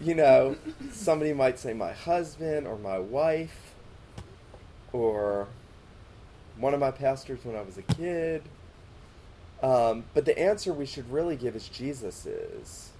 you 0.00 0.14
know, 0.14 0.56
somebody 0.90 1.32
might 1.32 1.58
say 1.58 1.72
my 1.72 1.92
husband 1.92 2.66
or 2.66 2.76
my 2.76 2.98
wife 2.98 3.74
or 4.92 5.46
one 6.56 6.74
of 6.74 6.80
my 6.80 6.90
pastors 6.90 7.44
when 7.44 7.56
I 7.56 7.62
was 7.62 7.78
a 7.78 7.82
kid. 7.82 8.42
Um, 9.62 10.04
but 10.12 10.24
the 10.24 10.36
answer 10.36 10.72
we 10.72 10.86
should 10.86 11.10
really 11.10 11.36
give 11.36 11.54
is 11.54 11.68
Jesus 11.68 12.26
is. 12.26 12.90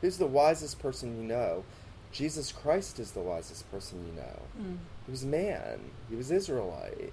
Who's 0.00 0.16
the 0.16 0.26
wisest 0.26 0.80
person 0.80 1.16
you 1.20 1.28
know? 1.28 1.64
Jesus 2.12 2.50
Christ 2.50 2.98
is 2.98 3.12
the 3.12 3.20
wisest 3.20 3.70
person 3.70 4.04
you 4.06 4.20
know. 4.20 4.42
Mm. 4.60 4.78
He 5.06 5.10
was 5.10 5.24
man. 5.24 5.78
He 6.08 6.16
was 6.16 6.30
Israelite. 6.30 7.12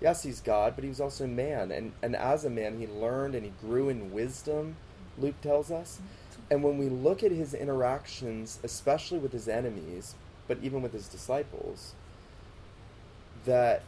Yes, 0.00 0.22
he's 0.22 0.40
God, 0.40 0.74
but 0.74 0.84
he 0.84 0.88
was 0.88 1.00
also 1.00 1.26
man. 1.26 1.72
And, 1.72 1.92
and 2.02 2.14
as 2.14 2.44
a 2.44 2.50
man, 2.50 2.78
he 2.78 2.86
learned 2.86 3.34
and 3.34 3.44
he 3.44 3.52
grew 3.60 3.88
in 3.88 4.12
wisdom, 4.12 4.76
Luke 5.18 5.40
tells 5.40 5.70
us. 5.70 6.00
And 6.50 6.62
when 6.62 6.78
we 6.78 6.88
look 6.88 7.22
at 7.22 7.32
his 7.32 7.54
interactions, 7.54 8.60
especially 8.62 9.18
with 9.18 9.32
his 9.32 9.48
enemies, 9.48 10.14
but 10.46 10.58
even 10.62 10.82
with 10.82 10.92
his 10.92 11.08
disciples, 11.08 11.94
that 13.46 13.82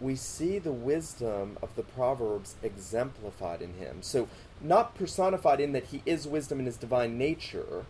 we 0.00 0.14
see 0.14 0.58
the 0.58 0.72
wisdom 0.72 1.56
of 1.62 1.74
the 1.74 1.82
Proverbs 1.82 2.54
exemplified 2.62 3.62
in 3.62 3.74
him. 3.74 4.02
So, 4.02 4.28
not 4.60 4.94
personified 4.94 5.60
in 5.60 5.72
that 5.72 5.86
he 5.86 6.02
is 6.04 6.28
wisdom 6.28 6.60
in 6.60 6.66
his 6.66 6.76
divine 6.76 7.16
nature, 7.16 7.86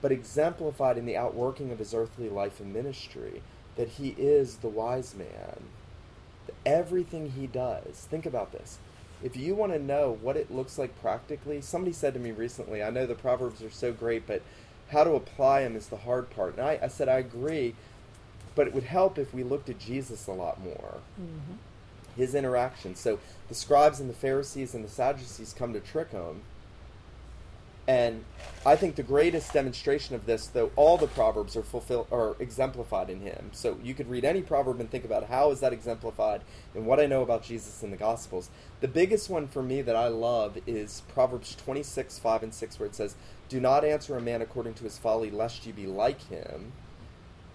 but 0.00 0.12
exemplified 0.12 0.96
in 0.96 1.06
the 1.06 1.16
outworking 1.16 1.72
of 1.72 1.80
his 1.80 1.92
earthly 1.92 2.28
life 2.28 2.60
and 2.60 2.72
ministry, 2.72 3.42
that 3.76 3.88
he 3.88 4.14
is 4.16 4.56
the 4.56 4.68
wise 4.68 5.14
man. 5.14 5.64
Everything 6.66 7.32
he 7.32 7.46
does, 7.46 8.06
think 8.10 8.26
about 8.26 8.52
this. 8.52 8.78
If 9.22 9.36
you 9.36 9.54
want 9.54 9.72
to 9.72 9.78
know 9.78 10.18
what 10.20 10.36
it 10.36 10.50
looks 10.50 10.78
like 10.78 11.00
practically, 11.00 11.60
somebody 11.60 11.92
said 11.92 12.14
to 12.14 12.20
me 12.20 12.30
recently, 12.30 12.82
I 12.82 12.90
know 12.90 13.06
the 13.06 13.14
Proverbs 13.14 13.62
are 13.62 13.70
so 13.70 13.92
great, 13.92 14.26
but 14.26 14.42
how 14.90 15.04
to 15.04 15.12
apply 15.12 15.62
them 15.62 15.76
is 15.76 15.88
the 15.88 15.96
hard 15.96 16.30
part. 16.30 16.56
And 16.56 16.64
I, 16.64 16.78
I 16.82 16.88
said, 16.88 17.08
I 17.08 17.18
agree, 17.18 17.74
but 18.54 18.66
it 18.68 18.74
would 18.74 18.84
help 18.84 19.18
if 19.18 19.34
we 19.34 19.42
looked 19.42 19.68
at 19.68 19.78
Jesus 19.78 20.26
a 20.26 20.32
lot 20.32 20.62
more. 20.62 20.98
Mm-hmm. 21.20 21.54
His 22.16 22.34
interactions. 22.34 22.98
So 22.98 23.18
the 23.48 23.54
scribes 23.54 24.00
and 24.00 24.08
the 24.08 24.14
Pharisees 24.14 24.74
and 24.74 24.84
the 24.84 24.88
Sadducees 24.88 25.54
come 25.56 25.72
to 25.72 25.80
trick 25.80 26.10
him 26.10 26.42
and 27.88 28.22
I 28.66 28.76
think 28.76 28.96
the 28.96 29.02
greatest 29.02 29.54
demonstration 29.54 30.14
of 30.14 30.26
this, 30.26 30.46
though, 30.48 30.70
all 30.76 30.98
the 30.98 31.06
proverbs 31.06 31.56
are 31.56 31.62
fulfilled 31.62 32.08
are 32.12 32.36
exemplified 32.38 33.08
in 33.08 33.20
him. 33.20 33.48
So 33.52 33.78
you 33.82 33.94
could 33.94 34.10
read 34.10 34.26
any 34.26 34.42
proverb 34.42 34.78
and 34.78 34.90
think 34.90 35.06
about 35.06 35.24
how 35.24 35.50
is 35.52 35.60
that 35.60 35.72
exemplified 35.72 36.42
in 36.74 36.84
what 36.84 37.00
I 37.00 37.06
know 37.06 37.22
about 37.22 37.44
Jesus 37.44 37.82
in 37.82 37.90
the 37.90 37.96
Gospels. 37.96 38.50
The 38.80 38.88
biggest 38.88 39.30
one 39.30 39.48
for 39.48 39.62
me 39.62 39.80
that 39.80 39.96
I 39.96 40.08
love 40.08 40.58
is 40.66 41.02
Proverbs 41.08 41.54
twenty 41.54 41.82
six 41.82 42.18
five 42.18 42.42
and 42.42 42.52
six, 42.52 42.78
where 42.78 42.86
it 42.86 42.94
says, 42.94 43.16
"Do 43.48 43.58
not 43.58 43.86
answer 43.86 44.18
a 44.18 44.20
man 44.20 44.42
according 44.42 44.74
to 44.74 44.84
his 44.84 44.98
folly, 44.98 45.30
lest 45.30 45.66
you 45.66 45.72
be 45.72 45.86
like 45.86 46.28
him." 46.28 46.72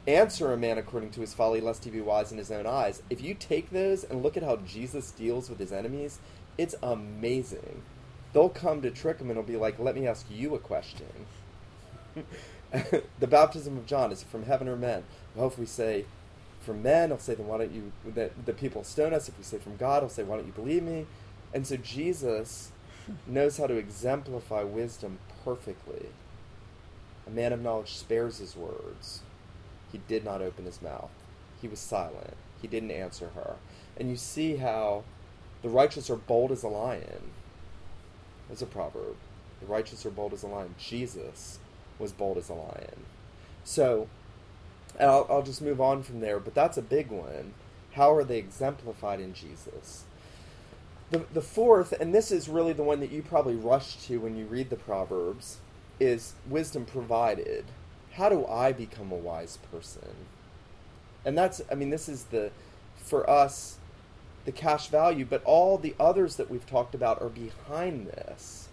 answer 0.05 0.51
a 0.51 0.57
man 0.57 0.77
according 0.77 1.09
to 1.11 1.21
his 1.21 1.33
folly, 1.33 1.61
lest 1.61 1.85
he 1.85 1.89
be 1.89 2.01
wise 2.01 2.31
in 2.31 2.37
his 2.37 2.51
own 2.51 2.65
eyes. 2.65 3.01
If 3.09 3.21
you 3.21 3.33
take 3.33 3.69
those 3.69 4.03
and 4.03 4.21
look 4.21 4.35
at 4.35 4.43
how 4.43 4.57
Jesus 4.57 5.11
deals 5.11 5.49
with 5.49 5.59
his 5.59 5.71
enemies, 5.71 6.19
it's 6.57 6.75
amazing. 6.83 7.83
They'll 8.33 8.49
come 8.49 8.81
to 8.81 8.91
trick 8.91 9.19
him 9.19 9.29
and 9.29 9.37
he'll 9.37 9.45
be 9.45 9.57
like, 9.57 9.79
let 9.79 9.95
me 9.95 10.07
ask 10.07 10.25
you 10.29 10.55
a 10.55 10.59
question. 10.59 11.05
the 13.19 13.27
baptism 13.27 13.77
of 13.77 13.85
John, 13.85 14.11
is 14.11 14.23
it 14.23 14.27
from 14.27 14.43
heaven 14.43 14.67
or 14.67 14.75
men? 14.75 15.03
Well, 15.35 15.47
if 15.47 15.57
we 15.57 15.65
say 15.65 16.05
from 16.61 16.81
men, 16.81 17.09
he'll 17.09 17.19
say, 17.19 17.35
then 17.35 17.47
why 17.47 17.59
don't 17.59 17.71
you, 17.71 17.91
that 18.05 18.45
the 18.45 18.53
people 18.53 18.83
stone 18.83 19.13
us. 19.13 19.29
If 19.29 19.37
we 19.37 19.43
say 19.43 19.59
from 19.59 19.77
God, 19.77 20.01
he'll 20.01 20.09
say, 20.09 20.23
why 20.23 20.37
don't 20.37 20.47
you 20.47 20.53
believe 20.53 20.83
me? 20.83 21.05
And 21.53 21.67
so 21.67 21.77
Jesus 21.77 22.71
knows 23.27 23.57
how 23.57 23.67
to 23.67 23.75
exemplify 23.75 24.63
wisdom 24.63 25.19
perfectly. 25.43 26.07
A 27.27 27.29
man 27.29 27.53
of 27.53 27.61
knowledge 27.61 27.93
spares 27.93 28.39
his 28.39 28.55
words. 28.55 29.21
He 29.91 29.99
did 30.07 30.25
not 30.25 30.41
open 30.41 30.65
his 30.65 30.81
mouth. 30.81 31.11
He 31.61 31.67
was 31.67 31.79
silent. 31.79 32.35
He 32.61 32.67
didn't 32.67 32.91
answer 32.91 33.29
her. 33.35 33.55
And 33.97 34.09
you 34.09 34.17
see 34.17 34.57
how 34.57 35.03
the 35.61 35.69
righteous 35.69 36.09
are 36.09 36.15
bold 36.15 36.51
as 36.51 36.63
a 36.63 36.67
lion. 36.67 37.31
There's 38.47 38.61
a 38.61 38.67
proverb. 38.67 39.15
The 39.59 39.65
righteous 39.65 40.05
are 40.05 40.11
bold 40.11 40.33
as 40.33 40.43
a 40.43 40.47
lion. 40.47 40.75
Jesus 40.77 41.59
was 41.99 42.11
bold 42.11 42.37
as 42.37 42.49
a 42.49 42.53
lion. 42.53 43.05
So, 43.63 44.07
and 44.99 45.09
I'll, 45.09 45.25
I'll 45.29 45.43
just 45.43 45.61
move 45.61 45.79
on 45.79 46.03
from 46.03 46.19
there, 46.19 46.39
but 46.39 46.53
that's 46.53 46.77
a 46.77 46.81
big 46.81 47.09
one. 47.09 47.53
How 47.93 48.13
are 48.13 48.23
they 48.23 48.37
exemplified 48.37 49.19
in 49.19 49.33
Jesus? 49.33 50.03
The, 51.11 51.25
the 51.33 51.41
fourth, 51.41 51.93
and 51.93 52.13
this 52.13 52.31
is 52.31 52.49
really 52.49 52.73
the 52.73 52.83
one 52.83 52.99
that 52.99 53.11
you 53.11 53.21
probably 53.21 53.55
rush 53.55 53.97
to 54.07 54.19
when 54.19 54.35
you 54.35 54.45
read 54.45 54.69
the 54.69 54.75
Proverbs, 54.75 55.57
is 55.99 56.33
wisdom 56.49 56.85
provided. 56.85 57.65
How 58.13 58.29
do 58.29 58.45
I 58.47 58.71
become 58.71 59.11
a 59.11 59.15
wise 59.15 59.57
person? 59.71 60.15
And 61.23 61.37
that's, 61.37 61.61
I 61.71 61.75
mean, 61.75 61.89
this 61.89 62.09
is 62.09 62.25
the, 62.25 62.51
for 62.95 63.29
us, 63.29 63.77
the 64.45 64.51
cash 64.51 64.87
value, 64.87 65.25
but 65.25 65.43
all 65.45 65.77
the 65.77 65.95
others 65.99 66.35
that 66.35 66.49
we've 66.49 66.65
talked 66.65 66.95
about 66.95 67.21
are 67.21 67.29
behind 67.29 68.07
this. 68.07 68.67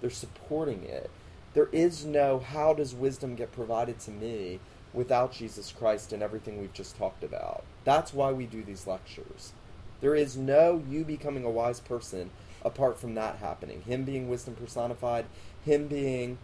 They're 0.00 0.10
supporting 0.10 0.84
it. 0.84 1.10
There 1.54 1.68
is 1.72 2.04
no 2.04 2.40
how 2.40 2.74
does 2.74 2.94
wisdom 2.94 3.34
get 3.36 3.52
provided 3.52 4.00
to 4.00 4.10
me 4.10 4.60
without 4.92 5.32
Jesus 5.32 5.72
Christ 5.72 6.12
and 6.12 6.22
everything 6.22 6.60
we've 6.60 6.72
just 6.72 6.96
talked 6.96 7.24
about. 7.24 7.64
That's 7.84 8.12
why 8.12 8.32
we 8.32 8.46
do 8.46 8.62
these 8.62 8.86
lectures. 8.86 9.52
There 10.00 10.14
is 10.14 10.36
no 10.36 10.82
you 10.88 11.04
becoming 11.04 11.44
a 11.44 11.50
wise 11.50 11.80
person 11.80 12.30
apart 12.64 12.98
from 12.98 13.14
that 13.14 13.36
happening. 13.36 13.82
Him 13.82 14.04
being 14.04 14.28
wisdom 14.28 14.54
personified, 14.54 15.26
him 15.64 15.86
being 15.86 16.38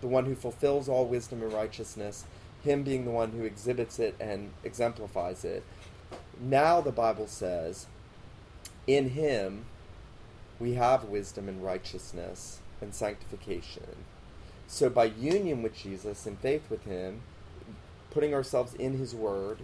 the 0.00 0.06
one 0.06 0.26
who 0.26 0.34
fulfills 0.34 0.88
all 0.88 1.06
wisdom 1.06 1.42
and 1.42 1.52
righteousness, 1.52 2.24
him 2.62 2.82
being 2.82 3.04
the 3.04 3.10
one 3.10 3.32
who 3.32 3.44
exhibits 3.44 3.98
it 3.98 4.14
and 4.20 4.50
exemplifies 4.64 5.44
it. 5.44 5.62
Now 6.40 6.80
the 6.80 6.92
Bible 6.92 7.26
says, 7.26 7.86
in 8.88 9.10
him 9.10 9.66
we 10.58 10.74
have 10.74 11.04
wisdom 11.04 11.48
and 11.48 11.62
righteousness 11.62 12.58
and 12.80 12.92
sanctification. 12.92 14.04
So 14.66 14.90
by 14.90 15.04
union 15.04 15.62
with 15.62 15.76
Jesus 15.76 16.26
and 16.26 16.38
faith 16.38 16.68
with 16.68 16.84
him, 16.84 17.20
putting 18.10 18.34
ourselves 18.34 18.74
in 18.74 18.98
his 18.98 19.14
word, 19.14 19.58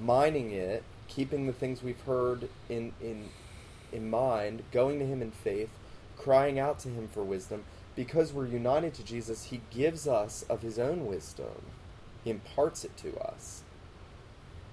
mining 0.00 0.52
it, 0.52 0.84
keeping 1.08 1.46
the 1.46 1.52
things 1.52 1.82
we've 1.82 2.00
heard 2.02 2.48
in 2.68 2.92
in 3.00 3.30
in 3.90 4.08
mind, 4.08 4.62
going 4.70 5.00
to 5.00 5.06
him 5.06 5.20
in 5.20 5.32
faith, 5.32 5.70
crying 6.16 6.58
out 6.58 6.78
to 6.78 6.88
him 6.88 7.08
for 7.08 7.24
wisdom, 7.24 7.64
because 7.96 8.32
we're 8.32 8.46
united 8.46 8.94
to 8.94 9.02
Jesus, 9.02 9.44
he 9.44 9.60
gives 9.70 10.06
us 10.06 10.44
of 10.48 10.62
his 10.62 10.78
own 10.78 11.06
wisdom. 11.06 11.62
He 12.22 12.30
imparts 12.30 12.84
it 12.84 12.96
to 12.98 13.18
us. 13.18 13.62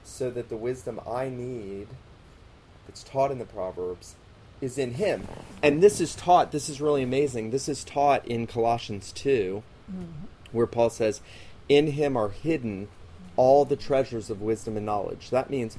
So 0.03 0.29
that 0.29 0.49
the 0.49 0.57
wisdom 0.57 1.01
I 1.09 1.29
need 1.29 1.87
that's 2.87 3.03
taught 3.03 3.31
in 3.31 3.39
the 3.39 3.45
Proverbs 3.45 4.15
is 4.59 4.77
in 4.77 4.95
him. 4.95 5.27
And 5.61 5.83
this 5.83 6.01
is 6.01 6.15
taught, 6.15 6.51
this 6.51 6.69
is 6.69 6.81
really 6.81 7.03
amazing. 7.03 7.51
This 7.51 7.69
is 7.69 7.83
taught 7.83 8.25
in 8.27 8.47
Colossians 8.47 9.11
2, 9.11 9.61
mm-hmm. 9.91 10.05
where 10.51 10.67
Paul 10.67 10.89
says, 10.89 11.21
In 11.69 11.91
him 11.91 12.17
are 12.17 12.29
hidden 12.29 12.87
all 13.35 13.65
the 13.65 13.75
treasures 13.75 14.29
of 14.29 14.41
wisdom 14.41 14.77
and 14.77 14.85
knowledge. 14.85 15.29
That 15.29 15.49
means 15.49 15.77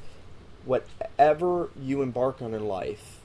whatever 0.64 1.70
you 1.80 2.02
embark 2.02 2.40
on 2.40 2.54
in 2.54 2.66
life, 2.66 3.20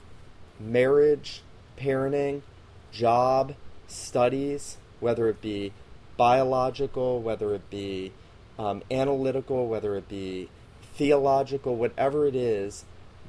marriage, 0.58 1.42
parenting, 1.78 2.42
job, 2.90 3.54
studies, 3.86 4.76
whether 5.00 5.28
it 5.28 5.40
be 5.40 5.72
biological, 6.16 7.20
whether 7.20 7.54
it 7.54 7.68
be 7.70 8.12
um, 8.58 8.82
analytical, 8.90 9.68
whether 9.68 9.96
it 9.96 10.08
be 10.08 10.48
theological, 10.94 11.76
whatever 11.76 12.26
it 12.26 12.34
is, 12.34 12.84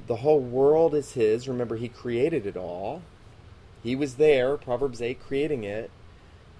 the 0.06 0.16
whole 0.16 0.40
world 0.40 0.94
is 0.94 1.12
His. 1.12 1.48
Remember, 1.48 1.76
He 1.76 1.88
created 1.88 2.46
it 2.46 2.56
all. 2.56 3.02
He 3.82 3.94
was 3.94 4.14
there, 4.14 4.56
Proverbs 4.56 5.00
8, 5.00 5.20
creating 5.20 5.64
it. 5.64 5.90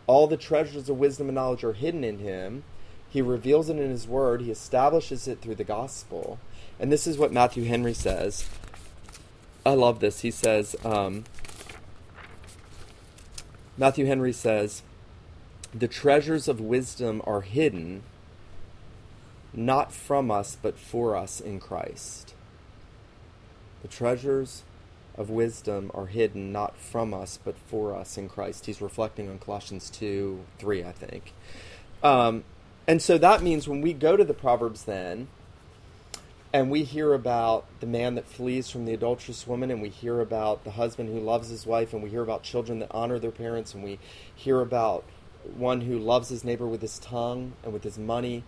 All 0.06 0.26
the 0.26 0.36
treasures 0.36 0.88
of 0.88 0.98
wisdom 0.98 1.28
and 1.28 1.34
knowledge 1.34 1.64
are 1.64 1.72
hidden 1.72 2.04
in 2.04 2.18
Him. 2.18 2.64
He 3.08 3.22
reveals 3.22 3.68
it 3.68 3.78
in 3.78 3.90
His 3.90 4.06
Word. 4.06 4.42
He 4.42 4.50
establishes 4.50 5.26
it 5.26 5.40
through 5.40 5.56
the 5.56 5.64
gospel. 5.64 6.38
And 6.78 6.92
this 6.92 7.06
is 7.06 7.18
what 7.18 7.32
Matthew 7.32 7.64
Henry 7.64 7.94
says 7.94 8.48
I 9.64 9.74
love 9.74 9.98
this. 9.98 10.20
He 10.20 10.30
says, 10.30 10.76
um, 10.84 11.24
Matthew 13.76 14.06
Henry 14.06 14.32
says, 14.32 14.82
the 15.74 15.88
treasures 15.88 16.46
of 16.46 16.60
wisdom 16.60 17.20
are 17.24 17.40
hidden 17.40 18.04
not 19.52 19.92
from 19.92 20.30
us, 20.30 20.56
but 20.60 20.78
for 20.78 21.16
us 21.16 21.40
in 21.40 21.58
Christ. 21.58 22.34
The 23.86 23.92
treasures 23.92 24.64
of 25.16 25.30
wisdom 25.30 25.92
are 25.94 26.06
hidden 26.06 26.50
not 26.50 26.76
from 26.76 27.14
us, 27.14 27.38
but 27.44 27.56
for 27.56 27.94
us 27.94 28.18
in 28.18 28.28
Christ. 28.28 28.66
He's 28.66 28.82
reflecting 28.82 29.30
on 29.30 29.38
Colossians 29.38 29.90
2 29.90 30.40
3, 30.58 30.82
I 30.82 30.90
think. 30.90 31.32
Um, 32.02 32.42
and 32.88 33.00
so 33.00 33.16
that 33.16 33.44
means 33.44 33.68
when 33.68 33.82
we 33.82 33.92
go 33.92 34.16
to 34.16 34.24
the 34.24 34.34
Proverbs, 34.34 34.86
then, 34.86 35.28
and 36.52 36.68
we 36.68 36.82
hear 36.82 37.14
about 37.14 37.64
the 37.78 37.86
man 37.86 38.16
that 38.16 38.26
flees 38.26 38.68
from 38.68 38.86
the 38.86 38.92
adulterous 38.92 39.46
woman, 39.46 39.70
and 39.70 39.80
we 39.80 39.88
hear 39.88 40.20
about 40.20 40.64
the 40.64 40.72
husband 40.72 41.08
who 41.08 41.20
loves 41.20 41.48
his 41.48 41.64
wife, 41.64 41.92
and 41.92 42.02
we 42.02 42.10
hear 42.10 42.22
about 42.22 42.42
children 42.42 42.80
that 42.80 42.90
honor 42.90 43.20
their 43.20 43.30
parents, 43.30 43.72
and 43.72 43.84
we 43.84 44.00
hear 44.34 44.60
about 44.60 45.04
one 45.56 45.82
who 45.82 45.96
loves 45.96 46.28
his 46.28 46.42
neighbor 46.42 46.66
with 46.66 46.82
his 46.82 46.98
tongue 46.98 47.52
and 47.62 47.72
with 47.72 47.84
his 47.84 47.98
money. 48.00 48.42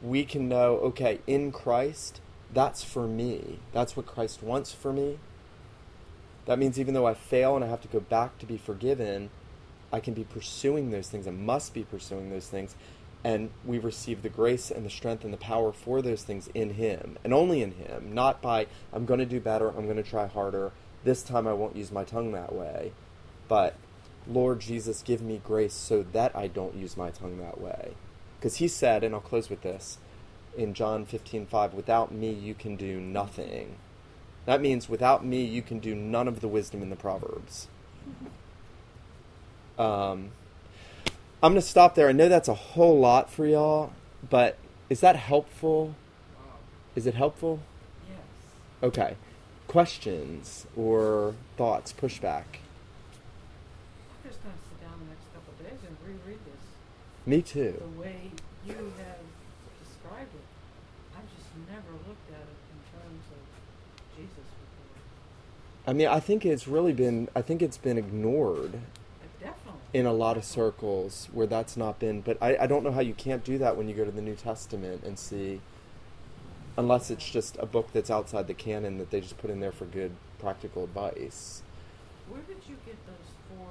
We 0.00 0.24
can 0.24 0.48
know, 0.48 0.76
okay, 0.78 1.20
in 1.26 1.52
Christ, 1.52 2.22
that's 2.52 2.84
for 2.84 3.06
me. 3.06 3.60
That's 3.72 3.96
what 3.96 4.06
Christ 4.06 4.42
wants 4.42 4.72
for 4.72 4.92
me. 4.92 5.18
That 6.46 6.58
means 6.58 6.78
even 6.78 6.94
though 6.94 7.06
I 7.06 7.14
fail 7.14 7.54
and 7.54 7.64
I 7.64 7.68
have 7.68 7.82
to 7.82 7.88
go 7.88 8.00
back 8.00 8.38
to 8.38 8.46
be 8.46 8.56
forgiven, 8.56 9.30
I 9.92 10.00
can 10.00 10.14
be 10.14 10.24
pursuing 10.24 10.90
those 10.90 11.08
things. 11.08 11.26
I 11.26 11.30
must 11.30 11.72
be 11.72 11.84
pursuing 11.84 12.30
those 12.30 12.48
things 12.48 12.74
and 13.24 13.50
we 13.64 13.78
receive 13.78 14.22
the 14.22 14.28
grace 14.28 14.70
and 14.70 14.84
the 14.84 14.90
strength 14.90 15.24
and 15.24 15.32
the 15.32 15.38
power 15.38 15.72
for 15.72 16.02
those 16.02 16.22
things 16.22 16.48
in 16.54 16.74
him 16.74 17.16
and 17.22 17.32
only 17.32 17.62
in 17.62 17.72
him 17.72 18.12
not 18.12 18.42
by 18.42 18.66
i'm 18.92 19.06
going 19.06 19.20
to 19.20 19.26
do 19.26 19.40
better 19.40 19.68
i'm 19.68 19.84
going 19.84 19.96
to 19.96 20.02
try 20.02 20.26
harder 20.26 20.72
this 21.04 21.22
time 21.22 21.46
i 21.46 21.52
won't 21.52 21.76
use 21.76 21.92
my 21.92 22.04
tongue 22.04 22.32
that 22.32 22.54
way 22.54 22.92
but 23.48 23.76
lord 24.26 24.60
jesus 24.60 25.02
give 25.02 25.22
me 25.22 25.40
grace 25.44 25.74
so 25.74 26.02
that 26.12 26.34
i 26.34 26.46
don't 26.46 26.74
use 26.74 26.96
my 26.96 27.10
tongue 27.10 27.38
that 27.38 27.60
way 27.60 27.92
because 28.38 28.56
he 28.56 28.66
said 28.66 29.04
and 29.04 29.14
i'll 29.14 29.20
close 29.20 29.48
with 29.48 29.62
this 29.62 29.98
in 30.56 30.74
john 30.74 31.04
15 31.04 31.46
5 31.46 31.74
without 31.74 32.12
me 32.12 32.30
you 32.30 32.54
can 32.54 32.76
do 32.76 33.00
nothing 33.00 33.76
that 34.44 34.60
means 34.60 34.88
without 34.88 35.24
me 35.24 35.44
you 35.44 35.62
can 35.62 35.78
do 35.78 35.94
none 35.94 36.28
of 36.28 36.40
the 36.40 36.48
wisdom 36.48 36.82
in 36.82 36.90
the 36.90 36.96
proverbs 36.96 37.68
um, 39.78 40.30
I'm 41.42 41.52
going 41.52 41.62
to 41.62 41.66
stop 41.66 41.94
there. 41.94 42.08
I 42.08 42.12
know 42.12 42.28
that's 42.28 42.48
a 42.48 42.54
whole 42.54 43.00
lot 43.00 43.30
for 43.30 43.46
y'all, 43.46 43.92
but 44.28 44.56
is 44.88 45.00
that 45.00 45.16
helpful? 45.16 45.96
Is 46.94 47.06
it 47.06 47.14
helpful? 47.14 47.60
Yes. 48.08 48.18
Okay. 48.82 49.16
Questions 49.66 50.66
or 50.76 51.34
thoughts, 51.56 51.92
pushback? 51.92 52.44
I'm 54.06 54.30
just 54.30 54.42
going 54.42 54.54
to 54.54 54.62
sit 54.68 54.80
down 54.80 55.00
the 55.00 55.06
next 55.10 55.26
couple 55.34 55.52
of 55.58 55.66
days 55.66 55.80
and 55.86 55.96
reread 56.06 56.38
this. 56.44 56.62
Me 57.26 57.42
too. 57.42 57.74
The 57.80 58.00
way 58.00 58.30
you 58.64 58.74
have 58.74 59.24
described 59.82 60.34
it. 60.34 60.46
I've 61.16 61.28
just 61.36 61.41
never 61.68 61.92
looked 62.08 62.28
at 62.30 62.40
it 62.40 62.58
in 62.72 63.00
terms 63.00 63.24
of 63.30 64.16
Jesus 64.16 64.36
before. 64.36 65.02
I 65.86 65.92
mean, 65.92 66.08
I 66.08 66.20
think 66.20 66.44
it's 66.46 66.66
really 66.68 66.92
been, 66.92 67.28
I 67.34 67.42
think 67.42 67.62
it's 67.62 67.78
been 67.78 67.98
ignored 67.98 68.80
Definitely. 69.40 69.80
in 69.92 70.06
a 70.06 70.12
lot 70.12 70.36
of 70.36 70.44
circles 70.44 71.28
where 71.32 71.46
that's 71.46 71.76
not 71.76 71.98
been. 71.98 72.20
But 72.20 72.38
I, 72.40 72.56
I 72.60 72.66
don't 72.66 72.84
know 72.84 72.92
how 72.92 73.00
you 73.00 73.14
can't 73.14 73.44
do 73.44 73.58
that 73.58 73.76
when 73.76 73.88
you 73.88 73.94
go 73.94 74.04
to 74.04 74.10
the 74.10 74.22
New 74.22 74.34
Testament 74.36 75.02
and 75.04 75.18
see, 75.18 75.60
unless 76.76 77.10
it's 77.10 77.28
just 77.28 77.56
a 77.58 77.66
book 77.66 77.88
that's 77.92 78.10
outside 78.10 78.46
the 78.46 78.54
canon 78.54 78.98
that 78.98 79.10
they 79.10 79.20
just 79.20 79.38
put 79.38 79.50
in 79.50 79.60
there 79.60 79.72
for 79.72 79.84
good 79.86 80.12
practical 80.38 80.84
advice. 80.84 81.62
Where 82.28 82.42
did 82.42 82.58
you 82.68 82.76
get 82.86 82.96
those 83.06 83.58
four 83.58 83.68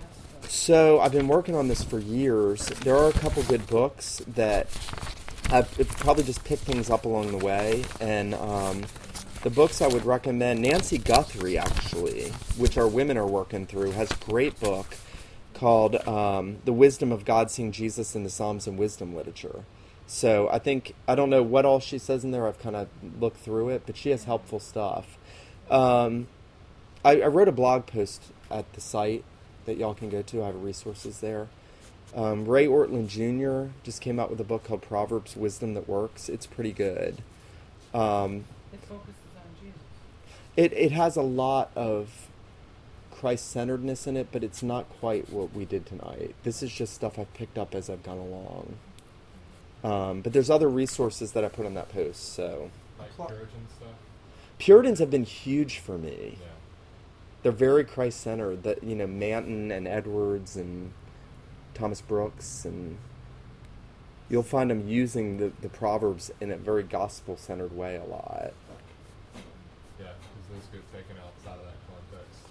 aspects? 0.00 0.54
So 0.54 1.00
I've 1.00 1.12
been 1.12 1.28
working 1.28 1.54
on 1.54 1.68
this 1.68 1.82
for 1.82 1.98
years. 1.98 2.66
There 2.66 2.96
are 2.96 3.08
a 3.08 3.12
couple 3.12 3.42
good 3.44 3.66
books 3.66 4.20
that 4.26 4.66
I've 5.52 5.70
probably 5.98 6.24
just 6.24 6.42
picked 6.44 6.62
things 6.62 6.88
up 6.88 7.04
along 7.04 7.30
the 7.38 7.44
way, 7.44 7.84
and 8.00 8.32
um, 8.32 8.84
the 9.42 9.50
books 9.50 9.82
I 9.82 9.86
would 9.86 10.06
recommend. 10.06 10.62
Nancy 10.62 10.96
Guthrie, 10.96 11.58
actually, 11.58 12.30
which 12.56 12.78
our 12.78 12.88
women 12.88 13.18
are 13.18 13.26
working 13.26 13.66
through, 13.66 13.90
has 13.90 14.10
a 14.10 14.16
great 14.24 14.58
book 14.60 14.96
called 15.52 15.96
um, 16.08 16.56
"The 16.64 16.72
Wisdom 16.72 17.12
of 17.12 17.26
God: 17.26 17.50
Seeing 17.50 17.70
Jesus 17.70 18.16
in 18.16 18.24
the 18.24 18.30
Psalms 18.30 18.66
and 18.66 18.78
Wisdom 18.78 19.14
Literature." 19.14 19.64
So 20.06 20.48
I 20.50 20.58
think 20.58 20.94
I 21.06 21.14
don't 21.14 21.28
know 21.28 21.42
what 21.42 21.66
all 21.66 21.80
she 21.80 21.98
says 21.98 22.24
in 22.24 22.30
there. 22.30 22.48
I've 22.48 22.58
kind 22.58 22.74
of 22.74 22.88
looked 23.20 23.36
through 23.36 23.68
it, 23.68 23.82
but 23.84 23.94
she 23.94 24.08
has 24.08 24.24
helpful 24.24 24.58
stuff. 24.58 25.18
Um, 25.70 26.28
I, 27.04 27.20
I 27.20 27.26
wrote 27.26 27.48
a 27.48 27.52
blog 27.52 27.84
post 27.84 28.22
at 28.50 28.72
the 28.72 28.80
site 28.80 29.22
that 29.66 29.76
y'all 29.76 29.92
can 29.92 30.08
go 30.08 30.22
to. 30.22 30.42
I 30.42 30.46
have 30.46 30.62
resources 30.62 31.20
there. 31.20 31.48
Um, 32.14 32.44
Ray 32.46 32.66
Ortlund 32.66 33.08
Jr. 33.08 33.72
just 33.82 34.00
came 34.00 34.20
out 34.20 34.28
with 34.30 34.40
a 34.40 34.44
book 34.44 34.64
called 34.64 34.82
Proverbs 34.82 35.34
Wisdom 35.36 35.74
That 35.74 35.88
Works. 35.88 36.28
It's 36.28 36.46
pretty 36.46 36.72
good. 36.72 37.22
Um, 37.94 38.44
It 38.72 38.80
focuses 38.80 39.14
on 39.36 39.42
Jesus. 39.60 39.80
it, 40.56 40.72
it 40.74 40.92
has 40.92 41.16
a 41.16 41.22
lot 41.22 41.70
of 41.74 42.28
Christ 43.10 43.50
centeredness 43.50 44.06
in 44.06 44.16
it, 44.16 44.28
but 44.30 44.42
it's 44.44 44.62
not 44.62 44.88
quite 45.00 45.30
what 45.30 45.54
we 45.54 45.64
did 45.64 45.86
tonight. 45.86 46.34
This 46.42 46.62
is 46.62 46.70
just 46.72 46.92
stuff 46.94 47.18
I've 47.18 47.32
picked 47.34 47.56
up 47.56 47.74
as 47.74 47.88
I've 47.88 48.02
gone 48.02 48.18
along. 48.18 48.74
Um, 49.84 50.20
but 50.20 50.32
there's 50.32 50.50
other 50.50 50.68
resources 50.68 51.32
that 51.32 51.44
I 51.44 51.48
put 51.48 51.64
on 51.66 51.74
that 51.74 51.88
post. 51.90 52.34
So 52.34 52.70
Like 52.98 53.14
Puritan 53.16 53.66
stuff. 53.76 53.88
Puritans 54.58 54.98
have 54.98 55.10
been 55.10 55.24
huge 55.24 55.78
for 55.78 55.96
me. 55.98 56.36
Yeah. 56.40 56.46
They're 57.42 57.52
very 57.52 57.84
Christ 57.84 58.20
centered. 58.20 58.62
That 58.64 58.84
you 58.84 58.94
know, 58.94 59.06
Manton 59.08 59.70
and 59.72 59.88
Edwards 59.88 60.56
and 60.56 60.92
Thomas 61.74 62.00
Brooks 62.00 62.64
and 62.64 62.96
you'll 64.30 64.42
find 64.42 64.70
him 64.70 64.88
using 64.88 65.36
the, 65.38 65.52
the 65.60 65.68
proverbs 65.68 66.30
in 66.40 66.50
a 66.50 66.56
very 66.56 66.82
gospel 66.82 67.36
centered 67.36 67.76
way 67.76 67.96
a 67.96 68.04
lot. 68.04 68.52
Yeah, 70.00 70.12
because 70.16 70.46
those 70.52 70.66
get 70.72 70.84
taken 70.92 71.16
outside 71.20 71.58
of 71.60 71.66
that 71.68 71.80
context 71.88 72.48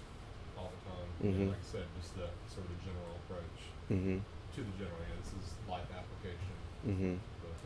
all 0.57 0.71
the 0.71 0.81
time. 0.89 1.09
Mhm. 1.33 1.41
And 1.41 1.49
like 1.49 1.57
I 1.57 1.71
said, 1.71 1.85
just 1.99 2.15
the 2.15 2.27
sort 2.53 2.65
of 2.69 2.77
general 2.83 3.17
approach 3.25 3.57
Mm-hmm. 3.91 4.23
to 4.23 4.59
the 4.63 4.73
general. 4.79 4.95
Yeah, 5.03 5.19
this 5.19 5.33
is 5.35 5.51
life 5.67 5.89
application. 5.91 6.55
Mm-hmm. 6.87 7.15
Both 7.43 7.59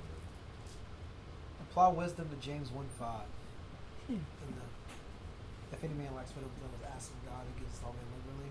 Apply 1.69 1.87
wisdom 1.89 2.29
to 2.29 2.37
James 2.41 2.71
1 2.71 2.85
5. 2.97 3.21
And 4.09 4.21
the, 4.57 4.65
if 5.75 5.83
any 5.83 5.93
man 5.93 6.15
lacks 6.15 6.31
wisdom, 6.33 6.49
let 6.63 6.71
us 6.89 6.95
ask 6.95 7.11
of 7.11 7.19
God 7.29 7.43
who 7.45 7.53
gives 7.61 7.77
all 7.83 7.93
men 7.93 8.07
liberally. 8.15 8.49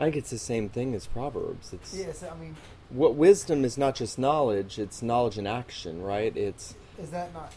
I 0.00 0.04
think 0.04 0.16
it's 0.16 0.30
the 0.30 0.38
same 0.38 0.68
thing 0.70 0.94
as 0.94 1.06
Proverbs. 1.06 1.72
It's 1.72 1.94
Yes, 1.94 2.22
I 2.22 2.34
mean, 2.36 2.56
what 2.88 3.14
wisdom 3.14 3.64
is 3.64 3.76
not 3.76 3.94
just 3.94 4.18
knowledge; 4.18 4.78
it's 4.78 5.02
knowledge 5.02 5.36
in 5.38 5.46
action, 5.46 6.02
right? 6.02 6.34
It's 6.36 6.74
is 6.98 7.10
that 7.10 7.32
not 7.34 7.52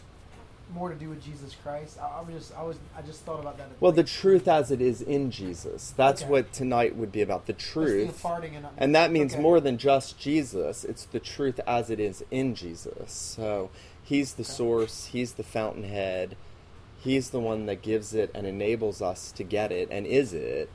more 0.73 0.89
to 0.89 0.95
do 0.95 1.09
with 1.09 1.23
Jesus 1.23 1.55
Christ? 1.63 1.97
I, 2.01 2.19
I 2.19 2.21
was 2.21 2.35
just, 2.35 2.57
I 2.57 2.63
was, 2.63 2.77
I 2.97 3.01
just 3.01 3.21
thought 3.21 3.39
about 3.39 3.57
that. 3.57 3.67
well, 3.79 3.91
the 3.91 4.03
truth 4.03 4.47
as 4.47 4.71
it 4.71 4.81
is 4.81 5.01
in 5.01 5.31
Jesus. 5.31 5.93
That's 5.95 6.21
Okay. 6.23 6.31
what 6.31 6.53
tonight 6.53 6.95
would 6.95 7.11
be 7.11 7.21
about. 7.21 7.45
The 7.45 7.53
the 7.53 7.59
truth, 7.59 8.09
imparting 8.09 8.55
and, 8.57 8.67
and 8.77 8.93
that 8.95 9.11
means 9.11 9.33
okay. 9.33 9.41
more 9.41 9.59
than 9.61 9.77
just 9.77 10.19
Jesus. 10.19 10.83
It's 10.83 11.05
the 11.05 11.19
truth 11.19 11.59
as 11.65 11.89
it 11.89 11.99
is 11.99 12.25
in 12.29 12.55
Jesus. 12.55 13.11
So 13.11 13.69
He's 14.03 14.33
the 14.33 14.43
Okay. 14.43 14.51
source. 14.51 15.05
He's 15.07 15.33
the 15.33 15.43
fountainhead. 15.43 16.35
He's 16.99 17.29
the 17.29 17.39
one 17.39 17.65
that 17.67 17.81
gives 17.81 18.13
it 18.13 18.31
and 18.33 18.45
enables 18.45 19.01
us 19.01 19.31
to 19.33 19.43
get 19.43 19.71
it 19.71 19.87
and 19.91 20.05
is 20.05 20.33
it. 20.33 20.69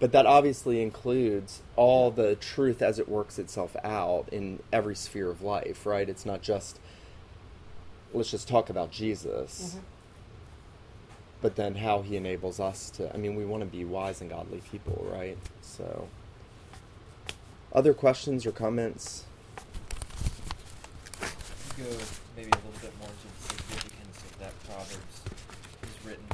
But 0.00 0.12
that 0.12 0.24
obviously 0.26 0.82
includes 0.82 1.60
all 1.76 2.10
the 2.10 2.34
truth 2.34 2.80
as 2.80 2.98
it 2.98 3.08
works 3.08 3.38
itself 3.38 3.76
out 3.84 4.28
in 4.32 4.60
every 4.72 4.96
sphere 4.96 5.28
of 5.30 5.42
life, 5.42 5.84
right? 5.84 6.08
It's 6.08 6.24
not 6.24 6.40
just, 6.40 6.80
let's 8.14 8.30
just 8.30 8.48
talk 8.48 8.70
about 8.70 8.90
Jesus, 8.90 9.76
Mhm. 9.76 9.80
but 11.42 11.56
then 11.56 11.74
how 11.76 12.00
he 12.00 12.16
enables 12.16 12.58
us 12.58 12.88
to. 12.92 13.12
I 13.14 13.18
mean, 13.18 13.36
we 13.36 13.44
want 13.44 13.60
to 13.62 13.66
be 13.68 13.84
wise 13.84 14.22
and 14.22 14.30
godly 14.30 14.62
people, 14.70 15.06
right? 15.12 15.36
So, 15.60 16.08
other 17.72 17.92
questions 17.94 18.46
or 18.46 18.52
comments? 18.52 19.24
go 21.78 21.84
maybe 22.36 22.50
a 22.50 22.56
little 22.56 22.80
bit 22.82 22.92
more 22.98 23.08
into 23.08 23.28
the 23.40 23.54
significance 23.54 24.18
of 24.18 24.38
that 24.38 24.52
Proverbs 24.64 25.22
is 25.82 26.04
written 26.06 26.24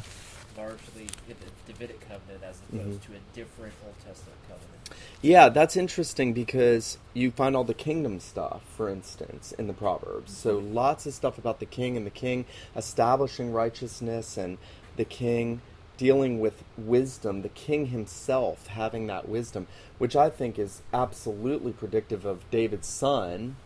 largely 0.57 1.07
in 1.29 1.37
the 1.39 1.51
Davidic 1.67 2.01
covenant 2.01 2.43
as 2.43 2.57
opposed 2.69 3.01
Mhm. 3.01 3.07
to 3.07 3.13
a 3.13 3.21
different 3.35 3.75
Old 3.85 3.95
Testament 4.05 4.39
covenant. 4.49 4.73
Yeah, 5.21 5.49
that's 5.49 5.77
interesting 5.77 6.33
because 6.33 6.99
you 7.13 7.31
find 7.31 7.57
all 7.57 7.65
the 7.65 7.75
kingdom 7.75 8.21
stuff, 8.21 8.63
for 8.77 8.89
instance, 8.89 9.53
in 9.53 9.67
the 9.67 9.73
Proverbs. 9.73 10.37
So 10.37 10.59
lots 10.59 11.07
of 11.07 11.15
stuff 11.15 11.39
about 11.39 11.59
the 11.59 11.67
king 11.67 11.97
and 11.97 12.07
the 12.07 12.11
king 12.11 12.45
establishing 12.77 13.53
righteousness 13.53 14.37
and 14.37 14.59
the 14.97 15.05
king 15.05 15.61
dealing 15.97 16.39
with 16.41 16.63
wisdom, 16.77 17.43
the 17.43 17.49
king 17.49 17.87
himself 17.87 18.67
having 18.67 19.07
that 19.07 19.29
wisdom, 19.29 19.67
which 19.99 20.15
I 20.15 20.29
think 20.29 20.59
is 20.59 20.83
absolutely 20.93 21.73
predictive 21.73 22.27
of 22.27 22.49
David's 22.51 22.87
son, 22.87 23.57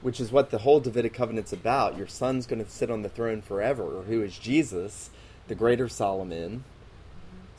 which 0.00 0.20
is 0.20 0.32
what 0.32 0.50
the 0.50 0.58
whole 0.58 0.80
Davidic 0.80 1.12
covenant's 1.12 1.52
about. 1.52 1.98
Your 1.98 2.06
son's 2.06 2.46
going 2.46 2.64
to 2.64 2.70
sit 2.70 2.90
on 2.90 3.02
the 3.02 3.08
throne 3.08 3.42
forever, 3.42 4.04
who 4.06 4.22
is 4.22 4.38
Jesus, 4.38 5.10
the 5.48 5.54
greater 5.54 5.88
Solomon. 5.88 6.64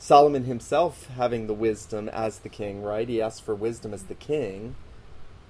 Solomon 0.02 0.44
himself 0.44 1.08
having 1.08 1.46
the 1.46 1.52
wisdom 1.52 2.08
as 2.08 2.38
the 2.38 2.48
king, 2.48 2.82
right? 2.82 3.06
He 3.06 3.20
asked 3.20 3.42
for 3.42 3.54
wisdom 3.54 3.92
as 3.92 4.04
the 4.04 4.14
king 4.14 4.74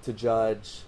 to 0.03 0.11
judge 0.11 0.81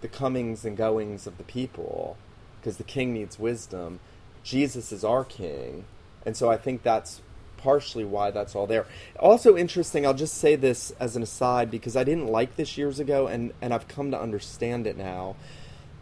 the 0.00 0.08
comings 0.08 0.64
and 0.64 0.78
goings 0.78 1.26
of 1.26 1.36
the 1.36 1.44
people 1.44 2.16
because 2.58 2.78
the 2.78 2.84
king 2.84 3.12
needs 3.12 3.38
wisdom. 3.38 4.00
Jesus 4.42 4.92
is 4.92 5.04
our 5.04 5.24
king. 5.24 5.84
And 6.24 6.34
so 6.38 6.50
I 6.50 6.56
think 6.56 6.82
that's 6.82 7.20
partially 7.58 8.02
why 8.02 8.30
that's 8.30 8.56
all 8.56 8.66
there. 8.66 8.86
Also 9.20 9.58
interesting, 9.58 10.06
I'll 10.06 10.14
just 10.14 10.38
say 10.38 10.56
this 10.56 10.90
as 10.98 11.14
an 11.14 11.22
aside 11.22 11.70
because 11.70 11.94
I 11.94 12.04
didn't 12.04 12.28
like 12.28 12.56
this 12.56 12.78
years 12.78 12.98
ago 12.98 13.26
and, 13.26 13.52
and 13.60 13.74
I've 13.74 13.88
come 13.88 14.10
to 14.12 14.20
understand 14.20 14.86
it 14.86 14.96
now. 14.96 15.36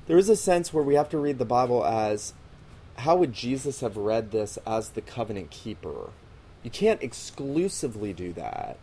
There 0.07 0.17
is 0.17 0.29
a 0.29 0.37
sense 0.37 0.73
where 0.73 0.85
we 0.85 0.95
have 0.95 1.09
to 1.09 1.19
read 1.19 1.39
the 1.39 1.45
Bible 1.45 1.85
as 1.85 2.35
how 2.99 3.17
would 3.17 3.33
Jesus 3.33 3.81
have 3.81 3.97
read 3.97 4.31
this 4.31 4.61
as 4.65 4.91
the 4.91 5.01
covenant 5.01 5.51
keeper? 5.51 6.11
You 6.63 6.71
can't 6.71 7.03
exclusively 7.03 8.13
do 8.13 8.33
that, 8.35 8.77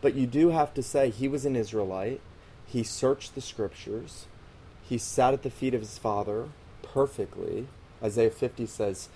but 0.00 0.14
you 0.14 0.26
do 0.26 0.50
have 0.50 0.72
to 0.74 0.82
say 0.82 1.10
he 1.10 1.28
was 1.28 1.44
an 1.44 1.56
Israelite. 1.56 2.20
He 2.66 2.82
searched 2.82 3.34
the 3.34 3.40
scriptures. 3.40 4.26
He 4.82 4.98
sat 4.98 5.34
at 5.34 5.42
the 5.42 5.50
feet 5.50 5.74
of 5.74 5.80
his 5.80 5.98
father 5.98 6.48
perfectly. 6.82 7.66
Isaiah 8.02 8.30
50 8.30 8.66
says, 8.66 9.08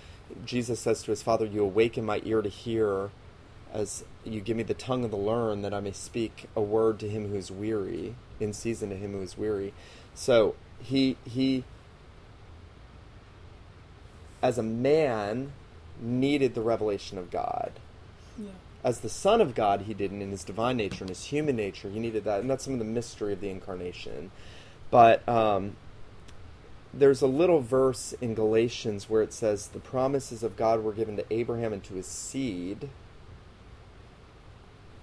Jesus 0.44 0.80
says 0.80 1.03
to 1.03 1.11
his 1.11 1.22
father, 1.22 1.47
You 1.47 1.62
awaken 1.62 2.05
my 2.05 2.20
ear 2.24 2.42
to 2.42 2.49
hear, 2.49 3.11
as 3.72 4.05
you 4.24 4.40
give 4.40 4.57
me 4.57 4.62
the 4.62 4.74
tongue 4.74 5.05
of 5.05 5.11
the 5.11 5.16
learned, 5.16 5.64
that 5.64 5.74
I 5.74 5.80
may 5.80 5.92
speak 5.92 6.49
a 6.55 6.61
word 6.61 6.99
to 7.01 7.09
him 7.09 7.28
who 7.28 7.36
is 7.36 7.51
weary, 7.51 8.14
in 8.38 8.53
season 8.53 8.90
to 8.90 8.97
him 8.97 9.12
who 9.12 9.22
is 9.22 9.38
weary. 9.38 9.72
So 10.14 10.55
he 10.80 11.16
he 11.24 11.64
as 14.42 14.59
a 14.59 14.62
man 14.62 15.53
needed 16.01 16.55
the 16.55 16.61
revelation 16.61 17.18
of 17.18 17.30
God. 17.30 17.72
As 18.84 19.00
the 19.00 19.08
Son 19.08 19.40
of 19.40 19.54
God, 19.54 19.82
he 19.82 19.94
didn't 19.94 20.22
in 20.22 20.30
his 20.30 20.44
divine 20.44 20.76
nature, 20.76 21.02
in 21.04 21.08
his 21.08 21.24
human 21.24 21.56
nature, 21.56 21.90
he 21.90 21.98
needed 21.98 22.24
that, 22.24 22.40
and 22.40 22.48
that's 22.48 22.64
some 22.64 22.74
of 22.74 22.78
the 22.78 22.84
mystery 22.84 23.32
of 23.32 23.40
the 23.40 23.50
incarnation. 23.50 24.30
But 24.90 25.28
um, 25.28 25.76
there's 26.94 27.20
a 27.20 27.26
little 27.26 27.60
verse 27.60 28.14
in 28.20 28.34
Galatians 28.34 29.10
where 29.10 29.22
it 29.22 29.32
says, 29.32 29.68
"The 29.68 29.80
promises 29.80 30.44
of 30.44 30.56
God 30.56 30.84
were 30.84 30.92
given 30.92 31.16
to 31.16 31.24
Abraham 31.30 31.72
and 31.72 31.82
to 31.84 31.94
his 31.94 32.06
seed, 32.06 32.88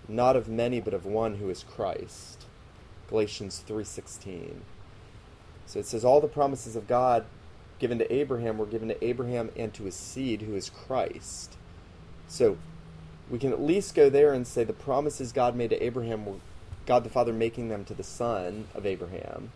not 0.07 0.38
of 0.38 0.47
many, 0.47 0.80
but 0.80 0.93
of 0.93 1.05
one 1.05 1.36
who 1.36 1.49
is 1.49 1.63
Christ." 1.63 2.45
Galatians 3.09 3.59
three 3.59 3.84
sixteen. 3.84 4.61
So 5.65 5.80
it 5.80 5.86
says 5.86 6.05
all 6.05 6.21
the 6.21 6.28
promises 6.28 6.76
of 6.76 6.88
God 6.88 7.26
given 7.80 7.99
to 7.99 8.13
Abraham 8.13 8.57
were 8.57 8.65
given 8.65 8.88
to 8.88 9.03
Abraham 9.03 9.49
and 9.57 9.74
to 9.74 9.84
his 9.84 9.95
seed, 9.95 10.43
who 10.43 10.55
is 10.55 10.69
Christ. 10.69 11.57
So 12.28 12.57
we 13.34 13.40
can 13.40 13.52
at 13.52 13.60
least 13.60 13.96
go 13.96 14.12
there 14.12 14.32
and 14.32 14.46
say 14.46 14.64
the 14.64 14.72
promises 14.72 15.32
God 15.32 15.56
made 15.56 15.72
to 15.72 15.84
Abraham 15.84 16.24
were 16.24 16.36
God 16.86 17.04
the 17.04 17.10
Father 17.10 17.34
making 17.34 17.68
them 17.68 17.84
to 17.86 17.96
the 17.96 18.04
son 18.04 18.68
of 18.76 18.86
Abraham, 18.86 19.52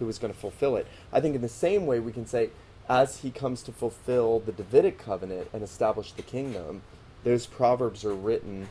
who 0.00 0.06
was 0.06 0.18
going 0.18 0.34
to 0.34 0.38
fulfill 0.38 0.74
it. 0.74 0.84
I 1.12 1.20
think 1.20 1.36
in 1.36 1.40
the 1.40 1.48
same 1.48 1.86
way 1.86 2.00
we 2.00 2.10
can 2.10 2.26
say, 2.26 2.50
as 2.88 3.18
he 3.18 3.30
comes 3.30 3.62
to 3.62 3.72
fulfill 3.72 4.40
the 4.40 4.50
Davidic 4.50 4.98
covenant 4.98 5.46
and 5.52 5.62
establish 5.62 6.10
the 6.10 6.22
kingdom, 6.22 6.82
those 7.22 7.46
proverbs 7.46 8.04
are 8.04 8.16
written 8.16 8.68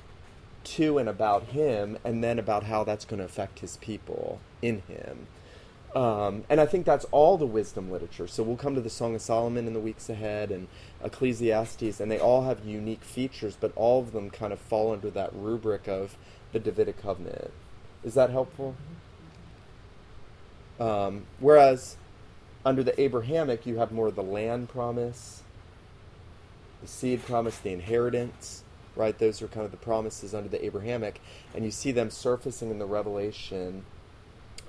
to 0.65 0.97
and 0.97 1.07
about 1.07 1.43
him, 1.43 1.97
and 2.03 2.21
then 2.21 2.37
about 2.37 2.63
how 2.63 2.83
that's 2.83 3.05
going 3.05 3.19
to 3.19 3.25
affect 3.25 3.59
his 3.59 3.77
people 3.77 4.41
in 4.61 4.81
him. 4.89 5.27
Um, 5.95 6.43
and 6.49 6.61
I 6.61 6.67
think 6.67 6.85
that's 6.85 7.05
all 7.05 7.37
the 7.37 7.47
wisdom 7.47 7.89
literature. 7.89 8.27
So 8.27 8.43
we'll 8.43 8.57
come 8.57 8.75
to 8.75 8.81
the 8.81 8.91
Song 8.91 9.15
of 9.15 9.21
Solomon 9.21 9.65
in 9.65 9.73
the 9.73 9.79
weeks 9.79 10.07
ahead 10.07 10.51
and 10.51 10.67
Ecclesiastes, 11.03 11.99
and 11.99 12.11
they 12.11 12.19
all 12.19 12.43
have 12.43 12.63
unique 12.63 13.03
features, 13.03 13.57
but 13.59 13.71
all 13.75 13.99
of 13.99 14.11
them 14.11 14.29
kind 14.29 14.53
of 14.53 14.59
fall 14.59 14.93
under 14.93 15.09
that 15.09 15.33
rubric 15.33 15.87
of 15.87 16.15
the 16.51 16.59
Davidic 16.59 17.01
covenant. 17.01 17.51
Is 18.03 18.13
that 18.13 18.29
helpful? 18.29 18.75
Um, 20.79 21.25
whereas 21.39 21.97
under 22.63 22.83
the 22.83 22.99
Abrahamic, 23.01 23.65
you 23.65 23.77
have 23.77 23.91
more 23.91 24.07
of 24.07 24.15
the 24.15 24.23
land 24.23 24.69
promise, 24.69 25.41
the 26.81 26.87
seed 26.87 27.25
promise, 27.25 27.57
the 27.57 27.73
inheritance, 27.73 28.63
right? 28.95 29.17
Those 29.17 29.41
are 29.41 29.47
kind 29.47 29.65
of 29.65 29.71
the 29.71 29.77
promises 29.77 30.35
under 30.35 30.49
the 30.49 30.63
Abrahamic, 30.63 31.19
and 31.55 31.65
you 31.65 31.71
see 31.71 31.91
them 31.91 32.09
surfacing 32.09 32.69
in 32.69 32.79
the 32.79 32.85
Revelation. 32.85 33.85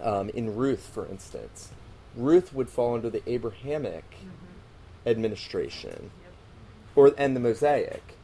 Um, 0.02 0.30
in 0.30 0.56
Ruth, 0.56 0.88
for 0.92 1.06
instance, 1.06 1.70
Ruth 2.16 2.54
would 2.54 2.70
fall 2.70 2.94
under 2.94 3.10
the 3.10 3.22
Abrahamic 3.30 4.04
administration, 5.06 6.10
Yep. 6.22 6.32
or 6.96 7.14
and 7.18 7.36
the 7.36 7.40
Mosaic. 7.40 8.16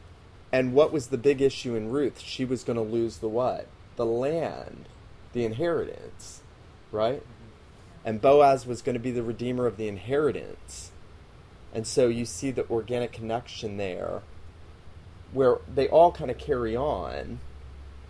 And 0.53 0.73
what 0.73 0.93
was 0.93 1.09
the 1.09 1.19
big 1.19 1.43
issue 1.43 1.75
in 1.75 1.91
Ruth? 1.91 2.21
She 2.21 2.45
was 2.45 2.65
going 2.65 2.77
to 2.77 2.83
lose 2.83 3.19
the 3.19 3.29
what? 3.29 3.67
The 3.97 4.07
land, 4.07 4.89
the 5.33 5.45
inheritance, 5.45 6.41
right? 6.93 7.23
And 8.05 8.21
Boaz 8.21 8.67
was 8.67 8.83
going 8.83 8.95
to 8.95 9.01
be 9.01 9.11
the 9.11 9.23
redeemer 9.23 9.67
of 9.67 9.77
the 9.77 9.89
inheritance. 9.89 10.93
And 11.75 11.87
so 11.87 12.09
you 12.09 12.25
see 12.25 12.51
the 12.51 12.69
organic 12.71 13.13
connection 13.13 13.77
there 13.77 14.23
where 15.33 15.59
they 15.73 15.89
all 15.89 16.13
kind 16.13 16.31
of 16.31 16.39
carry 16.39 16.77
on, 16.77 17.41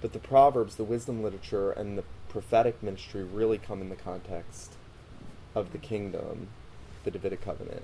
but 0.00 0.12
the 0.12 0.18
Proverbs, 0.18 0.76
the 0.76 0.84
wisdom 0.84 1.22
literature, 1.22 1.72
and 1.72 1.96
the 1.96 2.04
prophetic 2.36 2.82
ministry 2.82 3.24
really 3.24 3.56
come 3.56 3.80
in 3.80 3.88
the 3.88 3.96
context 3.96 4.74
of 5.54 5.72
the 5.72 5.78
kingdom, 5.78 6.48
the 7.02 7.10
Davidic 7.10 7.40
covenant. 7.40 7.80